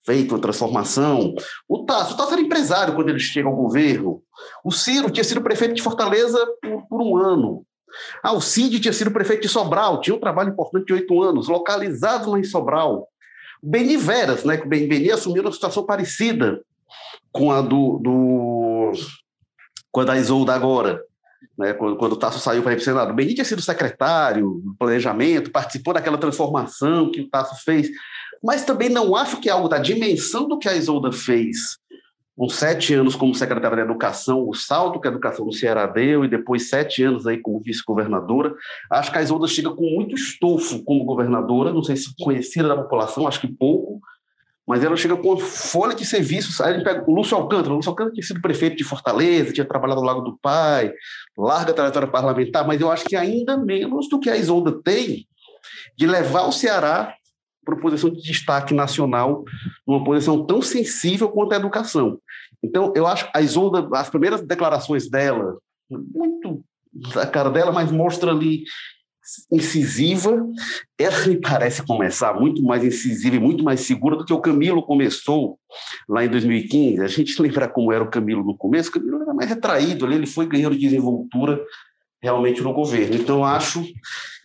feito 0.04 0.34
a 0.34 0.38
transformação. 0.38 1.34
O 1.68 1.84
Tasso, 1.84 2.14
o 2.14 2.16
Tasso 2.16 2.32
era 2.32 2.40
empresário 2.40 2.94
quando 2.94 3.08
ele 3.08 3.20
chega 3.20 3.48
ao 3.48 3.56
governo. 3.56 4.22
O 4.64 4.72
Ciro 4.72 5.10
tinha 5.10 5.24
sido 5.24 5.42
prefeito 5.42 5.74
de 5.74 5.82
Fortaleza 5.82 6.38
por, 6.60 6.86
por 6.88 7.02
um 7.02 7.16
ano. 7.16 7.64
Ah, 8.22 8.32
o 8.32 8.40
Cid 8.40 8.80
tinha 8.80 8.92
sido 8.92 9.10
prefeito 9.10 9.42
de 9.42 9.48
Sobral, 9.48 10.00
tinha 10.00 10.16
um 10.16 10.20
trabalho 10.20 10.50
importante 10.50 10.86
de 10.86 10.94
oito 10.94 11.22
anos, 11.22 11.48
localizado 11.48 12.30
lá 12.30 12.38
em 12.38 12.44
Sobral. 12.44 13.06
O 13.62 13.68
Beni 13.68 13.98
Veras, 13.98 14.44
né, 14.44 14.56
que 14.56 14.66
o 14.66 14.68
Beni 14.68 15.10
assumiu 15.10 15.42
uma 15.42 15.52
situação 15.52 15.84
parecida 15.84 16.62
com 17.30 17.50
a 17.50 17.60
do, 17.60 17.98
do 17.98 18.92
com 19.90 20.00
a 20.00 20.04
da 20.04 20.16
Isolda 20.16 20.54
agora, 20.54 21.02
né, 21.58 21.72
quando, 21.74 21.96
quando 21.96 22.12
o 22.12 22.16
Tasso 22.16 22.38
saiu 22.38 22.62
para 22.62 22.72
ir 22.72 22.76
para 22.76 22.82
o 22.82 22.84
Senado. 22.84 23.10
O 23.12 23.14
Beni 23.14 23.34
tinha 23.34 23.44
sido 23.44 23.60
secretário 23.60 24.60
do 24.64 24.74
planejamento, 24.78 25.50
participou 25.50 25.94
daquela 25.94 26.18
transformação 26.18 27.10
que 27.10 27.20
o 27.20 27.28
Tasso 27.28 27.62
fez, 27.64 27.88
mas 28.42 28.64
também 28.64 28.88
não 28.88 29.14
acho 29.14 29.40
que 29.40 29.48
é 29.48 29.52
algo 29.52 29.68
da 29.68 29.78
dimensão 29.78 30.48
do 30.48 30.58
que 30.58 30.68
a 30.68 30.74
Isolda 30.74 31.12
fez 31.12 31.80
com 32.36 32.48
sete 32.48 32.94
anos 32.94 33.14
como 33.14 33.34
secretária 33.34 33.76
de 33.76 33.82
Educação, 33.82 34.48
o 34.48 34.54
salto 34.54 34.98
que 35.00 35.06
a 35.06 35.10
educação 35.10 35.44
no 35.44 35.52
Ceará 35.52 35.86
deu, 35.86 36.24
e 36.24 36.28
depois 36.28 36.68
sete 36.68 37.02
anos 37.02 37.26
aí 37.26 37.38
como 37.38 37.60
vice-governadora. 37.60 38.54
Acho 38.90 39.12
que 39.12 39.18
a 39.18 39.22
Isolda 39.22 39.46
chega 39.46 39.70
com 39.70 39.82
muito 39.82 40.14
estofo 40.14 40.82
como 40.82 41.04
governadora, 41.04 41.72
não 41.72 41.82
sei 41.82 41.94
se 41.94 42.12
conhecida 42.18 42.68
da 42.68 42.76
população, 42.76 43.28
acho 43.28 43.40
que 43.40 43.48
pouco, 43.48 44.00
mas 44.72 44.82
ela 44.82 44.96
chega 44.96 45.14
com 45.18 45.36
folha 45.36 45.94
de 45.94 46.02
serviços. 46.02 46.58
Aí 46.58 46.72
gente 46.72 46.82
pega 46.82 47.04
o 47.06 47.14
Lúcio 47.14 47.36
Alcântara. 47.36 47.74
O 47.74 47.76
Lúcio 47.76 47.90
Alcântara 47.90 48.14
tinha 48.14 48.26
sido 48.26 48.40
prefeito 48.40 48.74
de 48.74 48.84
Fortaleza, 48.84 49.52
tinha 49.52 49.66
trabalhado 49.66 50.00
no 50.00 50.06
Lago 50.06 50.22
do 50.22 50.38
Pai, 50.38 50.90
larga 51.36 51.74
trajetória 51.74 52.08
parlamentar, 52.08 52.66
mas 52.66 52.80
eu 52.80 52.90
acho 52.90 53.04
que 53.04 53.14
ainda 53.14 53.54
menos 53.54 54.08
do 54.08 54.18
que 54.18 54.30
a 54.30 54.36
Isolda 54.38 54.72
tem 54.82 55.26
de 55.94 56.06
levar 56.06 56.44
o 56.44 56.52
Ceará 56.52 57.14
para 57.62 57.74
uma 57.74 57.82
posição 57.82 58.08
de 58.08 58.22
destaque 58.22 58.72
nacional, 58.72 59.44
numa 59.86 60.02
posição 60.02 60.42
tão 60.46 60.62
sensível 60.62 61.28
quanto 61.28 61.52
a 61.52 61.56
educação. 61.56 62.18
Então, 62.64 62.94
eu 62.96 63.06
acho 63.06 63.26
que 63.26 63.30
a 63.36 63.42
Isolda, 63.42 63.86
as 63.92 64.08
primeiras 64.08 64.40
declarações 64.40 65.06
dela, 65.06 65.58
muito 65.90 66.64
da 67.12 67.26
cara 67.26 67.50
dela, 67.50 67.72
mas 67.72 67.92
mostra 67.92 68.30
ali 68.30 68.64
incisiva, 69.50 70.44
ela 70.98 71.26
me 71.26 71.36
parece 71.40 71.84
começar 71.84 72.34
muito 72.34 72.62
mais 72.62 72.82
incisiva 72.84 73.36
e 73.36 73.40
muito 73.40 73.62
mais 73.62 73.80
segura 73.80 74.16
do 74.16 74.24
que 74.24 74.32
o 74.32 74.40
Camilo 74.40 74.82
começou 74.82 75.58
lá 76.08 76.24
em 76.24 76.28
2015. 76.28 77.00
A 77.00 77.06
gente 77.06 77.40
lembra 77.40 77.68
como 77.68 77.92
era 77.92 78.02
o 78.02 78.10
Camilo 78.10 78.44
no 78.44 78.56
começo, 78.56 78.90
o 78.90 78.92
Camilo 78.92 79.22
era 79.22 79.34
mais 79.34 79.48
retraído, 79.48 80.10
ele 80.12 80.26
foi 80.26 80.46
ganhando 80.46 80.76
desenvoltura 80.76 81.60
realmente 82.20 82.62
no 82.62 82.72
governo. 82.72 83.14
Então, 83.14 83.44
acho 83.44 83.84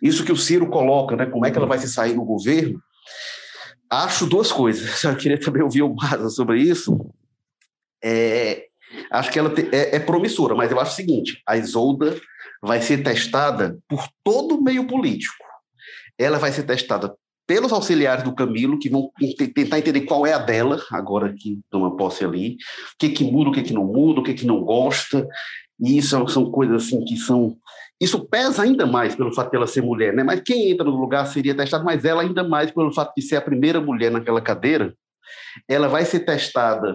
isso 0.02 0.24
que 0.24 0.32
o 0.32 0.38
Ciro 0.38 0.68
coloca, 0.68 1.16
né, 1.16 1.26
como 1.26 1.46
é 1.46 1.52
que 1.52 1.58
ela 1.58 1.68
vai 1.68 1.80
se 1.80 1.88
sair 1.88 2.14
no 2.14 2.26
governo, 2.26 2.80
acho 3.90 4.26
duas 4.26 4.52
coisas. 4.52 5.02
Eu 5.04 5.16
queria 5.16 5.40
também 5.40 5.64
ouvir 5.64 5.82
o 5.82 5.94
Maza 5.94 6.30
sobre 6.30 6.62
isso. 6.62 6.98
É, 8.04 8.66
acho 9.12 9.32
que 9.32 9.40
ela 9.40 9.50
te, 9.50 9.68
é, 9.72 9.96
é 9.96 10.00
promissora, 10.00 10.56
mas 10.56 10.72
eu 10.72 10.80
acho 10.80 10.92
o 10.92 10.96
seguinte, 10.96 11.42
a 11.48 11.58
Isolda 11.58 12.16
vai 12.62 12.82
ser 12.82 13.04
testada 13.04 13.78
por 13.88 14.08
todo 14.24 14.56
o 14.56 14.62
meio 14.62 14.88
político. 14.88 15.36
Ela 16.18 16.40
vai 16.40 16.52
ser 16.52 16.64
testada 16.64 17.14
pelos 17.48 17.72
auxiliares 17.72 18.24
do 18.24 18.36
Camilo, 18.36 18.78
que 18.78 18.90
vão 18.90 19.10
tentar 19.56 19.80
entender 19.80 20.02
qual 20.02 20.28
é 20.28 20.34
a 20.34 20.38
dela, 20.38 20.84
agora 20.92 21.34
que 21.34 21.62
toma 21.72 21.96
posse 21.96 22.26
ali, 22.26 22.56
o 22.56 22.98
que 23.00 23.10
que 23.10 23.24
muda, 23.24 23.50
o 23.50 23.54
que 23.54 23.64
que 23.64 23.74
não 23.74 23.86
muda, 23.86 24.20
o 24.20 24.24
que 24.24 24.34
que 24.34 24.46
não 24.46 24.62
gosta, 24.62 25.26
e 25.80 25.98
isso 25.98 26.28
são 26.28 26.52
coisas 26.52 26.84
assim 26.84 27.04
que 27.06 27.16
são... 27.16 27.56
Isso 28.00 28.28
pesa 28.28 28.62
ainda 28.62 28.86
mais 28.86 29.16
pelo 29.16 29.34
fato 29.34 29.50
de 29.50 29.58
ela 29.58 29.66
ser 29.66 29.82
mulher, 29.82 30.14
né? 30.14 30.24
Mas 30.24 30.42
quem 30.42 30.70
entra 30.70 30.84
no 30.84 31.00
lugar 31.00 31.26
seria 31.26 31.56
testado, 31.56 31.86
mas 31.86 32.06
ela 32.06 32.22
ainda 32.22 32.44
mais 32.44 32.70
pelo 32.70 32.94
fato 32.94 33.14
de 33.16 33.24
ser 33.24 33.38
a 33.38 33.42
primeira 33.42 33.80
mulher 33.80 34.12
naquela 34.12 34.42
cadeira, 34.42 34.94
ela 35.68 35.88
vai 35.88 36.06
ser 36.06 36.20
testada 36.20 36.94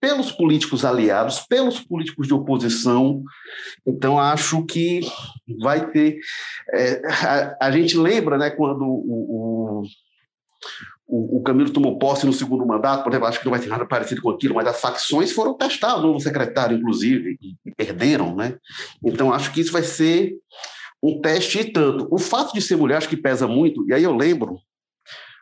pelos 0.00 0.32
políticos 0.32 0.84
aliados, 0.84 1.40
pelos 1.40 1.80
políticos 1.80 2.26
de 2.26 2.34
oposição. 2.34 3.22
Então, 3.86 4.18
acho 4.18 4.64
que 4.64 5.00
vai 5.60 5.90
ter. 5.90 6.18
É, 6.72 7.02
a, 7.06 7.66
a, 7.66 7.70
gente 7.70 7.96
lembra, 7.96 8.36
né, 8.36 8.50
quando 8.50 8.84
o, 8.84 9.84
o, 11.06 11.38
o, 11.38 11.42
Camilo 11.42 11.70
tomou 11.70 11.98
posse 11.98 12.26
no 12.26 12.32
segundo 12.32 12.66
mandato, 12.66 13.02
por 13.02 13.12
exemplo, 13.12 13.28
acho 13.28 13.38
que 13.38 13.44
não 13.44 13.52
vai 13.52 13.60
ter 13.60 13.68
nada 13.68 13.86
parecido 13.86 14.22
com 14.22 14.30
aquilo, 14.30 14.54
mas 14.54 14.66
as 14.66 14.80
facções 14.80 15.32
foram 15.32 15.54
testar 15.54 15.96
o 15.96 16.02
novo 16.02 16.20
secretário, 16.20 16.76
inclusive, 16.76 17.38
e, 17.40 17.74
perderam, 17.74 18.34
né? 18.34 18.58
Então, 19.04 19.32
acho 19.32 19.52
que 19.52 19.60
isso 19.60 19.72
vai 19.72 19.82
ser 19.82 20.34
um 21.02 21.20
teste 21.20 21.60
e 21.60 21.72
tanto. 21.72 22.08
O 22.10 22.18
fato 22.18 22.52
de 22.52 22.60
ser 22.60 22.76
mulher, 22.76 22.96
acho 22.96 23.08
que 23.08 23.16
pesa 23.16 23.46
muito, 23.46 23.88
e 23.88 23.94
aí 23.94 24.02
eu 24.02 24.14
lembro 24.14 24.58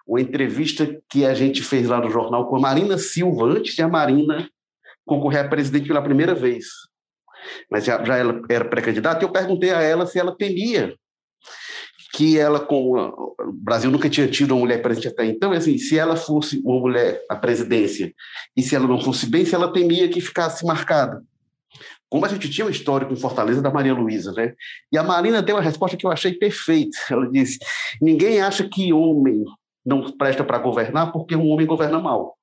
uma 0.07 0.20
entrevista 0.20 1.00
que 1.09 1.24
a 1.24 1.34
gente 1.34 1.62
fez 1.62 1.88
lá 1.88 2.00
no 2.00 2.11
jornal 2.11 2.48
com 2.48 2.57
a 2.57 2.61
Marina 2.61 2.98
Silva, 2.98 3.46
antes 3.46 3.74
de 3.74 3.82
a 3.82 3.88
Marina 3.88 4.48
concorrer 5.05 5.44
a 5.44 5.48
presidente 5.48 5.88
pela 5.88 6.02
primeira 6.02 6.34
vez. 6.34 6.66
Mas 7.70 7.84
já, 7.84 8.02
já 8.05 8.16
ela 8.16 8.40
era 8.48 8.64
pré-candidata, 8.64 9.24
eu 9.24 9.30
perguntei 9.30 9.70
a 9.70 9.82
ela 9.82 10.07
se 10.07 10.18
ela 10.18 10.36
temia 10.36 10.94
que 12.14 12.38
ela, 12.38 12.61
com 12.61 12.92
o 12.92 13.52
Brasil 13.52 13.90
nunca 13.90 14.09
tinha 14.09 14.28
tido 14.28 14.52
uma 14.52 14.61
mulher 14.61 14.80
presidente 14.80 15.09
até 15.12 15.26
então, 15.26 15.50
assim, 15.50 15.76
se 15.76 15.98
ela 15.98 16.14
fosse 16.14 16.61
uma 16.64 16.78
mulher 16.78 17.20
à 17.28 17.34
presidência 17.34 18.14
e 18.57 18.62
se 18.62 18.76
ela 18.76 18.86
não 18.86 19.00
fosse 19.00 19.26
bem, 19.26 19.44
se 19.44 19.55
ela 19.55 19.72
temia 19.72 20.09
que 20.09 20.20
ficasse 20.20 20.64
marcada. 20.64 21.22
Como 22.09 22.24
a 22.24 22.28
gente 22.28 22.48
tinha 22.48 22.66
um 22.66 22.70
histórico 22.70 23.12
em 23.12 23.16
Fortaleza 23.16 23.61
da 23.61 23.72
Maria 23.72 23.92
Luísa, 23.92 24.32
né? 24.32 24.55
E 24.92 24.96
a 24.96 25.02
Marina 25.02 25.42
deu 25.42 25.57
uma 25.57 25.62
resposta 25.62 25.96
que 25.96 26.07
eu 26.07 26.12
achei 26.12 26.32
perfeita. 26.34 26.96
Ela 27.11 27.28
disse: 27.28 27.59
ninguém 28.00 28.40
acha 28.40 28.68
que 28.68 28.92
homem 28.92 29.44
não 29.85 30.11
presta 30.16 30.45
para 30.45 30.59
governar 30.59 31.12
porque 31.12 31.37
um 31.37 31.49
homem 31.49 31.66
governa 31.66 32.01
mal. 32.01 32.37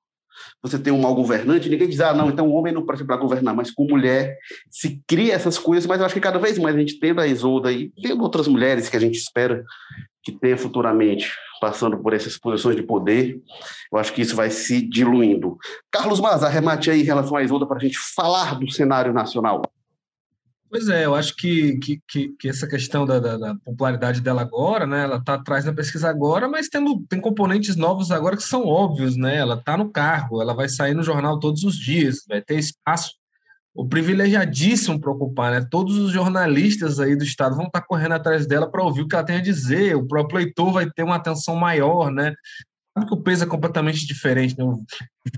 Você 0.62 0.78
tem 0.78 0.92
um 0.92 1.00
mau 1.00 1.14
governante, 1.14 1.68
ninguém 1.68 1.88
diz, 1.88 2.00
ah, 2.00 2.14
não, 2.14 2.30
então 2.30 2.48
o 2.48 2.54
homem 2.54 2.72
não 2.72 2.86
presta 2.86 3.04
para 3.04 3.16
governar, 3.16 3.54
mas 3.54 3.70
com 3.70 3.84
mulher 3.84 4.36
se 4.70 5.02
cria 5.06 5.34
essas 5.34 5.58
coisas, 5.58 5.86
mas 5.86 6.00
eu 6.00 6.06
acho 6.06 6.14
que 6.14 6.20
cada 6.20 6.38
vez 6.38 6.58
mais 6.58 6.74
a 6.74 6.78
gente 6.78 6.98
tendo 6.98 7.20
a 7.20 7.26
Isolda 7.26 7.70
e 7.70 7.90
tendo 8.02 8.22
outras 8.22 8.48
mulheres 8.48 8.88
que 8.88 8.96
a 8.96 9.00
gente 9.00 9.16
espera 9.16 9.62
que 10.22 10.32
tenha 10.32 10.56
futuramente 10.56 11.32
passando 11.60 11.98
por 11.98 12.12
essas 12.12 12.38
posições 12.38 12.76
de 12.76 12.82
poder, 12.82 13.40
eu 13.92 13.98
acho 13.98 14.12
que 14.12 14.22
isso 14.22 14.36
vai 14.36 14.50
se 14.50 14.80
diluindo. 14.80 15.58
Carlos 15.90 16.20
Maza, 16.20 16.46
arremate 16.46 16.90
aí 16.90 17.02
em 17.02 17.04
relação 17.04 17.36
à 17.36 17.42
Isolda 17.42 17.66
para 17.66 17.76
a 17.76 17.80
gente 17.80 17.98
falar 17.98 18.58
do 18.58 18.70
cenário 18.70 19.12
nacional. 19.12 19.62
Pois 20.72 20.88
é, 20.88 21.04
eu 21.04 21.14
acho 21.14 21.36
que, 21.36 21.76
que, 21.76 22.00
que, 22.38 22.48
essa 22.48 22.66
questão 22.66 23.04
da, 23.04 23.20
da, 23.20 23.36
da, 23.36 23.54
popularidade 23.56 24.22
dela 24.22 24.40
agora, 24.40 24.86
né? 24.86 25.02
Ela 25.02 25.18
está 25.18 25.34
atrás 25.34 25.66
da 25.66 25.72
pesquisa 25.74 26.08
agora, 26.08 26.48
mas 26.48 26.70
tendo, 26.70 27.04
tem 27.10 27.20
componentes 27.20 27.76
novos 27.76 28.10
agora 28.10 28.38
que 28.38 28.42
são 28.42 28.64
óbvios, 28.66 29.14
né? 29.14 29.36
Ela 29.36 29.56
está 29.56 29.76
no 29.76 29.90
cargo, 29.90 30.40
ela 30.40 30.54
vai 30.54 30.70
sair 30.70 30.94
no 30.94 31.02
jornal 31.02 31.38
todos 31.38 31.62
os 31.62 31.76
dias, 31.76 32.24
vai 32.26 32.40
ter 32.40 32.58
espaço. 32.58 33.10
O 33.74 33.86
privilegiadíssimo 33.86 34.98
para 34.98 35.12
ocupar, 35.12 35.52
né? 35.52 35.66
Todos 35.70 35.98
os 35.98 36.10
jornalistas 36.10 36.98
aí 36.98 37.14
do 37.14 37.24
estado 37.24 37.54
vão 37.54 37.66
estar 37.66 37.82
tá 37.82 37.86
correndo 37.86 38.12
atrás 38.12 38.46
dela 38.46 38.70
para 38.70 38.82
ouvir 38.82 39.02
o 39.02 39.08
que 39.08 39.14
ela 39.14 39.26
tem 39.26 39.36
a 39.36 39.42
dizer. 39.42 39.94
O 39.94 40.08
próprio 40.08 40.38
leitor 40.38 40.72
vai 40.72 40.90
ter 40.90 41.02
uma 41.02 41.16
atenção 41.16 41.54
maior, 41.54 42.10
né? 42.10 42.32
Que 42.94 43.14
o 43.14 43.22
peso 43.22 43.44
é 43.44 43.46
completamente 43.46 44.06
diferente, 44.06 44.56
né? 44.56 44.64
O 44.64 44.84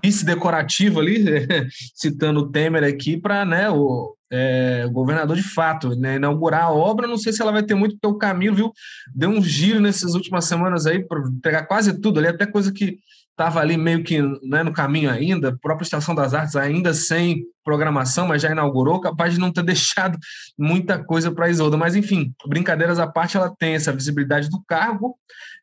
vice 0.03 0.25
decorativo 0.25 0.99
ali, 0.99 1.25
citando 1.95 2.41
o 2.41 2.51
Temer 2.51 2.83
aqui, 2.83 3.17
para 3.17 3.45
né, 3.45 3.71
o, 3.71 4.17
é, 4.31 4.89
governador 4.91 5.37
de 5.37 5.43
fato, 5.43 5.95
né, 5.97 6.17
inaugurar 6.17 6.65
a 6.65 6.73
obra. 6.73 7.07
Não 7.07 7.17
sei 7.17 7.33
se 7.33 7.41
ela 7.41 7.53
vai 7.53 7.63
ter 7.63 7.77
muito, 7.77 7.97
porque 7.97 8.13
o 8.13 8.19
Camilo, 8.19 8.57
viu, 8.57 8.73
deu 9.15 9.31
um 9.31 9.41
giro 9.41 9.81
nessas 9.81 10.15
últimas 10.15 10.47
semanas 10.47 10.85
aí 10.85 11.07
para 11.07 11.23
pegar 11.41 11.67
quase 11.67 12.01
tudo 12.01 12.19
ali, 12.19 12.27
até 12.27 12.45
coisa 12.45 12.73
que 12.73 12.99
estava 13.35 13.61
ali 13.61 13.77
meio 13.77 14.05
que 14.05 14.23
né, 14.43 14.63
no 14.63 14.73
caminho 14.73 15.11
ainda, 15.11 15.49
a 15.49 15.57
própria 15.57 15.85
Estação 15.85 16.15
das 16.15 16.35
Artes 16.35 16.55
ainda 16.55 16.95
sem 16.95 17.45
programação, 17.65 18.29
mas 18.29 18.43
já 18.43 18.51
inaugurou, 18.51 19.01
capaz 19.01 19.35
de 19.35 19.41
não 19.41 19.53
ter 19.53 19.63
deixado 19.65 20.17
muita 20.57 21.03
coisa 21.03 21.33
para 21.33 21.47
a 21.47 21.51
Isolda. 21.51 21.77
Mas, 21.77 21.97
enfim, 21.97 22.33
brincadeiras 22.47 22.99
à 22.99 23.07
parte, 23.07 23.37
ela 23.37 23.53
tem 23.59 23.75
essa 23.75 23.93
visibilidade 23.93 24.49
do 24.49 24.63
cargo, 24.67 25.17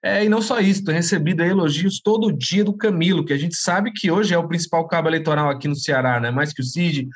é, 0.03 0.25
e 0.25 0.29
não 0.29 0.41
só 0.41 0.59
isso, 0.59 0.83
tem 0.83 0.95
recebido 0.95 1.43
elogios 1.43 2.01
todo 2.01 2.35
dia 2.35 2.63
do 2.63 2.75
Camilo, 2.75 3.23
que 3.23 3.33
a 3.33 3.37
gente 3.37 3.55
sabe 3.55 3.91
que 3.93 4.11
hoje 4.11 4.33
é 4.33 4.37
o 4.37 4.47
principal 4.47 4.87
cabo 4.87 5.07
eleitoral 5.07 5.49
aqui 5.49 5.67
no 5.67 5.75
Ceará, 5.75 6.19
né? 6.19 6.31
mais 6.31 6.51
que 6.51 6.61
o 6.61 6.65
Cid, 6.65 7.07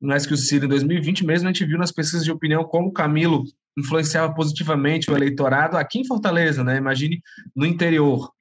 mais 0.00 0.26
que 0.26 0.32
o 0.32 0.36
Ciro 0.36 0.64
em 0.64 0.68
2020 0.68 1.26
mesmo, 1.26 1.48
a 1.48 1.52
gente 1.52 1.66
viu 1.66 1.78
nas 1.78 1.92
pesquisas 1.92 2.24
de 2.24 2.32
opinião 2.32 2.64
como 2.64 2.88
o 2.88 2.92
Camilo 2.92 3.44
influenciava 3.78 4.32
positivamente 4.34 5.10
o 5.10 5.16
eleitorado 5.16 5.76
aqui 5.76 6.00
em 6.00 6.06
Fortaleza, 6.06 6.64
né? 6.64 6.78
Imagine 6.78 7.20
no 7.54 7.66
interior. 7.66 8.32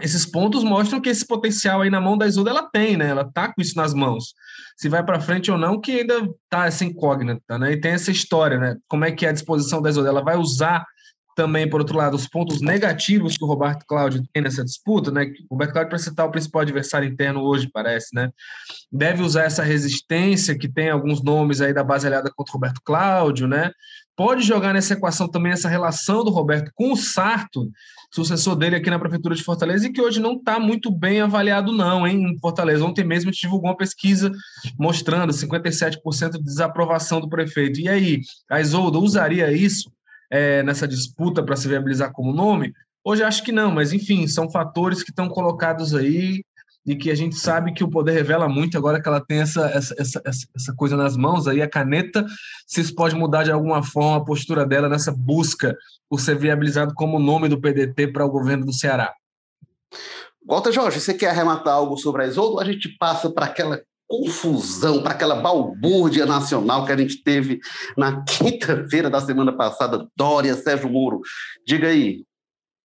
Esses 0.00 0.26
pontos 0.26 0.62
mostram 0.62 1.00
que 1.00 1.08
esse 1.08 1.26
potencial 1.26 1.80
aí 1.80 1.88
na 1.88 2.00
mão 2.00 2.18
da 2.18 2.26
Isolda 2.26 2.50
ela 2.50 2.68
tem, 2.70 2.96
né? 2.96 3.08
Ela 3.08 3.24
tá 3.24 3.48
com 3.48 3.62
isso 3.62 3.76
nas 3.76 3.94
mãos. 3.94 4.34
Se 4.76 4.88
vai 4.88 5.02
para 5.02 5.20
frente 5.20 5.50
ou 5.50 5.56
não, 5.56 5.80
que 5.80 6.00
ainda 6.00 6.28
tá 6.50 6.66
essa 6.66 6.84
incógnita, 6.84 7.58
né? 7.58 7.72
E 7.72 7.80
tem 7.80 7.92
essa 7.92 8.10
história, 8.10 8.58
né? 8.58 8.76
Como 8.88 9.04
é 9.04 9.12
que 9.12 9.24
é 9.24 9.30
a 9.30 9.32
disposição 9.32 9.80
da 9.80 9.88
Isolda? 9.88 10.10
Ela 10.10 10.22
vai 10.22 10.36
usar 10.36 10.84
também, 11.36 11.68
por 11.68 11.80
outro 11.80 11.96
lado, 11.96 12.14
os 12.14 12.26
pontos 12.26 12.62
negativos 12.62 13.36
que 13.36 13.44
o 13.44 13.46
Roberto 13.46 13.84
Cláudio 13.86 14.22
tem 14.32 14.42
nessa 14.42 14.64
disputa, 14.64 15.10
né? 15.10 15.26
O 15.50 15.54
Roberto 15.54 15.72
Cláudio, 15.72 15.90
para 15.90 15.98
citar 15.98 16.26
o 16.26 16.30
principal 16.30 16.62
adversário 16.62 17.06
interno 17.06 17.42
hoje, 17.42 17.68
parece, 17.70 18.14
né? 18.14 18.30
Deve 18.90 19.22
usar 19.22 19.44
essa 19.44 19.62
resistência, 19.62 20.58
que 20.58 20.66
tem 20.66 20.88
alguns 20.88 21.22
nomes 21.22 21.60
aí 21.60 21.74
da 21.74 21.84
base 21.84 22.06
aliada 22.06 22.32
contra 22.34 22.52
o 22.52 22.54
Roberto 22.54 22.80
Cláudio, 22.82 23.46
né? 23.46 23.70
Pode 24.16 24.42
jogar 24.42 24.72
nessa 24.72 24.94
equação 24.94 25.28
também 25.28 25.52
essa 25.52 25.68
relação 25.68 26.24
do 26.24 26.30
Roberto 26.30 26.72
com 26.74 26.90
o 26.90 26.96
Sarto, 26.96 27.70
sucessor 28.10 28.56
dele 28.56 28.76
aqui 28.76 28.88
na 28.88 28.98
Prefeitura 28.98 29.34
de 29.34 29.44
Fortaleza, 29.44 29.86
e 29.86 29.92
que 29.92 30.00
hoje 30.00 30.18
não 30.18 30.34
está 30.34 30.58
muito 30.58 30.90
bem 30.90 31.20
avaliado, 31.20 31.70
não, 31.70 32.06
hein, 32.06 32.32
em 32.32 32.38
Fortaleza. 32.38 32.84
Ontem 32.84 33.04
mesmo 33.04 33.28
a 33.28 33.32
gente 33.32 33.42
divulgou 33.42 33.68
uma 33.68 33.76
pesquisa 33.76 34.32
mostrando 34.78 35.34
57% 35.34 36.30
de 36.30 36.42
desaprovação 36.42 37.20
do 37.20 37.28
prefeito. 37.28 37.78
E 37.78 37.88
aí, 37.88 38.20
a 38.50 38.58
Isolda 38.58 38.98
usaria 38.98 39.52
isso 39.52 39.92
é, 40.30 40.62
nessa 40.62 40.88
disputa 40.88 41.42
para 41.42 41.54
se 41.54 41.68
viabilizar 41.68 42.10
como 42.10 42.32
nome? 42.32 42.72
Hoje 43.04 43.22
acho 43.22 43.44
que 43.44 43.52
não, 43.52 43.70
mas 43.70 43.92
enfim, 43.92 44.26
são 44.26 44.50
fatores 44.50 45.02
que 45.02 45.10
estão 45.10 45.28
colocados 45.28 45.94
aí 45.94 46.42
e 46.86 46.94
que 46.94 47.10
a 47.10 47.14
gente 47.14 47.34
sabe 47.34 47.72
que 47.72 47.82
o 47.82 47.90
poder 47.90 48.12
revela 48.12 48.48
muito 48.48 48.78
agora 48.78 49.02
que 49.02 49.08
ela 49.08 49.20
tem 49.20 49.40
essa, 49.40 49.66
essa, 49.66 49.94
essa, 49.98 50.20
essa 50.54 50.74
coisa 50.74 50.96
nas 50.96 51.16
mãos 51.16 51.48
aí, 51.48 51.60
a 51.60 51.68
caneta, 51.68 52.24
se 52.66 52.80
isso 52.80 52.94
pode 52.94 53.16
mudar 53.16 53.42
de 53.42 53.50
alguma 53.50 53.82
forma 53.82 54.18
a 54.18 54.24
postura 54.24 54.64
dela 54.64 54.88
nessa 54.88 55.10
busca 55.10 55.76
por 56.08 56.20
ser 56.20 56.36
viabilizado 56.36 56.94
como 56.94 57.18
nome 57.18 57.48
do 57.48 57.60
PDT 57.60 58.08
para 58.08 58.24
o 58.24 58.30
governo 58.30 58.64
do 58.64 58.72
Ceará. 58.72 59.12
Walter 60.46 60.70
Jorge, 60.70 61.00
você 61.00 61.12
quer 61.12 61.30
arrematar 61.30 61.74
algo 61.74 61.96
sobre 61.96 62.22
a 62.22 62.26
Isoldo? 62.26 62.60
A 62.60 62.64
gente 62.64 62.88
passa 62.96 63.28
para 63.28 63.46
aquela 63.46 63.82
confusão, 64.08 65.02
para 65.02 65.10
aquela 65.10 65.34
balbúrdia 65.34 66.24
nacional 66.24 66.86
que 66.86 66.92
a 66.92 66.96
gente 66.96 67.20
teve 67.22 67.58
na 67.96 68.22
quinta-feira 68.24 69.10
da 69.10 69.20
semana 69.20 69.52
passada, 69.52 70.06
Dória, 70.16 70.54
Sérgio 70.54 70.88
Moro. 70.88 71.20
Diga 71.66 71.88
aí. 71.88 72.24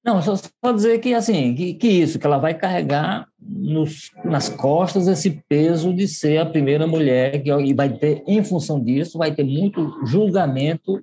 Não, 0.03 0.19
só, 0.21 0.35
só 0.35 0.71
dizer 0.71 0.99
que 0.99 1.13
assim, 1.13 1.53
que, 1.53 1.75
que 1.75 1.87
isso, 1.87 2.17
que 2.17 2.25
ela 2.25 2.39
vai 2.39 2.55
carregar 2.55 3.27
nos, 3.39 4.09
nas 4.25 4.49
costas 4.49 5.07
esse 5.07 5.43
peso 5.47 5.93
de 5.93 6.07
ser 6.07 6.39
a 6.39 6.45
primeira 6.45 6.87
mulher, 6.87 7.41
que, 7.43 7.51
e 7.51 7.73
vai 7.73 7.89
ter, 7.89 8.23
em 8.25 8.43
função 8.43 8.83
disso, 8.83 9.19
vai 9.19 9.33
ter 9.33 9.43
muito 9.43 10.03
julgamento. 10.05 11.01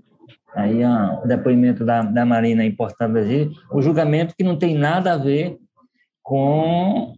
Aí 0.55 0.83
o 0.85 1.27
depoimento 1.27 1.85
da, 1.85 2.03
da 2.03 2.27
Marina 2.27 2.65
é 2.65 2.67
importante 2.67 3.51
o 3.71 3.81
julgamento 3.81 4.35
que 4.37 4.43
não 4.43 4.57
tem 4.57 4.77
nada 4.77 5.13
a 5.13 5.17
ver 5.17 5.57
com 6.23 7.15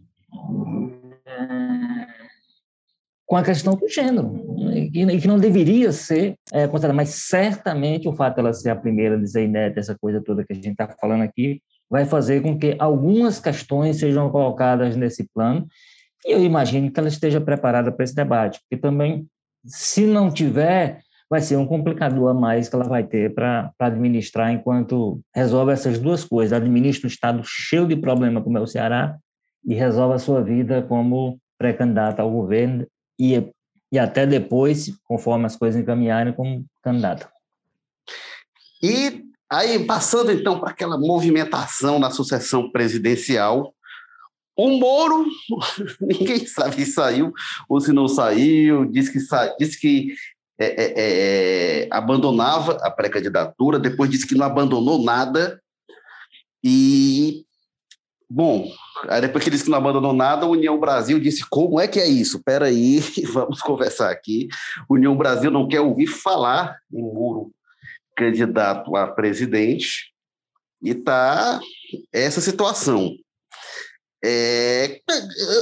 com 3.31 3.37
a 3.37 3.43
questão 3.43 3.75
do 3.75 3.87
gênero, 3.87 4.45
e 4.73 4.91
que 4.91 5.25
não 5.25 5.39
deveria 5.39 5.93
ser 5.93 6.35
é, 6.51 6.67
considerada, 6.67 6.97
mas 6.97 7.11
certamente 7.29 8.05
o 8.05 8.13
fato 8.13 8.35
dela 8.35 8.51
ser 8.51 8.71
a 8.71 8.75
primeira 8.75 9.17
de 9.17 9.25
ser 9.25 9.45
ineta, 9.45 9.79
essa 9.79 9.97
coisa 9.97 10.21
toda 10.21 10.43
que 10.43 10.51
a 10.51 10.55
gente 10.55 10.71
está 10.71 10.85
falando 10.99 11.21
aqui, 11.21 11.61
vai 11.91 12.05
fazer 12.05 12.41
com 12.41 12.57
que 12.57 12.73
algumas 12.79 13.37
questões 13.37 13.99
sejam 13.99 14.29
colocadas 14.29 14.95
nesse 14.95 15.27
plano, 15.33 15.67
e 16.25 16.31
eu 16.31 16.41
imagino 16.41 16.89
que 16.89 16.97
ela 16.97 17.09
esteja 17.09 17.41
preparada 17.41 17.91
para 17.91 18.05
esse 18.05 18.15
debate, 18.15 18.61
porque 18.61 18.81
também, 18.81 19.27
se 19.65 20.05
não 20.05 20.31
tiver, 20.31 21.01
vai 21.29 21.41
ser 21.41 21.57
um 21.57 21.67
complicador 21.67 22.29
a 22.29 22.33
mais 22.33 22.69
que 22.69 22.75
ela 22.75 22.87
vai 22.87 23.03
ter 23.03 23.33
para 23.33 23.73
administrar 23.77 24.53
enquanto 24.53 25.19
resolve 25.35 25.73
essas 25.73 25.99
duas 25.99 26.23
coisas, 26.23 26.53
administra 26.53 27.07
um 27.07 27.11
estado 27.11 27.41
cheio 27.43 27.85
de 27.85 27.97
problema 27.97 28.41
como 28.41 28.57
é 28.57 28.61
o 28.61 28.67
Ceará 28.67 29.17
e 29.65 29.73
resolve 29.73 30.15
a 30.15 30.19
sua 30.19 30.41
vida 30.41 30.81
como 30.83 31.39
pré-candidata 31.57 32.21
ao 32.21 32.31
governo 32.31 32.87
e, 33.19 33.51
e 33.91 33.99
até 33.99 34.25
depois, 34.25 34.91
conforme 35.03 35.45
as 35.45 35.57
coisas 35.57 35.81
encaminharem, 35.81 36.33
como 36.33 36.65
candidato. 36.81 37.27
E 38.81 39.30
Aí, 39.51 39.85
passando 39.85 40.31
então 40.31 40.57
para 40.57 40.69
aquela 40.69 40.97
movimentação 40.97 41.99
na 41.99 42.09
sucessão 42.09 42.71
presidencial, 42.71 43.75
o 44.55 44.69
Moro, 44.79 45.25
ninguém 45.99 46.45
sabe 46.45 46.85
se 46.85 46.93
saiu 46.93 47.33
ou 47.67 47.81
se 47.81 47.91
não 47.91 48.07
saiu, 48.07 48.85
disse 48.85 49.11
que, 49.11 49.19
sa... 49.19 49.53
que 49.57 50.13
é, 50.57 50.65
é, 50.65 50.93
é, 50.95 51.87
abandonava 51.91 52.77
a 52.81 52.89
pré-candidatura, 52.89 53.77
depois 53.77 54.09
disse 54.09 54.25
que 54.25 54.35
não 54.35 54.45
abandonou 54.45 55.03
nada. 55.03 55.61
E, 56.63 57.43
bom, 58.29 58.71
aí 59.09 59.19
depois 59.19 59.43
que 59.43 59.49
disse 59.49 59.65
que 59.65 59.69
não 59.69 59.79
abandonou 59.79 60.13
nada, 60.13 60.45
a 60.45 60.49
União 60.49 60.79
Brasil 60.79 61.19
disse: 61.19 61.43
como 61.49 61.77
é 61.77 61.89
que 61.89 61.99
é 61.99 62.07
isso? 62.07 62.37
Espera 62.37 62.67
aí, 62.67 63.01
vamos 63.33 63.61
conversar 63.61 64.11
aqui. 64.11 64.47
União 64.89 65.17
Brasil 65.17 65.51
não 65.51 65.67
quer 65.67 65.81
ouvir 65.81 66.07
falar 66.07 66.77
em 66.93 67.01
Moro 67.01 67.51
candidato 68.15 68.95
a 68.95 69.07
presidente, 69.07 70.11
e 70.81 70.91
está 70.91 71.59
essa 72.11 72.41
situação. 72.41 73.15
É, 74.23 75.01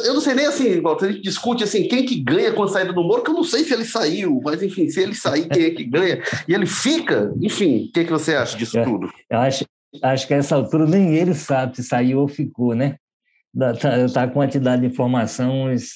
eu 0.05 0.13
não 0.13 0.19
sei 0.19 0.33
nem 0.33 0.45
assim, 0.45 0.81
a 0.85 1.05
gente 1.07 1.21
discute 1.21 1.63
assim, 1.63 1.87
quem 1.87 2.05
que 2.05 2.21
ganha 2.21 2.51
com 2.51 2.63
a 2.63 2.67
saída 2.67 2.91
do 2.91 3.03
Moro, 3.03 3.23
que 3.23 3.29
eu 3.29 3.35
não 3.35 3.43
sei 3.43 3.63
se 3.63 3.73
ele 3.73 3.85
saiu, 3.85 4.41
mas 4.43 4.61
enfim, 4.61 4.89
se 4.89 5.01
ele 5.01 5.15
sair, 5.15 5.47
quem 5.47 5.63
é 5.63 5.71
que 5.71 5.85
ganha? 5.85 6.21
E 6.45 6.53
ele 6.53 6.65
fica, 6.65 7.33
enfim, 7.41 7.85
o 7.85 7.91
que, 7.93 8.03
que 8.03 8.11
você 8.11 8.35
acha 8.35 8.57
disso 8.57 8.81
tudo? 8.83 9.09
Eu 9.29 9.39
acho, 9.39 9.65
acho 10.03 10.27
que 10.27 10.33
a 10.33 10.37
essa 10.37 10.55
altura 10.55 10.85
nem 10.85 11.15
ele 11.15 11.33
sabe 11.33 11.77
se 11.77 11.83
saiu 11.83 12.19
ou 12.19 12.27
ficou, 12.27 12.75
né? 12.75 12.97
Está 13.55 14.09
tá 14.09 14.27
com 14.27 14.33
quantidade 14.33 14.81
de 14.81 14.87
informações 14.89 15.93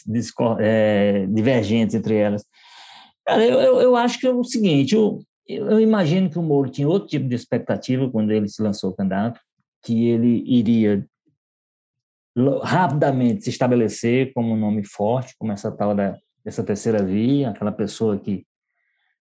é, 0.59 1.27
divergentes 1.27 1.95
entre 1.95 2.15
elas. 2.15 2.45
Cara, 3.25 3.45
eu, 3.45 3.59
eu, 3.59 3.81
eu, 3.81 3.95
acho 3.95 4.19
que 4.19 4.27
é 4.27 4.31
o 4.31 4.43
seguinte, 4.43 4.95
eu, 4.95 5.19
eu 5.47 5.79
imagino 5.79 6.29
que 6.29 6.39
o 6.39 6.43
Moro 6.43 6.69
tinha 6.69 6.87
outro 6.87 7.09
tipo 7.09 7.27
de 7.27 7.35
expectativa 7.35 8.09
quando 8.09 8.31
ele 8.31 8.47
se 8.47 8.61
lançou 8.61 8.93
candidato, 8.93 9.39
que 9.83 10.07
ele 10.07 10.43
iria 10.45 11.05
rapidamente 12.63 13.43
se 13.43 13.49
estabelecer 13.49 14.33
como 14.33 14.53
um 14.53 14.57
nome 14.57 14.85
forte, 14.85 15.35
como 15.37 15.51
essa 15.51 15.71
tal 15.71 15.93
da, 15.93 16.15
dessa 16.43 16.63
terceira 16.63 17.03
via, 17.03 17.49
aquela 17.49 17.71
pessoa 17.71 18.17
que 18.19 18.45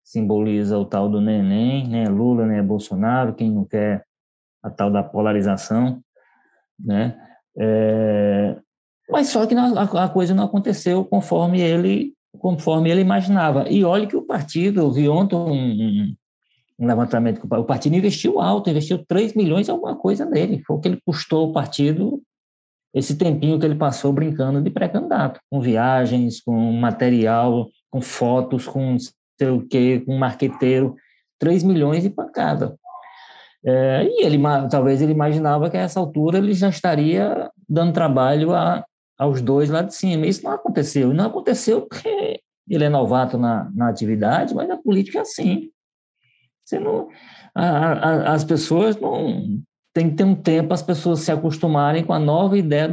simboliza 0.02 0.78
o 0.78 0.84
tal 0.84 1.08
do 1.08 1.20
neném, 1.20 1.88
né? 1.88 2.08
Lula, 2.08 2.46
né? 2.46 2.62
Bolsonaro, 2.62 3.34
quem 3.34 3.50
não 3.50 3.64
quer 3.64 4.04
a 4.62 4.70
tal 4.70 4.90
da 4.90 5.02
polarização, 5.02 6.02
né? 6.78 7.18
É, 7.58 8.56
mas 9.10 9.28
só 9.28 9.46
que 9.46 9.54
a 9.54 10.08
coisa 10.08 10.34
não 10.34 10.44
aconteceu 10.44 11.04
conforme 11.04 11.60
ele 11.60 12.14
conforme 12.38 12.90
ele 12.90 13.00
imaginava. 13.00 13.68
E 13.68 13.84
olha 13.84 14.06
que 14.06 14.16
o 14.16 14.22
partido, 14.22 14.80
eu 14.80 14.90
vi 14.90 15.08
ontem 15.08 15.36
um, 15.36 16.14
um 16.78 16.86
levantamento 16.86 17.40
o 17.44 17.64
partido 17.64 17.96
investiu 17.96 18.40
alto, 18.40 18.70
investiu 18.70 19.04
3 19.06 19.34
milhões 19.34 19.68
alguma 19.68 19.96
coisa 19.96 20.24
nele. 20.24 20.62
Foi 20.66 20.76
o 20.76 20.80
que 20.80 20.88
ele 20.88 21.00
custou 21.04 21.50
o 21.50 21.52
partido 21.52 22.22
esse 22.94 23.16
tempinho 23.16 23.58
que 23.58 23.64
ele 23.64 23.74
passou 23.74 24.12
brincando 24.12 24.60
de 24.60 24.70
pré-candidato, 24.70 25.40
com 25.50 25.60
viagens, 25.60 26.42
com 26.42 26.54
material, 26.72 27.70
com 27.90 28.02
fotos, 28.02 28.66
com 28.66 28.96
sei 28.98 29.48
o 29.48 29.66
quê, 29.66 30.02
com 30.04 30.16
marqueteiro, 30.16 30.94
3 31.38 31.62
milhões 31.62 32.02
de 32.02 32.10
pancada. 32.10 32.76
É, 33.64 34.04
e 34.04 34.24
ele 34.24 34.38
talvez 34.70 35.00
ele 35.00 35.12
imaginava 35.12 35.70
que 35.70 35.76
a 35.76 35.80
essa 35.80 36.00
altura 36.00 36.38
ele 36.38 36.52
já 36.52 36.68
estaria 36.68 37.50
dando 37.68 37.92
trabalho 37.92 38.52
a, 38.52 38.84
aos 39.22 39.40
dois 39.40 39.70
lá 39.70 39.82
de 39.82 39.94
cima. 39.94 40.26
Isso 40.26 40.44
não 40.44 40.52
aconteceu. 40.52 41.10
E 41.10 41.14
não 41.14 41.26
aconteceu 41.26 41.82
porque 41.82 42.40
ele 42.68 42.84
é 42.84 42.88
novato 42.88 43.38
na, 43.38 43.70
na 43.74 43.88
atividade, 43.88 44.54
mas 44.54 44.68
a 44.70 44.76
política 44.76 45.18
é 45.18 45.22
assim. 45.22 45.70
Você 46.64 46.78
não, 46.78 47.08
a, 47.54 47.64
a, 47.66 48.34
as 48.34 48.44
pessoas 48.44 48.96
não 48.96 49.62
tem 49.94 50.10
que 50.10 50.16
ter 50.16 50.24
um 50.24 50.34
tempo 50.34 50.72
as 50.72 50.82
pessoas 50.82 51.20
se 51.20 51.30
acostumarem 51.30 52.04
com 52.04 52.12
a 52.12 52.18
nova 52.18 52.56
ideia. 52.56 52.88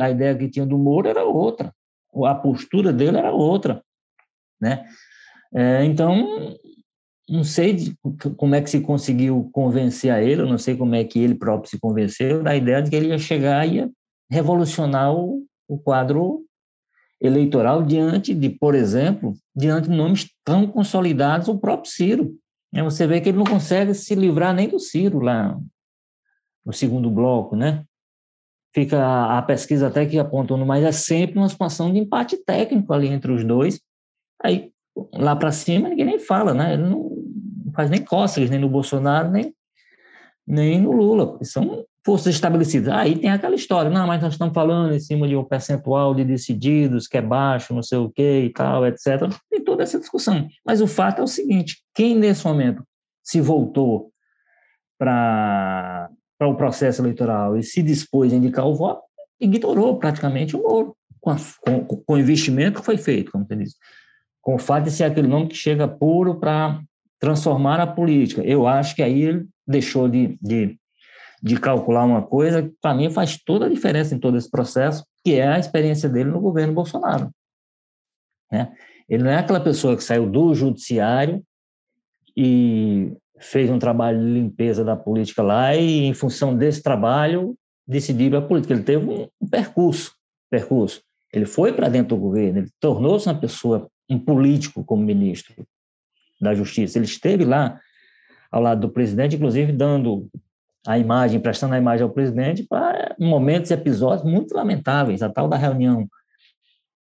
A 0.00 0.10
ideia 0.10 0.36
que 0.36 0.48
tinha 0.48 0.66
do 0.66 0.78
Moro 0.78 1.08
era 1.08 1.24
outra, 1.24 1.72
a 2.24 2.34
postura 2.34 2.92
dele 2.92 3.18
era 3.18 3.32
outra, 3.32 3.82
né? 4.60 4.86
É, 5.54 5.84
então, 5.84 6.56
não 7.28 7.42
sei 7.42 7.72
de, 7.72 7.96
como 8.36 8.54
é 8.54 8.60
que 8.60 8.70
se 8.70 8.80
conseguiu 8.80 9.48
convencer 9.52 10.10
a 10.10 10.22
ele, 10.22 10.42
não 10.42 10.58
sei 10.58 10.76
como 10.76 10.94
é 10.94 11.04
que 11.04 11.18
ele 11.18 11.34
próprio 11.34 11.70
se 11.70 11.78
convenceu 11.78 12.42
da 12.42 12.54
ideia 12.54 12.82
de 12.82 12.90
que 12.90 12.96
ele 12.96 13.08
ia 13.08 13.18
chegar 13.18 13.66
e 13.66 13.76
ia 13.76 13.90
revolucionar 14.30 15.14
o, 15.14 15.44
o 15.68 15.78
quadro 15.78 16.44
eleitoral 17.20 17.82
diante 17.82 18.34
de, 18.34 18.50
por 18.50 18.74
exemplo, 18.74 19.34
diante 19.54 19.88
de 19.88 19.96
nomes 19.96 20.30
tão 20.44 20.66
consolidados, 20.66 21.48
o 21.48 21.58
próprio 21.58 21.90
Ciro. 21.90 22.36
É, 22.74 22.82
você 22.82 23.06
vê 23.06 23.20
que 23.20 23.28
ele 23.28 23.38
não 23.38 23.44
consegue 23.44 23.94
se 23.94 24.14
livrar 24.14 24.54
nem 24.54 24.68
do 24.68 24.78
Ciro 24.78 25.20
lá 25.20 25.58
no 26.64 26.72
segundo 26.72 27.10
bloco, 27.10 27.56
né? 27.56 27.84
Fica 28.74 29.38
a 29.38 29.40
pesquisa 29.40 29.86
até 29.86 30.04
que 30.04 30.18
apontando, 30.18 30.66
mas 30.66 30.84
é 30.84 30.92
sempre 30.92 31.38
uma 31.38 31.48
situação 31.48 31.90
de 31.90 31.98
empate 31.98 32.36
técnico 32.44 32.92
ali 32.92 33.08
entre 33.08 33.32
os 33.32 33.42
dois. 33.42 33.80
Aí 34.42 34.70
lá 35.14 35.34
para 35.34 35.52
cima 35.52 35.88
ninguém 35.88 36.04
nem 36.04 36.18
fala, 36.18 36.52
né? 36.52 36.74
Ele 36.74 36.82
não 36.82 37.10
faz 37.74 37.88
nem 37.88 38.04
cócegas 38.04 38.50
nem 38.50 38.58
no 38.58 38.68
Bolsonaro 38.68 39.30
nem 39.30 39.54
nem 40.46 40.80
no 40.80 40.92
Lula, 40.92 41.38
são 41.42 41.84
forças 42.06 42.32
estabelecidas. 42.36 42.94
Aí 42.94 43.18
tem 43.18 43.30
aquela 43.30 43.56
história, 43.56 43.90
não, 43.90 44.06
mas 44.06 44.22
nós 44.22 44.34
estamos 44.34 44.54
falando 44.54 44.94
em 44.94 45.00
cima 45.00 45.26
de 45.26 45.34
um 45.34 45.42
percentual 45.42 46.14
de 46.14 46.24
decididos 46.24 47.08
que 47.08 47.16
é 47.16 47.20
baixo, 47.20 47.74
não 47.74 47.82
sei 47.82 47.98
o 47.98 48.08
quê 48.08 48.44
e 48.44 48.50
tal, 48.50 48.86
etc. 48.86 49.28
Tem 49.50 49.62
toda 49.64 49.82
essa 49.82 49.98
discussão. 49.98 50.46
Mas 50.64 50.80
o 50.80 50.86
fato 50.86 51.20
é 51.20 51.24
o 51.24 51.26
seguinte: 51.26 51.82
quem 51.92 52.14
nesse 52.14 52.46
momento 52.46 52.84
se 53.24 53.40
voltou 53.40 54.12
para 54.96 56.08
o 56.42 56.54
processo 56.54 57.02
eleitoral 57.02 57.56
e 57.56 57.64
se 57.64 57.82
dispôs 57.82 58.32
a 58.32 58.36
indicar 58.36 58.64
o 58.64 58.76
voto, 58.76 59.02
ignorou 59.40 59.98
praticamente 59.98 60.54
o 60.54 60.62
Moro, 60.62 60.96
com, 61.20 61.30
a, 61.30 61.36
com, 61.60 61.84
com 61.84 62.14
o 62.14 62.18
investimento 62.18 62.78
que 62.78 62.86
foi 62.86 62.96
feito, 62.96 63.32
como 63.32 63.44
você 63.44 63.56
disse. 63.56 63.74
Com 64.40 64.54
o 64.54 64.58
fato 64.60 64.84
de 64.84 64.92
ser 64.92 65.04
aquele 65.04 65.26
nome 65.26 65.48
que 65.48 65.56
chega 65.56 65.88
puro 65.88 66.38
para 66.38 66.80
transformar 67.18 67.80
a 67.80 67.86
política. 67.86 68.44
Eu 68.44 68.64
acho 68.64 68.94
que 68.94 69.02
aí 69.02 69.22
ele 69.22 69.48
deixou 69.66 70.08
de, 70.08 70.38
de 70.40 70.78
de 71.46 71.60
calcular 71.60 72.04
uma 72.04 72.22
coisa 72.22 72.60
que, 72.60 72.74
para 72.82 72.92
mim, 72.92 73.08
faz 73.08 73.38
toda 73.40 73.66
a 73.66 73.68
diferença 73.68 74.12
em 74.12 74.18
todo 74.18 74.36
esse 74.36 74.50
processo, 74.50 75.06
que 75.24 75.34
é 75.34 75.46
a 75.46 75.60
experiência 75.60 76.08
dele 76.08 76.28
no 76.28 76.40
governo 76.40 76.74
Bolsonaro. 76.74 77.30
Né? 78.50 78.72
Ele 79.08 79.22
não 79.22 79.30
é 79.30 79.36
aquela 79.36 79.60
pessoa 79.60 79.96
que 79.96 80.02
saiu 80.02 80.28
do 80.28 80.52
judiciário 80.56 81.40
e 82.36 83.16
fez 83.38 83.70
um 83.70 83.78
trabalho 83.78 84.18
de 84.18 84.24
limpeza 84.24 84.84
da 84.84 84.96
política 84.96 85.40
lá 85.40 85.72
e, 85.76 86.06
em 86.06 86.12
função 86.12 86.56
desse 86.56 86.82
trabalho, 86.82 87.56
decidiu 87.86 88.36
a 88.36 88.42
política. 88.42 88.74
Ele 88.74 88.82
teve 88.82 89.06
um 89.08 89.48
percurso, 89.48 90.16
percurso. 90.50 91.00
Ele 91.32 91.46
foi 91.46 91.72
para 91.72 91.88
dentro 91.88 92.16
do 92.16 92.22
governo, 92.22 92.58
ele 92.58 92.70
tornou-se 92.80 93.28
uma 93.28 93.38
pessoa, 93.38 93.88
um 94.10 94.18
político 94.18 94.84
como 94.84 95.00
ministro 95.00 95.64
da 96.40 96.52
Justiça. 96.56 96.98
Ele 96.98 97.04
esteve 97.04 97.44
lá 97.44 97.80
ao 98.50 98.60
lado 98.60 98.80
do 98.80 98.90
presidente, 98.90 99.36
inclusive 99.36 99.70
dando 99.70 100.28
a 100.86 100.98
imagem, 100.98 101.40
prestando 101.40 101.74
a 101.74 101.78
imagem 101.78 102.04
ao 102.04 102.10
presidente 102.10 102.62
para 102.62 103.14
momentos 103.18 103.70
e 103.70 103.74
episódios 103.74 104.30
muito 104.30 104.54
lamentáveis. 104.54 105.22
A 105.22 105.28
tal 105.28 105.48
da 105.48 105.56
reunião 105.56 106.06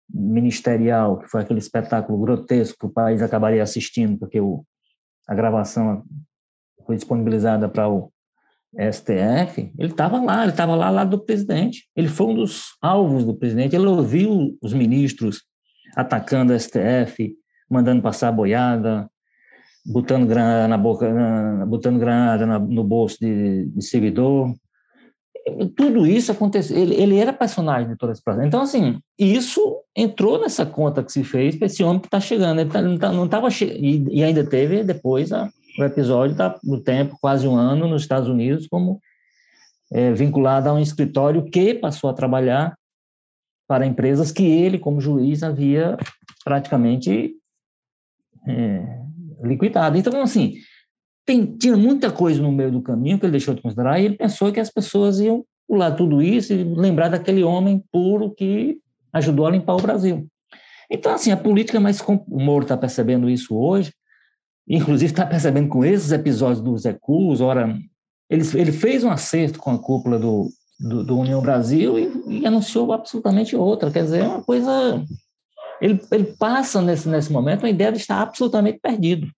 ministerial, 0.08 1.18
que 1.18 1.28
foi 1.28 1.42
aquele 1.42 1.58
espetáculo 1.58 2.18
grotesco 2.18 2.78
que 2.78 2.86
o 2.86 2.92
país 2.92 3.20
acabaria 3.20 3.62
assistindo, 3.62 4.18
porque 4.18 4.40
o, 4.40 4.64
a 5.28 5.34
gravação 5.34 6.04
foi 6.86 6.96
disponibilizada 6.96 7.68
para 7.68 7.88
o 7.88 8.12
STF, 8.92 9.72
ele 9.78 9.90
estava 9.90 10.20
lá, 10.20 10.42
ele 10.42 10.52
estava 10.52 10.74
lá, 10.74 10.90
lá 10.90 11.04
do 11.04 11.18
presidente. 11.18 11.88
Ele 11.96 12.08
foi 12.08 12.26
um 12.26 12.34
dos 12.34 12.76
alvos 12.80 13.24
do 13.24 13.34
presidente, 13.34 13.74
ele 13.74 13.86
ouviu 13.86 14.56
os 14.62 14.72
ministros 14.72 15.42
atacando 15.96 16.52
o 16.52 16.60
STF, 16.60 17.34
mandando 17.70 18.02
passar 18.02 18.30
boiada, 18.30 19.10
botando 19.86 20.26
granada 20.26 20.66
na 20.66 20.76
boca, 20.76 21.06
botando 21.66 21.98
granada 21.98 22.44
na, 22.44 22.58
no 22.58 22.82
bolso 22.82 23.18
de, 23.20 23.66
de 23.66 23.84
servidor. 23.84 24.52
Tudo 25.76 26.06
isso 26.06 26.32
aconteceu. 26.32 26.76
Ele, 26.76 26.94
ele 26.94 27.18
era 27.18 27.32
personagem 27.32 27.88
de 27.88 27.96
todo 27.96 28.10
esse 28.10 28.22
processo. 28.22 28.46
Então, 28.46 28.62
assim, 28.62 28.98
isso 29.16 29.80
entrou 29.94 30.40
nessa 30.40 30.66
conta 30.66 31.04
que 31.04 31.12
se 31.12 31.22
fez 31.22 31.54
para 31.54 31.66
esse 31.66 31.84
homem 31.84 32.00
que 32.00 32.08
está 32.08 32.18
chegando. 32.18 32.60
Ele 32.60 32.70
tá, 32.70 33.12
não 33.12 33.26
estava 33.26 33.46
tá, 33.46 33.50
che... 33.50 33.64
e, 33.64 34.18
e, 34.18 34.24
ainda 34.24 34.44
teve 34.44 34.82
depois 34.82 35.32
a, 35.32 35.48
o 35.78 35.84
episódio 35.84 36.36
do 36.64 36.80
tempo, 36.82 37.16
quase 37.20 37.46
um 37.46 37.54
ano, 37.54 37.86
nos 37.86 38.02
Estados 38.02 38.28
Unidos, 38.28 38.66
como 38.66 39.00
é, 39.92 40.12
vinculado 40.12 40.68
a 40.68 40.72
um 40.72 40.80
escritório 40.80 41.44
que 41.44 41.74
passou 41.74 42.10
a 42.10 42.14
trabalhar 42.14 42.76
para 43.68 43.86
empresas 43.86 44.32
que 44.32 44.44
ele, 44.44 44.80
como 44.80 45.00
juiz, 45.00 45.44
havia 45.44 45.96
praticamente 46.44 47.36
é, 48.48 49.05
liquidado. 49.42 49.96
Então, 49.96 50.20
assim, 50.22 50.54
tem, 51.24 51.46
tinha 51.56 51.76
muita 51.76 52.10
coisa 52.10 52.40
no 52.40 52.52
meio 52.52 52.70
do 52.70 52.82
caminho 52.82 53.18
que 53.18 53.26
ele 53.26 53.32
deixou 53.32 53.54
de 53.54 53.62
considerar 53.62 54.00
e 54.00 54.04
ele 54.04 54.16
pensou 54.16 54.52
que 54.52 54.60
as 54.60 54.70
pessoas 54.70 55.20
iam 55.20 55.44
pular 55.68 55.92
tudo 55.92 56.22
isso 56.22 56.52
e 56.52 56.62
lembrar 56.62 57.08
daquele 57.08 57.42
homem 57.42 57.82
puro 57.90 58.34
que 58.34 58.78
ajudou 59.12 59.46
a 59.46 59.50
limpar 59.50 59.74
o 59.74 59.82
Brasil. 59.82 60.26
Então, 60.90 61.12
assim, 61.12 61.32
a 61.32 61.36
política 61.36 61.80
mais... 61.80 62.00
O 62.00 62.40
Moro 62.40 62.62
está 62.62 62.76
percebendo 62.76 63.28
isso 63.28 63.56
hoje, 63.56 63.92
inclusive 64.68 65.12
está 65.12 65.26
percebendo 65.26 65.68
com 65.68 65.84
esses 65.84 66.12
episódios 66.12 66.60
dos 66.60 66.84
recursos, 66.84 67.40
ora 67.40 67.76
ele, 68.28 68.42
ele 68.54 68.72
fez 68.72 69.04
um 69.04 69.10
acerto 69.10 69.58
com 69.58 69.70
a 69.70 69.78
cúpula 69.78 70.18
do, 70.18 70.48
do, 70.78 71.04
do 71.04 71.18
União 71.18 71.40
Brasil 71.40 71.98
e, 71.98 72.40
e, 72.40 72.46
anunciou 72.46 72.92
absolutamente 72.92 73.56
outra. 73.56 73.90
Quer 73.90 74.04
dizer, 74.04 74.20
é 74.20 74.28
uma 74.28 74.42
coisa. 74.42 75.04
Ele, 75.80 76.00
ele 76.10 76.24
passa 76.38 76.80
nesse, 76.80 77.08
nesse 77.08 77.32
momento 77.32 77.66
a 77.66 77.70
ideia 77.70 77.92
de 77.92 77.98
estar 77.98 78.20
absolutamente 78.20 78.78
perdido. 78.80 79.28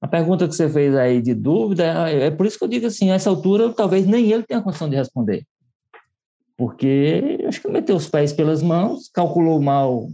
A 0.00 0.06
pergunta 0.06 0.46
que 0.46 0.54
você 0.54 0.68
fez 0.68 0.94
aí 0.94 1.20
de 1.20 1.34
dúvida, 1.34 2.08
é, 2.08 2.26
é 2.26 2.30
por 2.30 2.46
isso 2.46 2.58
que 2.58 2.64
eu 2.64 2.68
digo 2.68 2.86
assim, 2.86 3.10
a 3.10 3.14
essa 3.14 3.28
altura 3.28 3.72
talvez 3.72 4.06
nem 4.06 4.30
ele 4.30 4.44
tenha 4.44 4.62
condição 4.62 4.88
de 4.88 4.96
responder. 4.96 5.44
Porque 6.56 7.38
acho 7.46 7.60
que 7.60 7.68
meteu 7.68 7.96
os 7.96 8.08
pés 8.08 8.32
pelas 8.32 8.62
mãos, 8.62 9.08
calculou 9.12 9.60
mal 9.60 10.08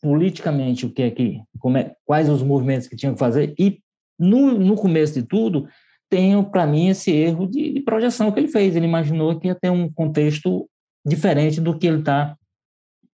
politicamente 0.00 0.86
o 0.86 0.92
que 0.92 1.02
é 1.02 1.10
que, 1.10 1.42
é, 1.76 1.94
quais 2.04 2.28
os 2.28 2.42
movimentos 2.42 2.88
que 2.88 2.96
tinha 2.96 3.12
que 3.12 3.18
fazer 3.18 3.54
e 3.58 3.80
no, 4.18 4.58
no 4.58 4.74
começo 4.74 5.14
de 5.14 5.22
tudo 5.22 5.68
tem 6.10 6.42
para 6.42 6.66
mim 6.66 6.88
esse 6.88 7.10
erro 7.10 7.46
de, 7.46 7.72
de, 7.72 7.80
projeção 7.80 8.32
que 8.32 8.40
ele 8.40 8.48
fez. 8.48 8.74
Ele 8.74 8.86
imaginou 8.86 9.38
que 9.38 9.48
ia 9.48 9.54
ter 9.54 9.70
um 9.70 9.92
contexto 9.92 10.68
diferente 11.06 11.60
do 11.60 11.78
que 11.78 11.86
ele 11.86 11.98
está 11.98 12.36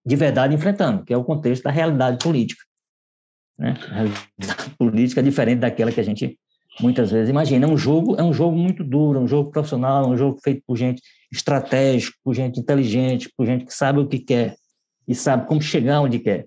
de 0.05 0.17
verdade 0.17 0.55
enfrentando, 0.55 1.05
que 1.05 1.13
é 1.13 1.17
o 1.17 1.25
contexto 1.25 1.63
da 1.63 1.71
realidade 1.71 2.19
política. 2.23 2.63
Né? 3.59 3.75
A 3.89 3.95
realidade 3.95 4.71
política 4.79 5.21
é 5.21 5.25
diferente 5.25 5.61
daquela 5.61 5.93
que 5.93 6.01
a 6.01 6.05
gente 6.05 6.39
muitas 6.81 7.11
vezes 7.11 7.31
imagina. 7.31 7.67
É 7.67 7.69
um 7.69 7.77
jogo, 7.77 8.17
é 8.17 8.23
um 8.23 8.33
jogo 8.33 8.57
muito 8.57 8.83
duro, 8.83 9.19
é 9.19 9.23
um 9.23 9.29
jogo 9.29 9.51
profissional, 9.51 10.05
é 10.05 10.09
um 10.09 10.17
jogo 10.17 10.39
feito 10.43 10.63
por 10.67 10.77
gente 10.77 11.03
estratégica, 11.33 12.17
por 12.23 12.35
gente 12.35 12.61
inteligente, 12.61 13.31
por 13.37 13.47
gente 13.47 13.65
que 13.65 13.75
sabe 13.75 14.01
o 14.01 14.09
que 14.09 14.19
quer 14.19 14.57
e 15.07 15.15
sabe 15.15 15.47
como 15.47 15.63
chegar 15.63 16.01
onde 16.01 16.19
quer. 16.19 16.47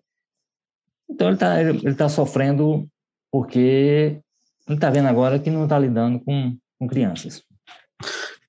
Então 1.10 1.28
ele 1.28 1.36
está 1.36 1.62
ele 1.62 1.96
tá 1.96 2.10
sofrendo 2.10 2.88
porque 3.32 4.22
ele 4.68 4.76
está 4.76 4.90
vendo 4.90 5.08
agora 5.08 5.40
que 5.40 5.50
não 5.50 5.64
está 5.64 5.80
lidando 5.80 6.20
com, 6.20 6.58
com 6.78 6.88
crianças. 6.88 7.44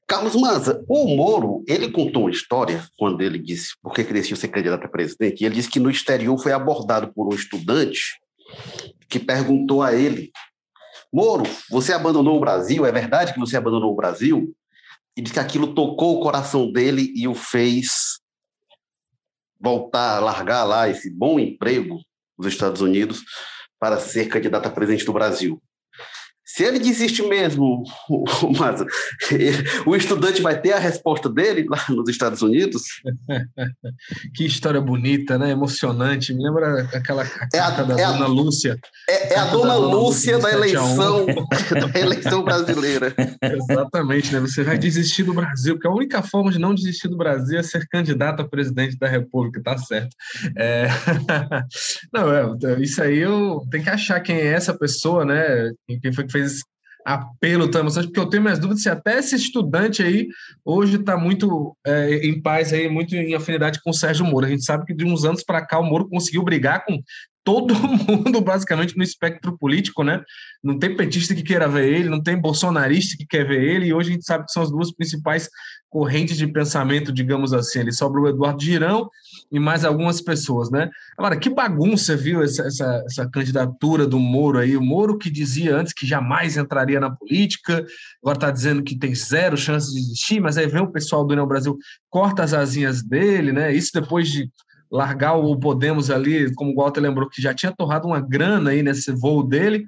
Carlos 0.09 0.35
Maza, 0.35 0.83
o 0.89 1.15
Moro, 1.15 1.63
ele 1.69 1.93
contou 1.93 2.23
uma 2.23 2.31
história 2.31 2.83
quando 2.97 3.21
ele 3.21 3.39
disse 3.39 3.75
porque 3.83 4.03
queria 4.03 4.25
ser 4.25 4.49
candidato 4.49 4.87
a 4.87 4.89
presidente, 4.89 5.45
ele 5.45 5.55
disse 5.55 5.69
que 5.69 5.79
no 5.79 5.91
exterior 5.91 6.39
foi 6.39 6.51
abordado 6.51 7.13
por 7.13 7.31
um 7.31 7.37
estudante 7.37 8.19
que 9.07 9.21
perguntou 9.21 9.83
a 9.83 9.95
ele, 9.95 10.33
Moro, 11.13 11.45
você 11.71 11.93
abandonou 11.93 12.39
o 12.39 12.41
Brasil? 12.41 12.87
É 12.87 12.93
verdade 12.93 13.35
que 13.35 13.39
você 13.39 13.59
abandonou 13.59 13.93
o 13.93 13.97
Brasil? 13.97 14.55
E 15.15 15.21
disse 15.21 15.35
que 15.35 15.41
aquilo 15.41 15.75
tocou 15.75 16.17
o 16.17 16.21
coração 16.21 16.73
dele 16.73 17.13
e 17.15 17.29
o 17.29 17.35
fez 17.35 18.19
voltar, 19.61 20.21
largar 20.21 20.65
lá 20.65 20.89
esse 20.89 21.11
bom 21.11 21.39
emprego 21.39 22.01
nos 22.39 22.47
Estados 22.47 22.81
Unidos 22.81 23.25
para 23.79 23.99
ser 23.99 24.29
candidato 24.29 24.67
a 24.67 24.71
presidente 24.71 25.05
do 25.05 25.13
Brasil. 25.13 25.61
Se 26.49 26.65
ele 26.65 26.79
desiste 26.79 27.23
mesmo, 27.23 27.83
mas 28.59 28.83
o 29.85 29.95
estudante 29.95 30.41
vai 30.41 30.59
ter 30.59 30.73
a 30.73 30.79
resposta 30.79 31.29
dele 31.29 31.67
lá 31.69 31.85
nos 31.91 32.09
Estados 32.09 32.41
Unidos? 32.41 32.85
que 34.35 34.47
história 34.47 34.81
bonita, 34.81 35.37
né? 35.37 35.51
Emocionante. 35.51 36.33
Me 36.33 36.43
lembra 36.43 36.89
aquela 36.95 37.23
é 37.53 37.59
a, 37.59 37.71
da 37.71 37.83
é 38.01 38.07
Dona 38.07 38.25
a, 38.25 38.29
Lúcia. 38.29 38.79
É, 39.11 39.35
é 39.35 39.39
a 39.39 39.45
Dona, 39.45 39.75
Dona 39.75 39.95
Lúcia 39.95 40.39
da 40.39 40.51
eleição, 40.51 41.27
da 41.93 42.01
eleição 42.01 42.43
brasileira. 42.43 43.15
Exatamente, 43.45 44.33
né? 44.33 44.41
Você 44.41 44.65
vai 44.65 44.79
desistir 44.79 45.25
do 45.25 45.35
Brasil, 45.35 45.75
porque 45.75 45.87
a 45.87 45.93
única 45.93 46.23
forma 46.23 46.51
de 46.51 46.59
não 46.59 46.75
desistir 46.75 47.09
do 47.09 47.19
Brasil 47.19 47.59
é 47.59 47.63
ser 47.63 47.87
candidato 47.89 48.41
a 48.41 48.49
presidente 48.49 48.97
da 48.99 49.07
República, 49.07 49.63
tá 49.63 49.77
certo. 49.77 50.17
É... 50.57 50.89
Não, 52.11 52.33
é, 52.33 52.81
isso 52.81 53.03
aí 53.03 53.19
eu 53.19 53.63
tenho 53.71 53.85
que 53.85 53.91
achar 53.91 54.19
quem 54.21 54.37
é 54.37 54.47
essa 54.47 54.73
pessoa, 54.73 55.27
né? 55.27 55.71
Quem 56.01 56.11
foi 56.11 56.25
que 56.25 56.38
fez 56.38 56.38
fez 56.39 56.63
apelo 57.05 57.71
tão 57.71 57.81
emocionante, 57.81 58.13
porque 58.13 58.21
eu 58.21 58.29
tenho 58.29 58.43
minhas 58.43 58.59
dúvidas 58.59 58.83
se 58.83 58.91
até 58.91 59.19
esse 59.19 59.35
estudante 59.35 60.03
aí 60.03 60.29
hoje 60.63 60.97
está 60.97 61.17
muito 61.17 61.75
é, 61.87 62.27
em 62.27 62.41
paz 62.41 62.73
aí, 62.73 62.89
muito 62.89 63.17
em 63.17 63.35
afinidade 63.35 63.81
com 63.83 63.91
o 63.91 63.95
Sérgio 63.95 64.27
Moro. 64.27 64.45
A 64.45 64.49
gente 64.51 64.65
sabe 64.65 64.85
que 64.85 64.95
de 64.95 65.07
uns 65.07 65.25
anos 65.25 65.43
para 65.43 65.65
cá 65.65 65.79
o 65.79 65.85
Moro 65.85 66.09
conseguiu 66.09 66.43
brigar 66.43 66.85
com 66.85 67.01
todo 67.43 67.75
mundo 68.07 68.43
basicamente 68.43 68.95
no 68.95 69.03
espectro 69.03 69.57
político, 69.57 70.05
né? 70.05 70.23
Não 70.63 70.79
tem 70.79 70.95
petista 70.95 71.35
que 71.35 71.43
queira 71.43 71.67
ver 71.67 71.91
ele, 71.91 72.11
não 72.11 72.23
tem 72.23 72.39
bolsonarista 72.39 73.17
que 73.17 73.27
quer 73.27 73.47
ver 73.47 73.63
ele, 73.63 73.87
e 73.87 73.95
hoje 73.95 74.11
a 74.11 74.13
gente 74.13 74.27
sabe 74.27 74.45
que 74.45 74.53
são 74.53 74.63
as 74.63 74.71
duas 74.71 74.93
principais 74.93 75.49
correntes 75.89 76.37
de 76.37 76.47
pensamento, 76.47 77.11
digamos 77.11 77.55
assim. 77.55 77.81
Ele 77.81 77.93
sobra 77.93 78.21
o 78.21 78.29
Eduardo 78.29 78.63
Girão 78.63 79.09
e 79.51 79.59
mais 79.59 79.85
algumas 79.85 80.21
pessoas, 80.21 80.71
né? 80.71 80.91
Agora, 81.17 81.39
que 81.39 81.49
bagunça, 81.49 82.17
viu, 82.17 82.43
essa, 82.43 82.63
essa, 82.67 83.05
essa 83.07 83.31
candidatura 83.31 84.07
do 84.07 84.19
Moro 84.19 84.59
aí? 84.59 84.77
O 84.77 84.83
Moro 84.83 85.17
que 85.17 85.31
dizia 85.31 85.77
antes 85.77 85.93
que 85.93 86.07
jamais 86.07 86.57
entraria 86.57 87.01
na 87.01 87.11
política, 87.11 87.85
agora 88.23 88.37
está 88.37 88.51
dizendo 88.51 88.83
que 88.83 88.99
tem 88.99 89.15
zero 89.15 89.57
chance 89.57 89.93
de 89.93 89.99
existir, 89.99 90.41
mas 90.41 90.59
aí 90.59 90.67
vem 90.67 90.83
o 90.83 90.93
pessoal 90.93 91.25
do 91.25 91.33
União 91.33 91.47
Brasil, 91.47 91.79
corta 92.11 92.43
as 92.43 92.53
asinhas 92.53 93.03
dele, 93.03 93.53
né? 93.53 93.73
Isso 93.73 93.91
depois 93.93 94.29
de 94.29 94.51
largar 94.91 95.35
o 95.35 95.59
Podemos 95.59 96.11
ali, 96.11 96.53
como 96.55 96.73
o 96.73 96.77
Walter 96.77 97.01
lembrou, 97.01 97.29
que 97.29 97.43
já 97.43 97.53
tinha 97.53 97.73
torrado 97.73 98.07
uma 98.07 98.21
grana 98.21 98.71
aí 98.71 98.83
nesse 98.83 99.13
voo 99.13 99.43
dele. 99.43 99.87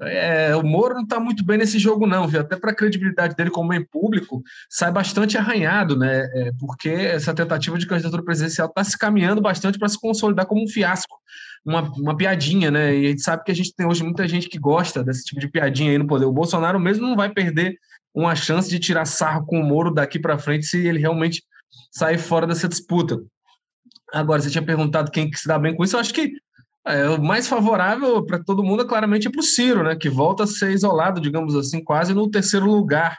É, 0.00 0.54
o 0.54 0.62
Moro 0.62 0.94
não 0.94 1.02
está 1.02 1.18
muito 1.18 1.44
bem 1.44 1.58
nesse 1.58 1.78
jogo, 1.78 2.06
não, 2.06 2.28
viu? 2.28 2.40
Até 2.40 2.56
para 2.56 2.70
a 2.70 2.74
credibilidade 2.74 3.34
dele 3.34 3.50
como 3.50 3.70
bem 3.70 3.84
público, 3.84 4.42
sai 4.68 4.92
bastante 4.92 5.38
arranhado, 5.38 5.96
né? 5.96 6.28
É, 6.34 6.52
porque 6.58 6.90
essa 6.90 7.32
tentativa 7.34 7.78
de 7.78 7.86
candidatura 7.86 8.22
presidencial 8.22 8.68
está 8.68 8.84
se 8.84 8.98
caminhando 8.98 9.40
bastante 9.40 9.78
para 9.78 9.88
se 9.88 10.00
consolidar 10.00 10.46
como 10.46 10.62
um 10.62 10.68
fiasco. 10.68 11.16
Uma, 11.64 11.80
uma 11.96 12.16
piadinha, 12.16 12.70
né? 12.70 12.94
E 12.94 13.06
a 13.06 13.08
gente 13.08 13.22
sabe 13.22 13.42
que 13.44 13.50
a 13.50 13.54
gente 13.54 13.74
tem 13.74 13.86
hoje 13.86 14.04
muita 14.04 14.28
gente 14.28 14.48
que 14.48 14.58
gosta 14.58 15.02
desse 15.02 15.24
tipo 15.24 15.40
de 15.40 15.48
piadinha 15.48 15.90
aí 15.92 15.98
no 15.98 16.06
poder. 16.06 16.26
O 16.26 16.32
Bolsonaro 16.32 16.78
mesmo 16.78 17.06
não 17.06 17.16
vai 17.16 17.30
perder 17.30 17.78
uma 18.14 18.36
chance 18.36 18.68
de 18.68 18.78
tirar 18.78 19.06
sarro 19.06 19.46
com 19.46 19.58
o 19.58 19.64
Moro 19.64 19.92
daqui 19.92 20.18
para 20.18 20.38
frente 20.38 20.66
se 20.66 20.86
ele 20.86 21.00
realmente 21.00 21.42
sair 21.90 22.18
fora 22.18 22.46
dessa 22.46 22.68
disputa. 22.68 23.18
Agora, 24.14 24.40
você 24.40 24.48
tinha 24.48 24.64
perguntado 24.64 25.10
quem 25.10 25.28
que 25.28 25.36
se 25.36 25.48
dá 25.48 25.58
bem 25.58 25.74
com 25.74 25.82
isso, 25.82 25.96
eu 25.96 26.00
acho 26.00 26.14
que 26.14 26.32
é, 26.86 27.08
o 27.08 27.20
mais 27.20 27.48
favorável 27.48 28.24
para 28.24 28.42
todo 28.42 28.62
mundo, 28.62 28.86
claramente, 28.86 29.26
é 29.26 29.30
para 29.30 29.40
o 29.40 29.42
Ciro, 29.42 29.82
né? 29.82 29.96
Que 29.96 30.08
volta 30.08 30.44
a 30.44 30.46
ser 30.46 30.70
isolado, 30.70 31.20
digamos 31.20 31.56
assim, 31.56 31.82
quase 31.82 32.14
no 32.14 32.30
terceiro 32.30 32.66
lugar. 32.66 33.18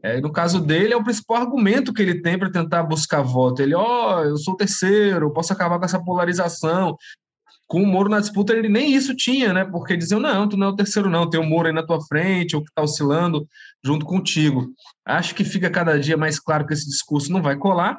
É, 0.00 0.20
no 0.20 0.30
caso 0.30 0.60
dele, 0.60 0.94
é 0.94 0.96
o 0.96 1.02
principal 1.02 1.38
argumento 1.38 1.92
que 1.92 2.00
ele 2.00 2.22
tem 2.22 2.38
para 2.38 2.52
tentar 2.52 2.84
buscar 2.84 3.20
voto. 3.20 3.62
Ele, 3.62 3.74
ó, 3.74 4.20
oh, 4.20 4.24
eu 4.24 4.36
sou 4.36 4.54
o 4.54 4.56
terceiro, 4.56 5.32
posso 5.32 5.52
acabar 5.52 5.78
com 5.80 5.86
essa 5.86 6.02
polarização. 6.02 6.96
Com 7.66 7.82
o 7.82 7.86
Moro 7.86 8.08
na 8.08 8.20
disputa, 8.20 8.52
ele 8.52 8.68
nem 8.68 8.94
isso 8.94 9.16
tinha, 9.16 9.52
né? 9.52 9.64
Porque 9.64 9.96
diziam, 9.96 10.20
não, 10.20 10.48
tu 10.48 10.56
não 10.56 10.68
é 10.68 10.70
o 10.70 10.76
terceiro, 10.76 11.10
não, 11.10 11.28
tem 11.28 11.40
o 11.40 11.44
Moro 11.44 11.66
aí 11.66 11.74
na 11.74 11.84
tua 11.84 12.00
frente, 12.00 12.54
ou 12.54 12.62
que 12.62 12.70
está 12.70 12.82
oscilando 12.82 13.44
junto 13.84 14.06
contigo. 14.06 14.68
Acho 15.04 15.34
que 15.34 15.44
fica 15.44 15.68
cada 15.68 15.98
dia 15.98 16.16
mais 16.16 16.38
claro 16.38 16.64
que 16.64 16.74
esse 16.74 16.86
discurso 16.86 17.32
não 17.32 17.42
vai 17.42 17.56
colar 17.56 17.98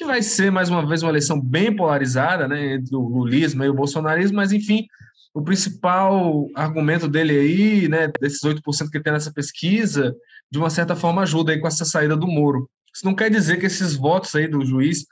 que 0.00 0.04
vai 0.06 0.22
ser, 0.22 0.50
mais 0.50 0.70
uma 0.70 0.86
vez, 0.86 1.02
uma 1.02 1.10
eleição 1.10 1.38
bem 1.38 1.76
polarizada, 1.76 2.48
né, 2.48 2.76
entre 2.76 2.96
o 2.96 3.00
lulismo 3.00 3.62
e 3.62 3.68
o 3.68 3.74
bolsonarismo, 3.74 4.36
mas, 4.36 4.50
enfim, 4.50 4.86
o 5.34 5.42
principal 5.42 6.48
argumento 6.54 7.06
dele 7.06 7.38
aí, 7.38 7.86
né, 7.86 8.10
desses 8.18 8.42
8% 8.42 8.90
que 8.90 8.98
tem 8.98 9.12
nessa 9.12 9.30
pesquisa, 9.30 10.16
de 10.50 10.58
uma 10.58 10.70
certa 10.70 10.96
forma 10.96 11.20
ajuda 11.20 11.52
aí 11.52 11.60
com 11.60 11.68
essa 11.68 11.84
saída 11.84 12.16
do 12.16 12.26
Moro. 12.26 12.66
Isso 12.94 13.04
não 13.04 13.14
quer 13.14 13.30
dizer 13.30 13.58
que 13.58 13.66
esses 13.66 13.94
votos 13.94 14.34
aí 14.34 14.48
do 14.48 14.64
juiz, 14.64 15.04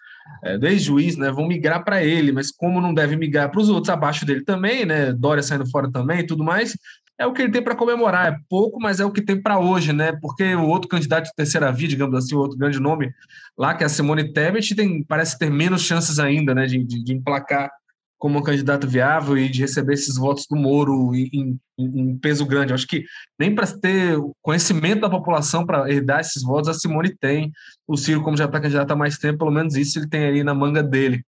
é, 0.42 0.56
do 0.56 0.66
ex-juiz, 0.66 1.18
né, 1.18 1.30
vão 1.30 1.46
migrar 1.46 1.84
para 1.84 2.02
ele, 2.02 2.32
mas 2.32 2.50
como 2.50 2.80
não 2.80 2.94
deve 2.94 3.14
migrar 3.14 3.50
para 3.50 3.60
os 3.60 3.68
outros 3.68 3.90
abaixo 3.90 4.24
dele 4.24 4.42
também, 4.42 4.86
né, 4.86 5.12
Dória 5.12 5.42
saindo 5.42 5.68
fora 5.70 5.92
também 5.92 6.20
e 6.20 6.26
tudo 6.26 6.42
mais, 6.42 6.74
é 7.18 7.26
o 7.26 7.32
que 7.32 7.42
ele 7.42 7.52
tem 7.52 7.62
para 7.62 7.74
comemorar. 7.74 8.32
É 8.32 8.36
pouco, 8.48 8.78
mas 8.80 9.00
é 9.00 9.04
o 9.04 9.10
que 9.10 9.20
tem 9.20 9.40
para 9.40 9.58
hoje, 9.58 9.92
né? 9.92 10.12
Porque 10.12 10.54
o 10.54 10.66
outro 10.66 10.88
candidato 10.88 11.24
de 11.24 11.34
terceira 11.34 11.72
via, 11.72 11.88
digamos 11.88 12.14
assim, 12.14 12.34
o 12.34 12.38
outro 12.38 12.56
grande 12.56 12.78
nome 12.78 13.12
lá, 13.58 13.74
que 13.74 13.82
é 13.82 13.86
a 13.86 13.88
Simone 13.88 14.32
Tebet, 14.32 14.74
tem, 14.74 15.02
parece 15.02 15.38
ter 15.38 15.50
menos 15.50 15.82
chances 15.82 16.18
ainda, 16.18 16.54
né, 16.54 16.66
de, 16.66 16.82
de, 16.84 17.02
de 17.02 17.12
emplacar 17.12 17.70
como 18.18 18.38
um 18.38 18.42
candidato 18.42 18.86
viável 18.86 19.38
e 19.38 19.48
de 19.48 19.60
receber 19.60 19.94
esses 19.94 20.16
votos 20.16 20.44
do 20.50 20.56
Moro 20.56 21.14
em, 21.14 21.30
em, 21.32 21.60
em 21.78 22.18
peso 22.18 22.44
grande. 22.44 22.72
Acho 22.72 22.86
que 22.86 23.04
nem 23.38 23.54
para 23.54 23.66
ter 23.66 24.18
conhecimento 24.42 25.02
da 25.02 25.10
população 25.10 25.64
para 25.64 25.88
herdar 25.90 26.20
esses 26.20 26.42
votos, 26.42 26.68
a 26.68 26.74
Simone 26.74 27.16
tem. 27.16 27.52
O 27.86 27.96
Ciro, 27.96 28.22
como 28.22 28.36
já 28.36 28.46
está 28.46 28.60
candidato 28.60 28.90
há 28.90 28.96
mais 28.96 29.18
tempo, 29.18 29.38
pelo 29.38 29.52
menos 29.52 29.76
isso 29.76 29.98
ele 29.98 30.08
tem 30.08 30.26
ali 30.26 30.42
na 30.42 30.52
manga 30.52 30.82
dele. 30.82 31.22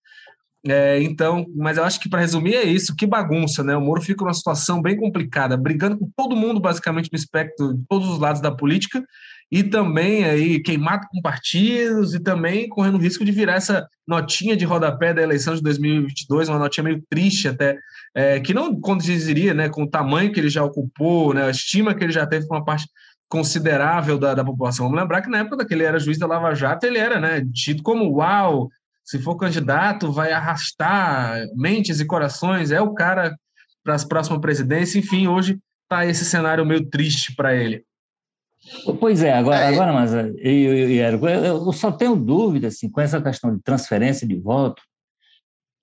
É, 0.70 1.02
então, 1.02 1.46
mas 1.56 1.78
eu 1.78 1.84
acho 1.84 2.00
que 2.00 2.10
para 2.10 2.20
resumir 2.20 2.56
é 2.56 2.64
isso, 2.64 2.96
que 2.96 3.06
bagunça, 3.06 3.64
né? 3.64 3.76
O 3.76 3.82
Moro 3.82 4.02
fica 4.02 4.24
numa 4.24 4.34
situação 4.34 4.82
bem 4.82 4.98
complicada, 4.98 5.56
brigando 5.56 5.98
com 5.98 6.10
todo 6.16 6.36
mundo, 6.36 6.60
basicamente, 6.60 7.10
no 7.12 7.18
espectro 7.18 7.74
de 7.74 7.84
todos 7.88 8.10
os 8.10 8.20
lados 8.20 8.42
da 8.42 8.52
política, 8.52 9.04
e 9.52 9.64
também 9.64 10.26
aí 10.26 10.62
queimado 10.62 11.08
com 11.10 11.22
partidos, 11.22 12.14
e 12.14 12.20
também 12.20 12.68
correndo 12.68 12.98
risco 12.98 13.24
de 13.24 13.32
virar 13.32 13.56
essa 13.56 13.88
notinha 14.06 14.58
de 14.58 14.66
rodapé 14.66 15.14
da 15.14 15.22
eleição 15.22 15.56
de 15.56 15.62
2022, 15.62 16.50
uma 16.50 16.60
notinha 16.60 16.84
meio 16.84 17.02
triste 17.10 17.48
até, 17.48 17.78
é, 18.14 18.40
que 18.40 18.54
não 18.54 18.80
condiziria 18.80 19.54
né, 19.54 19.70
com 19.70 19.84
o 19.84 19.90
tamanho 19.90 20.32
que 20.32 20.40
ele 20.40 20.50
já 20.50 20.64
ocupou, 20.64 21.34
né, 21.34 21.44
a 21.44 21.50
estima 21.50 21.94
que 21.94 22.04
ele 22.04 22.14
já 22.14 22.26
teve 22.26 22.48
com 22.48 22.56
uma 22.56 22.66
parte 22.66 22.88
considerável 23.30 24.18
da, 24.18 24.34
da 24.34 24.44
população. 24.44 24.86
Vamos 24.86 25.02
lembrar 25.02 25.22
que 25.22 25.30
na 25.30 25.40
época 25.40 25.66
que 25.66 25.74
ele 25.74 25.84
era 25.84 26.00
juiz 26.00 26.18
da 26.18 26.28
Lava 26.28 26.56
Jato, 26.56 26.86
ele 26.86 26.98
era 26.98 27.20
né, 27.20 27.46
tido 27.54 27.84
como 27.84 28.10
uau, 28.18 28.70
se 29.08 29.20
for 29.20 29.38
candidato, 29.38 30.12
vai 30.12 30.34
arrastar 30.34 31.48
mentes 31.56 32.02
e 32.02 32.06
corações, 32.06 32.72
é 32.72 32.82
o 32.82 32.94
cara 32.94 33.34
para 33.82 33.96
as 33.96 34.04
próximas 34.04 34.42
presidências. 34.42 35.02
Enfim, 35.02 35.28
hoje 35.28 35.58
está 35.84 36.06
esse 36.06 36.26
cenário 36.26 36.66
meio 36.66 36.86
triste 36.90 37.34
para 37.34 37.56
ele. 37.56 37.86
Pois 39.00 39.24
é, 39.24 39.32
agora, 39.32 39.62
é. 39.62 39.68
agora 39.70 39.94
mas 39.94 40.14
eu, 40.14 40.36
eu, 40.36 40.90
eu, 40.90 41.46
eu, 41.46 41.72
só 41.72 41.90
tenho 41.90 42.18
dúvida 42.18 42.68
assim, 42.68 42.90
com 42.90 43.00
essa 43.00 43.22
questão 43.22 43.56
de 43.56 43.64
transferência 43.64 44.28
de 44.28 44.36
voto. 44.36 44.82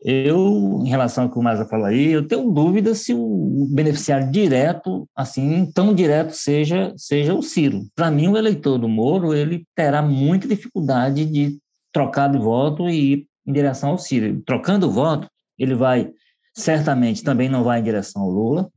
Eu, 0.02 0.82
em 0.84 0.90
relação 0.90 1.24
ao 1.24 1.30
que 1.30 1.38
o 1.38 1.42
Maza 1.42 1.64
falou 1.64 1.86
aí, 1.86 2.12
eu 2.12 2.28
tenho 2.28 2.50
dúvida 2.50 2.94
se 2.94 3.14
o 3.14 3.66
beneficiário 3.70 4.30
direto, 4.30 5.08
assim, 5.16 5.64
tão 5.72 5.94
direto 5.94 6.32
seja, 6.32 6.92
seja 6.94 7.32
o 7.32 7.40
Ciro. 7.42 7.86
Para 7.94 8.10
mim, 8.10 8.28
o 8.28 8.36
eleitor 8.36 8.76
do 8.76 8.86
Moro, 8.86 9.32
ele 9.32 9.64
terá 9.74 10.02
muita 10.02 10.46
dificuldade 10.46 11.24
de 11.24 11.58
trocar 11.94 12.28
de 12.28 12.38
voto 12.38 12.90
e 12.90 13.12
ir 13.12 13.28
em 13.46 13.52
direção 13.52 13.90
ao 13.90 13.98
Ciro. 13.98 14.42
Trocando 14.42 14.88
o 14.88 14.90
voto, 14.90 15.30
ele 15.56 15.74
vai, 15.74 16.12
certamente, 16.52 17.22
também 17.22 17.48
não 17.48 17.62
vai 17.62 17.80
em 17.80 17.84
direção 17.84 18.22
ao 18.22 18.28
Lula. 18.28 18.70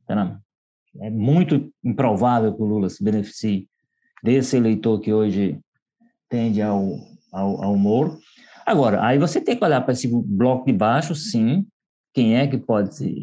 É 1.01 1.09
muito 1.09 1.73
improvável 1.83 2.55
que 2.55 2.61
o 2.61 2.65
Lula 2.65 2.89
se 2.89 3.03
beneficie 3.03 3.67
desse 4.23 4.55
eleitor 4.55 4.99
que 4.99 5.11
hoje 5.11 5.59
tende 6.29 6.61
ao, 6.61 6.95
ao, 7.33 7.63
ao 7.63 7.75
Moro. 7.75 8.19
Agora, 8.65 9.03
aí 9.03 9.17
você 9.17 9.41
tem 9.41 9.57
que 9.57 9.65
olhar 9.65 9.81
para 9.81 9.93
esse 9.93 10.07
bloco 10.07 10.65
de 10.65 10.73
baixo, 10.73 11.15
sim. 11.15 11.65
Quem 12.13 12.35
é 12.35 12.47
que 12.47 12.57
pode 12.57 12.95
ser 12.95 13.15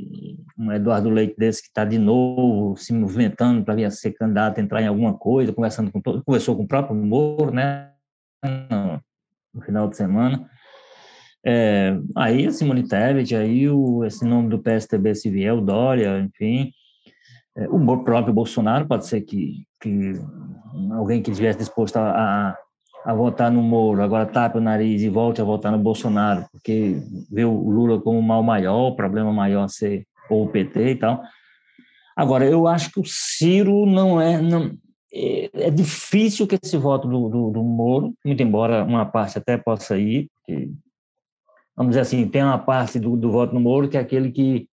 um 0.59 0.73
Eduardo 0.73 1.11
Leite 1.11 1.35
desse 1.37 1.63
que 1.63 1.69
está 1.69 1.85
de 1.85 1.99
novo 1.99 2.77
se 2.77 2.93
movimentando 2.93 3.65
para 3.65 3.75
vir 3.75 3.85
a 3.85 3.91
ser 3.91 4.13
candidato, 4.13 4.61
entrar 4.61 4.83
em 4.83 4.87
alguma 4.87 5.15
coisa, 5.17 5.53
conversando 5.53 5.91
com 5.91 6.01
todo, 6.01 6.23
conversou 6.25 6.57
com 6.57 6.63
o 6.63 6.69
próprio 6.69 6.97
Moro, 6.97 7.53
né? 7.53 7.91
No, 8.45 9.01
no 9.55 9.63
final 9.63 9.89
de 9.89 9.97
semana. 9.97 10.45
É, 11.47 11.97
aí 12.17 12.47
a 12.47 12.51
Simone 12.51 12.89
Tebet, 12.89 13.37
aí 13.37 13.69
o, 13.69 14.05
esse 14.05 14.25
nome 14.25 14.49
do 14.49 14.59
PSTB 14.59 15.15
se 15.15 15.31
vier, 15.31 15.53
o 15.53 15.61
Dória, 15.61 16.19
enfim. 16.21 16.73
É, 17.57 17.69
o 17.69 18.03
próprio 18.03 18.35
Bolsonaro 18.35 18.87
pode 18.87 19.07
ser 19.07 19.21
que, 19.21 19.65
que 19.81 20.15
alguém 20.93 21.23
que 21.23 21.31
estivesse 21.31 21.59
disposto 21.59 21.97
a, 21.99 22.51
a 22.51 22.57
a 23.05 23.13
votar 23.13 23.53
no 23.53 23.63
Moro, 23.63 24.03
agora 24.03 24.25
tape 24.25 24.57
o 24.57 24.61
nariz 24.63 25.03
e 25.03 25.11
volte 25.11 25.41
a 25.41 25.45
votar 25.45 25.71
no 25.71 25.79
Bolsonaro, 25.79 26.47
porque 26.51 26.97
vê 27.31 27.45
o 27.45 27.53
Lula 27.53 28.01
como 28.01 28.19
o 28.19 28.23
mal 28.23 28.43
maior, 28.43 28.89
o 28.89 28.97
problema 28.97 29.31
maior 29.31 29.69
ser 29.69 30.07
ou 30.31 30.45
o 30.45 30.49
PT 30.49 30.91
e 30.91 30.97
tal. 30.97 31.23
Agora, 32.17 32.47
eu 32.47 32.67
acho 32.67 32.91
que 32.91 33.01
o 33.01 33.05
Ciro 33.05 33.85
não 33.85 34.21
é. 34.21 34.41
Não, 34.41 34.71
é, 35.15 35.51
é 35.67 35.71
difícil 35.71 36.47
que 36.47 36.59
esse 36.61 36.77
voto 36.77 37.07
do, 37.07 37.29
do, 37.29 37.51
do, 37.51 37.63
Moro, 37.63 38.13
muito 38.25 38.43
embora 38.43 38.83
uma 38.83 39.07
parte 39.07 39.39
até 39.39 39.57
possa 39.57 39.97
ir, 39.97 40.29
porque, 40.35 40.71
vamos 41.77 41.91
dizer 41.91 42.01
assim, 42.01 42.29
tem 42.29 42.43
uma 42.43 42.59
parte 42.59 42.99
do, 42.99 43.17
do 43.17 43.31
voto 43.31 43.55
no 43.55 43.61
Moro 43.61 43.89
que 43.89 43.97
é 43.97 44.01
aquele 44.01 44.33
que 44.33 44.69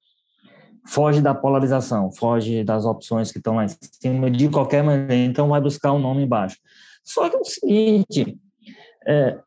foge 0.87 1.21
da 1.21 1.35
polarização, 1.35 2.11
foge 2.11 2.63
das 2.63 2.85
opções 2.85 3.31
que 3.31 3.37
estão 3.37 3.55
lá 3.55 3.65
em 3.65 3.69
cima 4.01 4.31
de 4.31 4.49
qualquer 4.49 4.83
maneira, 4.83 5.13
então 5.13 5.47
vai 5.47 5.61
buscar 5.61 5.93
um 5.93 5.99
nome 5.99 6.23
embaixo. 6.23 6.57
Só 7.03 7.29
que 7.29 7.35
é 7.35 7.39
o 7.39 7.45
seguinte, 7.45 8.37
é, 9.07 9.37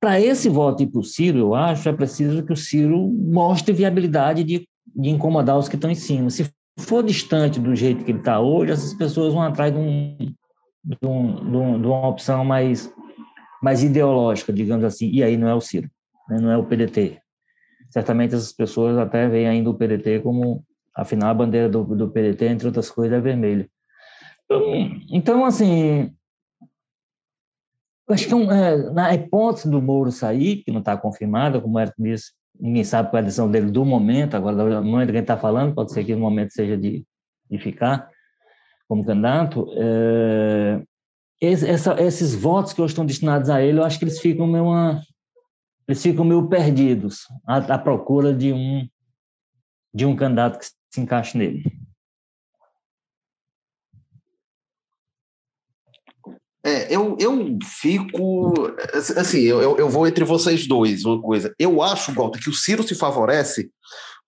para 0.00 0.20
esse 0.20 0.48
voto 0.48 0.82
ir 0.82 0.88
para 0.88 1.00
o 1.00 1.04
Ciro, 1.04 1.38
eu 1.38 1.54
acho, 1.54 1.88
é 1.88 1.92
preciso 1.92 2.44
que 2.44 2.52
o 2.52 2.56
Ciro 2.56 3.08
mostre 3.08 3.72
viabilidade 3.72 4.42
de, 4.42 4.68
de 4.86 5.08
incomodar 5.08 5.56
os 5.56 5.68
que 5.68 5.76
estão 5.76 5.90
em 5.90 5.94
cima. 5.94 6.30
Se 6.30 6.50
for 6.78 7.02
distante 7.02 7.60
do 7.60 7.74
jeito 7.74 8.04
que 8.04 8.10
ele 8.10 8.18
está 8.18 8.40
hoje, 8.40 8.72
essas 8.72 8.94
pessoas 8.94 9.32
vão 9.32 9.42
atrás 9.42 9.72
de, 9.72 9.78
um, 9.78 10.16
de, 10.84 10.98
um, 11.02 11.50
de, 11.50 11.56
um, 11.56 11.86
uma 11.86 12.08
opção 12.08 12.44
mais, 12.44 12.92
mais 13.62 13.82
ideológica, 13.82 14.52
digamos 14.52 14.84
assim, 14.84 15.10
e 15.10 15.22
aí 15.22 15.36
não 15.36 15.48
é 15.48 15.54
o 15.54 15.60
Ciro, 15.60 15.90
né? 16.28 16.38
não 16.40 16.50
é 16.50 16.56
o 16.56 16.64
PDT. 16.64 17.20
Certamente 17.90 18.34
essas 18.34 18.52
pessoas 18.52 18.96
até 18.96 19.28
veem 19.28 19.48
ainda 19.48 19.68
o 19.68 19.74
PDT 19.74 20.20
como, 20.20 20.64
afinal, 20.94 21.30
a 21.30 21.34
bandeira 21.34 21.68
do, 21.68 21.84
do 21.84 22.10
PDT, 22.10 22.46
entre 22.46 22.66
outras 22.66 22.90
coisas, 22.90 23.16
é 23.16 23.20
vermelha. 23.20 23.68
Então, 24.44 25.00
então 25.10 25.44
assim, 25.44 26.14
acho 28.08 28.26
que 28.26 28.34
é, 28.34 28.90
na 28.92 29.14
hipótese 29.14 29.70
do 29.70 29.80
Moro 29.80 30.10
sair, 30.10 30.62
que 30.64 30.72
não 30.72 30.80
está 30.80 30.96
confirmada, 30.96 31.60
como 31.60 31.76
o 31.76 31.80
Eric 31.80 31.94
disse, 31.98 32.32
ninguém 32.58 32.84
sabe 32.84 33.10
qual 33.10 33.18
é 33.18 33.22
a 33.22 33.24
decisão 33.24 33.50
dele 33.50 33.70
do 33.70 33.84
momento, 33.84 34.36
agora, 34.36 34.80
no 34.80 34.84
momento 34.84 35.10
que 35.10 35.16
a 35.16 35.20
gente 35.20 35.24
está 35.24 35.36
falando, 35.36 35.74
pode 35.74 35.92
ser 35.92 36.04
que 36.04 36.14
o 36.14 36.18
momento 36.18 36.52
seja 36.52 36.76
de, 36.76 37.04
de 37.50 37.58
ficar 37.58 38.08
como 38.88 39.04
candidato. 39.04 39.66
É, 39.76 40.82
esse, 41.40 41.68
essa, 41.68 42.00
esses 42.00 42.34
votos 42.34 42.72
que 42.72 42.80
hoje 42.80 42.92
estão 42.92 43.06
destinados 43.06 43.50
a 43.50 43.60
ele, 43.60 43.78
eu 43.78 43.84
acho 43.84 43.98
que 43.98 44.04
eles 44.04 44.20
ficam 44.20 44.46
meio, 44.46 44.64
uma, 44.64 45.02
eles 45.88 46.02
ficam 46.02 46.24
meio 46.24 46.48
perdidos 46.48 47.26
à, 47.46 47.56
à 47.56 47.78
procura 47.78 48.32
de 48.32 48.52
um, 48.52 48.86
de 49.92 50.06
um 50.06 50.14
candidato 50.14 50.58
que 50.58 50.66
se 50.66 51.00
encaixe 51.00 51.36
nele. 51.36 51.64
É, 56.64 56.94
eu, 56.94 57.16
eu 57.18 57.58
fico. 57.80 58.52
Assim, 59.16 59.40
eu, 59.40 59.76
eu 59.76 59.88
vou 59.88 60.06
entre 60.06 60.24
vocês 60.24 60.66
dois, 60.66 61.04
uma 61.04 61.20
coisa. 61.20 61.52
Eu 61.58 61.82
acho, 61.82 62.12
Walter, 62.12 62.40
que 62.40 62.50
o 62.50 62.54
Ciro 62.54 62.86
se 62.86 62.94
favorece 62.94 63.70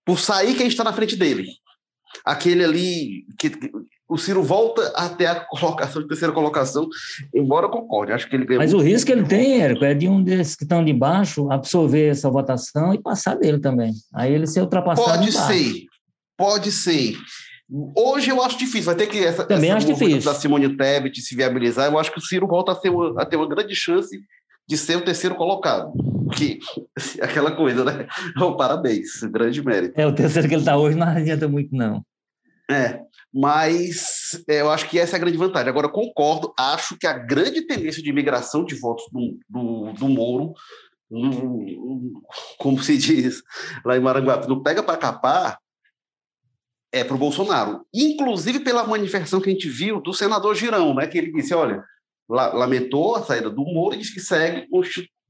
por 0.05 0.18
sair 0.18 0.57
quem 0.57 0.66
está 0.66 0.82
na 0.82 0.93
frente 0.93 1.16
dele. 1.16 1.47
Aquele 2.24 2.64
ali. 2.64 3.24
que 3.39 3.53
O 4.09 4.18
Ciro 4.18 4.43
volta 4.43 4.93
até 4.97 5.26
a 5.28 5.41
colocação 5.47 6.03
de 6.03 6.09
terceira 6.09 6.35
colocação, 6.35 6.89
embora 7.32 7.66
eu 7.66 7.70
concorde. 7.70 8.12
Acho 8.12 8.28
que 8.28 8.35
ele 8.35 8.57
Mas 8.57 8.74
o 8.74 8.78
risco 8.78 9.07
que 9.07 9.12
ele 9.12 9.26
tem, 9.26 9.62
Érico, 9.62 9.85
é 9.85 9.95
de 9.95 10.09
um 10.09 10.22
desses 10.22 10.57
que 10.57 10.64
estão 10.64 10.85
de 10.85 10.93
baixo 10.93 11.51
absorver 11.53 12.09
essa 12.09 12.28
votação 12.28 12.93
e 12.93 13.01
passar 13.01 13.37
dele 13.37 13.61
também. 13.61 13.93
Aí 14.12 14.32
ele 14.32 14.49
ser 14.49 14.61
ultrapassado. 14.61 15.09
Pode 15.09 15.30
ser, 15.30 15.85
pode 16.37 16.72
ser. 16.72 17.16
Hoje 17.96 18.30
eu 18.30 18.42
acho 18.42 18.58
difícil, 18.58 18.84
vai 18.84 18.94
ter 18.94 19.06
que 19.06 19.18
essa, 19.24 19.44
Também 19.44 19.70
essa 19.70 19.78
acho 19.78 19.86
difícil. 19.86 20.30
da 20.30 20.38
Simone 20.38 20.76
Tebet 20.76 21.20
se 21.20 21.34
viabilizar. 21.34 21.90
Eu 21.90 21.98
acho 21.98 22.12
que 22.12 22.18
o 22.18 22.22
Ciro 22.22 22.46
volta 22.46 22.72
a 22.72 22.74
ter 22.74 22.90
uma, 22.90 23.22
a 23.22 23.24
ter 23.24 23.36
uma 23.36 23.48
grande 23.48 23.74
chance 23.74 24.20
de 24.68 24.76
ser 24.76 24.96
o 24.96 25.04
terceiro 25.04 25.34
colocado. 25.34 25.92
Que 26.36 26.58
aquela 27.22 27.52
coisa, 27.52 27.84
né? 27.84 28.06
Oh, 28.40 28.56
parabéns, 28.56 29.22
grande 29.24 29.64
mérito. 29.64 29.98
É, 29.98 30.06
o 30.06 30.14
terceiro 30.14 30.48
que 30.48 30.54
ele 30.54 30.62
está 30.62 30.76
hoje 30.76 30.96
não 30.96 31.06
adianta 31.06 31.48
muito, 31.48 31.74
não. 31.74 32.04
É, 32.70 33.00
mas 33.32 34.42
é, 34.48 34.60
eu 34.60 34.70
acho 34.70 34.88
que 34.88 34.98
essa 34.98 35.16
é 35.16 35.18
a 35.18 35.20
grande 35.20 35.36
vantagem. 35.36 35.68
Agora, 35.68 35.88
concordo, 35.88 36.52
acho 36.58 36.96
que 36.96 37.06
a 37.06 37.12
grande 37.12 37.62
tendência 37.62 38.02
de 38.02 38.12
migração 38.12 38.64
de 38.64 38.74
votos 38.74 39.04
do, 39.10 39.38
do, 39.48 39.92
do 39.92 40.08
Moro, 40.08 40.52
no, 41.10 42.22
como 42.58 42.82
se 42.82 42.96
diz 42.96 43.42
lá 43.84 43.96
em 43.96 44.00
Maranguape, 44.00 44.48
não 44.48 44.62
pega 44.62 44.82
para 44.82 44.96
capar, 44.96 45.58
é, 46.95 47.03
para 47.03 47.16
o 47.16 47.18
Bolsonaro. 47.18 47.84
Inclusive 47.92 48.61
pela 48.61 48.86
manifestação 48.86 49.40
que 49.40 49.51
a 49.51 49.53
gente 49.53 49.68
viu 49.68 50.01
do 50.01 50.14
senador 50.14 50.55
Girão, 50.55 50.95
né, 50.95 51.09
que 51.09 51.18
ele 51.18 51.32
disse, 51.32 51.53
olha, 51.53 51.82
lamentou 52.28 53.16
a 53.16 53.22
saída 53.24 53.51
do 53.51 53.64
Moro 53.64 53.97
e 53.97 53.99
disse 53.99 54.14
que 54.14 54.20
segue 54.20 54.68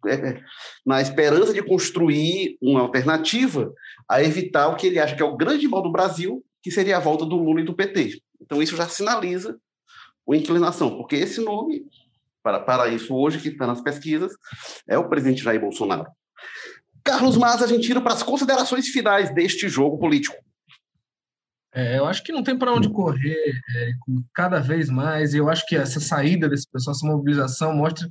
é, 0.06 0.14
é, 0.14 0.42
na 0.84 1.00
esperança 1.00 1.54
de 1.54 1.62
construir 1.62 2.58
uma 2.60 2.80
alternativa 2.80 3.72
a 4.06 4.22
evitar 4.22 4.68
o 4.68 4.76
que 4.76 4.88
ele 4.88 4.98
acha 4.98 5.16
que 5.16 5.22
é 5.22 5.24
o 5.24 5.38
grande 5.38 5.66
mal 5.66 5.82
do 5.82 5.90
Brasil, 5.90 6.44
que 6.62 6.70
seria 6.70 6.98
a 6.98 7.00
volta 7.00 7.24
do 7.24 7.36
Lula 7.36 7.62
e 7.62 7.64
do 7.64 7.74
PT. 7.74 8.20
Então 8.42 8.62
isso 8.62 8.76
já 8.76 8.86
sinaliza 8.86 9.56
uma 10.26 10.36
inclinação, 10.36 10.98
porque 10.98 11.16
esse 11.16 11.40
nome, 11.40 11.82
para, 12.42 12.60
para 12.60 12.88
isso 12.88 13.14
hoje, 13.14 13.40
que 13.40 13.48
está 13.48 13.66
nas 13.66 13.80
pesquisas, 13.80 14.34
é 14.86 14.98
o 14.98 15.08
presidente 15.08 15.42
Jair 15.42 15.60
Bolsonaro. 15.60 16.06
Carlos 17.02 17.38
Maza, 17.38 17.64
a 17.64 17.68
gente 17.68 17.86
tira 17.86 18.02
para 18.02 18.12
as 18.12 18.22
considerações 18.22 18.88
finais 18.88 19.34
deste 19.34 19.66
jogo 19.66 19.98
político. 19.98 20.36
É, 21.74 21.98
eu 21.98 22.06
acho 22.06 22.22
que 22.22 22.32
não 22.32 22.44
tem 22.44 22.56
para 22.56 22.72
onde 22.72 22.88
correr 22.88 23.52
é, 23.76 23.90
cada 24.32 24.60
vez 24.60 24.88
mais, 24.88 25.34
e 25.34 25.38
eu 25.38 25.50
acho 25.50 25.66
que 25.66 25.74
essa 25.74 25.98
saída 25.98 26.48
desse 26.48 26.70
pessoal, 26.70 26.94
essa 26.94 27.06
mobilização, 27.06 27.74
mostra 27.74 28.08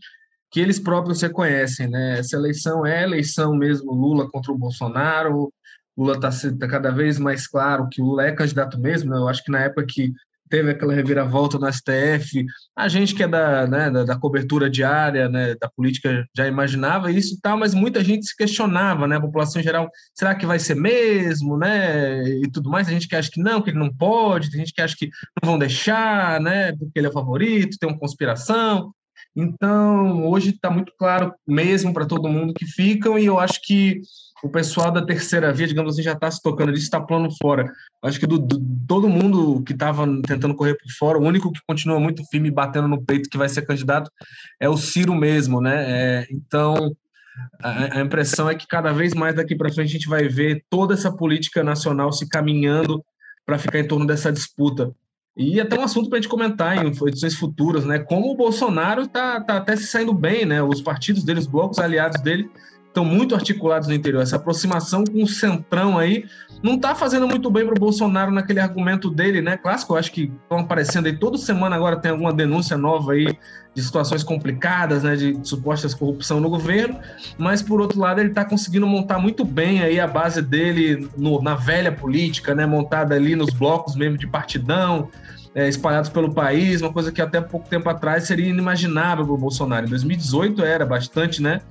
que 0.51 0.59
eles 0.59 0.79
próprios 0.79 1.19
se 1.19 1.29
conhecem, 1.29 1.89
né? 1.89 2.19
Essa 2.19 2.35
eleição 2.35 2.85
é 2.85 3.03
eleição 3.03 3.55
mesmo, 3.55 3.93
Lula 3.93 4.29
contra 4.29 4.51
o 4.51 4.57
Bolsonaro, 4.57 5.51
Lula 5.97 6.15
está 6.15 6.29
tá 6.59 6.67
cada 6.67 6.91
vez 6.91 7.17
mais 7.17 7.47
claro 7.47 7.87
que 7.89 8.01
o 8.01 8.05
Lula 8.05 8.27
é 8.27 8.31
candidato 8.31 8.79
mesmo, 8.79 9.11
né? 9.11 9.17
eu 9.17 9.27
acho 9.27 9.43
que 9.43 9.51
na 9.51 9.61
época 9.61 9.85
que 9.87 10.11
teve 10.53 10.69
aquela 10.69 10.93
reviravolta 10.93 11.57
no 11.57 11.65
STF. 11.65 12.45
A 12.75 12.87
gente 12.87 13.15
que 13.15 13.23
é 13.23 13.27
da, 13.27 13.65
né, 13.65 13.89
da, 13.89 14.03
da, 14.03 14.15
cobertura 14.15 14.69
diária, 14.69 15.27
né, 15.27 15.55
da 15.59 15.67
política, 15.67 16.27
já 16.37 16.47
imaginava 16.47 17.11
isso 17.11 17.33
e 17.33 17.39
tal, 17.41 17.57
mas 17.57 17.73
muita 17.73 18.03
gente 18.03 18.27
se 18.27 18.37
questionava, 18.37 19.07
né, 19.07 19.15
a 19.15 19.21
população 19.21 19.59
em 19.59 19.63
geral, 19.63 19.89
será 20.13 20.35
que 20.35 20.45
vai 20.45 20.59
ser 20.59 20.75
mesmo, 20.75 21.57
né, 21.57 22.23
e 22.23 22.47
tudo 22.51 22.69
mais. 22.69 22.87
A 22.87 22.91
gente 22.91 23.07
que 23.07 23.15
acha 23.15 23.31
que 23.31 23.41
não, 23.41 23.63
que 23.63 23.71
ele 23.71 23.79
não 23.79 23.91
pode, 23.91 24.51
tem 24.51 24.59
gente 24.59 24.73
que 24.73 24.81
acha 24.81 24.95
que 24.95 25.09
não 25.41 25.49
vão 25.49 25.57
deixar, 25.57 26.39
né, 26.39 26.71
porque 26.73 26.99
ele 26.99 27.07
é 27.07 27.09
o 27.09 27.13
favorito, 27.13 27.77
tem 27.79 27.89
uma 27.89 27.97
conspiração. 27.97 28.93
Então, 29.35 30.27
hoje 30.27 30.51
está 30.51 30.69
muito 30.69 30.93
claro 30.99 31.33
mesmo 31.47 31.91
para 31.91 32.05
todo 32.05 32.29
mundo 32.29 32.53
que 32.53 32.67
ficam, 32.67 33.17
e 33.17 33.25
eu 33.25 33.39
acho 33.39 33.59
que 33.63 34.01
o 34.43 34.49
pessoal 34.49 34.91
da 34.91 35.01
terceira 35.01 35.53
via, 35.53 35.65
digamos 35.65 35.93
assim, 35.93 36.03
já 36.03 36.11
está 36.11 36.29
se 36.29 36.41
tocando 36.41 36.67
ali, 36.67 36.77
está 36.77 36.99
plano 36.99 37.29
fora. 37.41 37.71
Acho 38.01 38.19
que 38.19 38.27
do, 38.27 38.37
do 38.37 38.61
todo 38.85 39.07
mundo 39.07 39.63
que 39.63 39.71
estava 39.71 40.05
tentando 40.27 40.53
correr 40.53 40.75
por 40.75 40.91
fora, 40.99 41.17
o 41.17 41.23
único 41.23 41.49
que 41.49 41.61
continua 41.65 41.97
muito 41.97 42.21
firme, 42.29 42.51
batendo 42.51 42.89
no 42.89 43.01
peito 43.01 43.29
que 43.29 43.37
vai 43.37 43.47
ser 43.47 43.61
candidato 43.61 44.11
é 44.59 44.67
o 44.67 44.75
Ciro 44.75 45.15
mesmo, 45.15 45.61
né? 45.61 45.85
É, 45.87 46.27
então, 46.29 46.93
a, 47.61 47.99
a, 47.99 48.01
impressão 48.01 48.49
é 48.49 48.55
que 48.55 48.67
cada 48.67 48.91
vez 48.91 49.13
mais 49.13 49.33
daqui 49.33 49.55
para 49.55 49.71
frente 49.71 49.89
a 49.89 49.93
gente 49.93 50.09
vai 50.09 50.27
ver 50.27 50.61
toda 50.69 50.93
essa 50.93 51.09
política 51.09 51.63
nacional 51.63 52.11
se 52.11 52.27
caminhando 52.27 53.01
para 53.45 53.57
ficar 53.57 53.79
em 53.79 53.87
torno 53.87 54.05
dessa 54.05 54.31
disputa 54.31 54.91
E 55.37 55.59
até 55.61 55.79
um 55.79 55.83
assunto 55.83 56.09
para 56.09 56.17
a 56.17 56.21
gente 56.21 56.29
comentar 56.29 56.83
em 56.83 56.91
edições 57.07 57.35
futuras, 57.35 57.85
né? 57.85 57.97
Como 57.97 58.29
o 58.29 58.35
Bolsonaro 58.35 59.03
está 59.03 59.39
tá 59.39 59.55
até 59.55 59.77
se 59.77 59.87
saindo 59.87 60.13
bem, 60.13 60.45
né? 60.45 60.61
Os 60.61 60.81
partidos 60.81 61.23
dele, 61.23 61.39
os 61.39 61.47
blocos 61.47 61.79
aliados 61.79 62.21
dele, 62.21 62.49
estão 62.93 63.03
muito 63.03 63.33
articulados 63.33 63.87
no 63.87 63.93
interior. 63.95 64.21
Essa 64.21 64.35
aproximação 64.35 65.03
com 65.03 65.23
o 65.23 65.27
centrão 65.27 65.97
aí 65.97 66.25
não 66.61 66.75
está 66.75 66.93
fazendo 66.93 67.27
muito 67.27 67.49
bem 67.49 67.65
para 67.65 67.75
o 67.75 67.79
Bolsonaro 67.79 68.31
naquele 68.31 68.59
argumento 68.59 69.09
dele, 69.09 69.41
né? 69.41 69.57
Clássico, 69.57 69.93
eu 69.93 69.97
acho 69.97 70.11
que 70.11 70.31
estão 70.43 70.59
aparecendo 70.59 71.07
aí 71.07 71.17
toda 71.17 71.37
semana 71.37 71.75
agora 71.75 71.97
tem 71.97 72.11
alguma 72.11 72.31
denúncia 72.31 72.77
nova 72.77 73.13
aí 73.13 73.37
de 73.75 73.81
situações 73.81 74.23
complicadas, 74.23 75.01
né? 75.01 75.15
De 75.15 75.37
supostas 75.43 75.95
corrupção 75.95 76.39
no 76.39 76.49
governo, 76.49 76.99
mas 77.37 77.63
por 77.63 77.81
outro 77.81 77.99
lado 77.99 78.21
ele 78.21 78.29
está 78.29 78.45
conseguindo 78.45 78.85
montar 78.85 79.17
muito 79.17 79.43
bem 79.43 79.81
aí 79.81 79.99
a 79.99 80.07
base 80.07 80.41
dele 80.41 81.09
no, 81.17 81.41
na 81.41 81.55
velha 81.55 81.91
política, 81.91 82.53
né? 82.53 82.67
Montada 82.67 83.15
ali 83.15 83.35
nos 83.35 83.49
blocos 83.49 83.95
mesmo 83.95 84.19
de 84.19 84.27
partidão, 84.27 85.09
é, 85.55 85.67
espalhados 85.67 86.09
pelo 86.09 86.33
país, 86.33 86.81
uma 86.81 86.91
coisa 86.91 87.11
que 87.11 87.21
até 87.21 87.39
pouco 87.41 87.67
tempo 87.69 87.89
atrás 87.89 88.23
seria 88.23 88.47
inimaginável 88.47 89.25
para 89.25 89.33
o 89.33 89.37
Bolsonaro. 89.37 89.85
Em 89.85 89.89
2018 89.89 90.63
era 90.63 90.85
bastante, 90.85 91.41
né? 91.41 91.61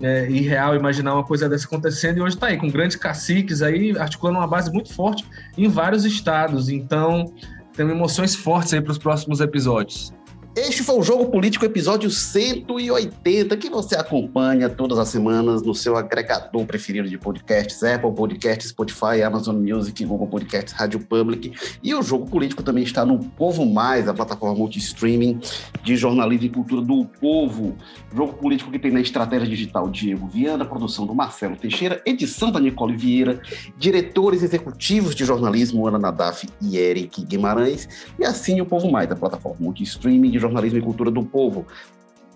é, 0.00 0.30
irreal 0.30 0.74
imaginar 0.74 1.14
uma 1.14 1.24
coisa 1.24 1.48
dessa 1.48 1.66
acontecendo 1.66 2.18
e 2.18 2.20
hoje 2.22 2.36
está 2.36 2.48
aí 2.48 2.56
com 2.56 2.70
grandes 2.70 2.96
caciques 2.96 3.62
aí 3.62 3.96
articulando 3.98 4.38
uma 4.38 4.46
base 4.46 4.72
muito 4.72 4.92
forte 4.92 5.24
em 5.56 5.68
vários 5.68 6.04
estados. 6.04 6.68
Então, 6.68 7.32
tem 7.74 7.88
emoções 7.88 8.34
fortes 8.34 8.72
aí 8.72 8.80
para 8.80 8.92
os 8.92 8.98
próximos 8.98 9.40
episódios. 9.40 10.12
Este 10.56 10.82
foi 10.82 10.96
o 10.98 11.02
Jogo 11.02 11.30
Político, 11.30 11.64
episódio 11.64 12.10
180, 12.10 13.56
que 13.56 13.70
você 13.70 13.94
acompanha 13.94 14.68
todas 14.68 14.98
as 14.98 15.08
semanas 15.08 15.62
no 15.62 15.72
seu 15.72 15.96
agregador 15.96 16.66
preferido 16.66 17.08
de 17.08 17.16
podcasts, 17.16 17.84
Apple 17.84 18.10
Podcasts, 18.10 18.70
Spotify, 18.70 19.22
Amazon 19.24 19.54
Music, 19.56 20.04
Google 20.04 20.26
Podcasts, 20.26 20.72
Rádio 20.72 20.98
Public. 21.06 21.52
E 21.80 21.94
o 21.94 22.02
Jogo 22.02 22.28
Político 22.28 22.64
também 22.64 22.82
está 22.82 23.06
no 23.06 23.20
Povo 23.20 23.64
Mais, 23.64 24.08
a 24.08 24.12
plataforma 24.12 24.56
multi-streaming 24.56 25.40
de 25.84 25.96
jornalismo 25.96 26.46
e 26.46 26.50
cultura 26.50 26.82
do 26.82 27.04
povo. 27.04 27.76
Jogo 28.12 28.32
Político 28.32 28.72
que 28.72 28.78
tem 28.78 28.90
na 28.90 29.00
estratégia 29.00 29.46
digital 29.46 29.88
Diego 29.88 30.26
Viana, 30.26 30.64
produção 30.64 31.06
do 31.06 31.14
Marcelo 31.14 31.54
Teixeira, 31.54 32.02
edição 32.04 32.50
da 32.50 32.58
Nicole 32.58 32.96
Vieira, 32.96 33.40
diretores 33.78 34.42
executivos 34.42 35.14
de 35.14 35.24
jornalismo 35.24 35.86
Ana 35.86 35.98
Nadaf 35.98 36.48
e 36.60 36.76
Eric 36.76 37.24
Guimarães. 37.24 37.88
E 38.18 38.24
assim 38.24 38.60
o 38.60 38.66
Povo 38.66 38.90
Mais, 38.90 39.08
a 39.12 39.14
plataforma 39.14 39.58
multi-streaming 39.60 40.30
de 40.30 40.39
Jornalismo 40.40 40.78
e 40.78 40.82
Cultura 40.82 41.10
do 41.10 41.22
Povo. 41.22 41.66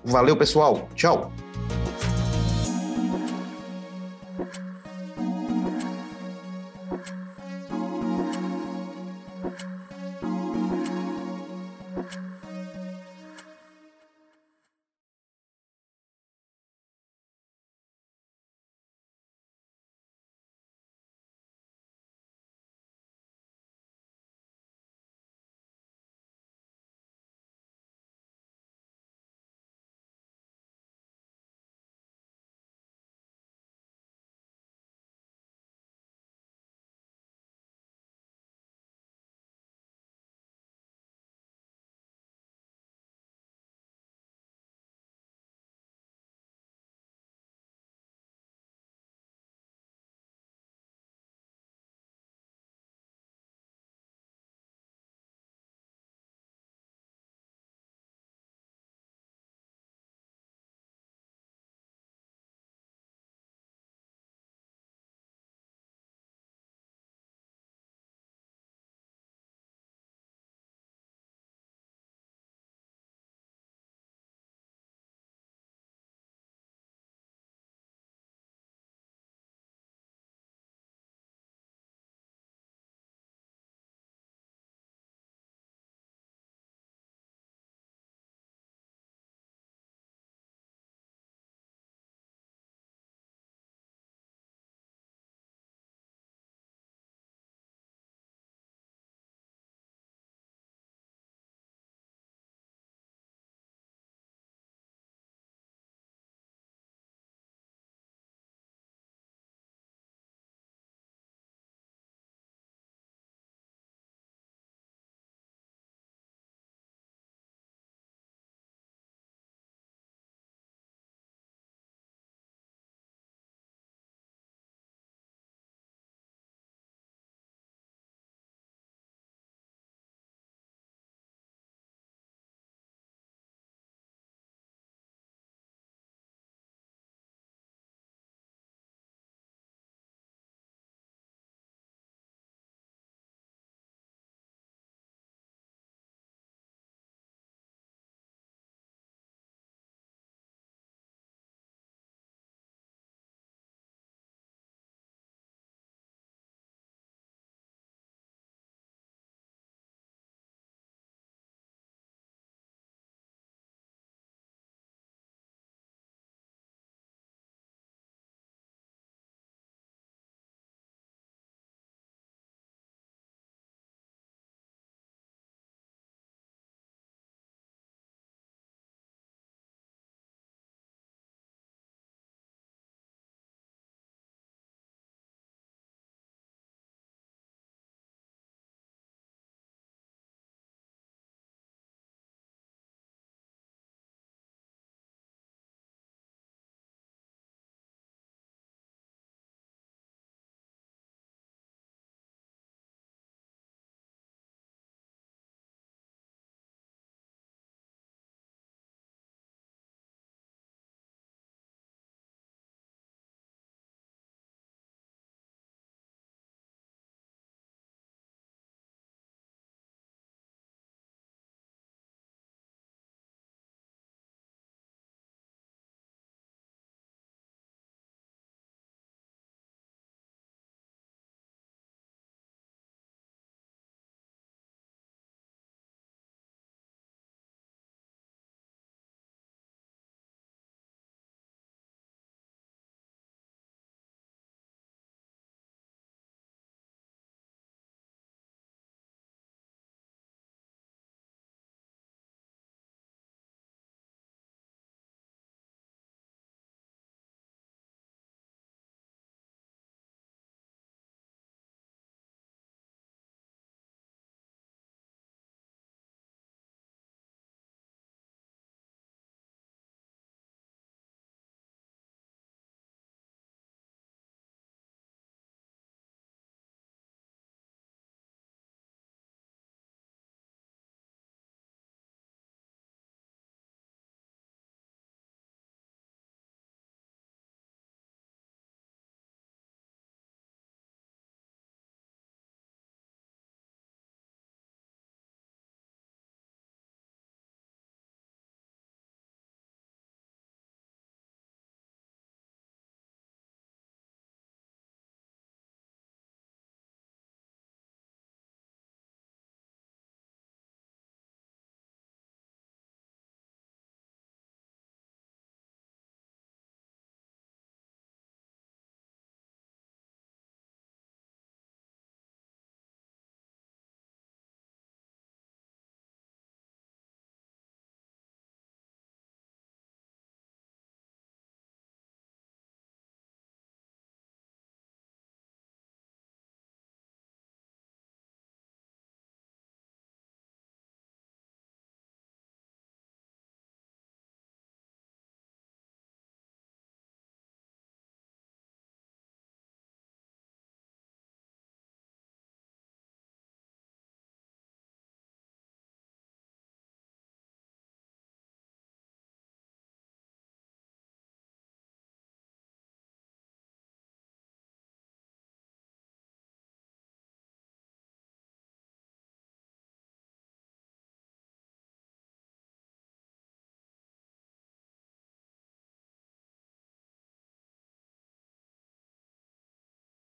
Valeu, 0.04 0.36
pessoal. 0.36 0.88
Tchau. 0.94 1.32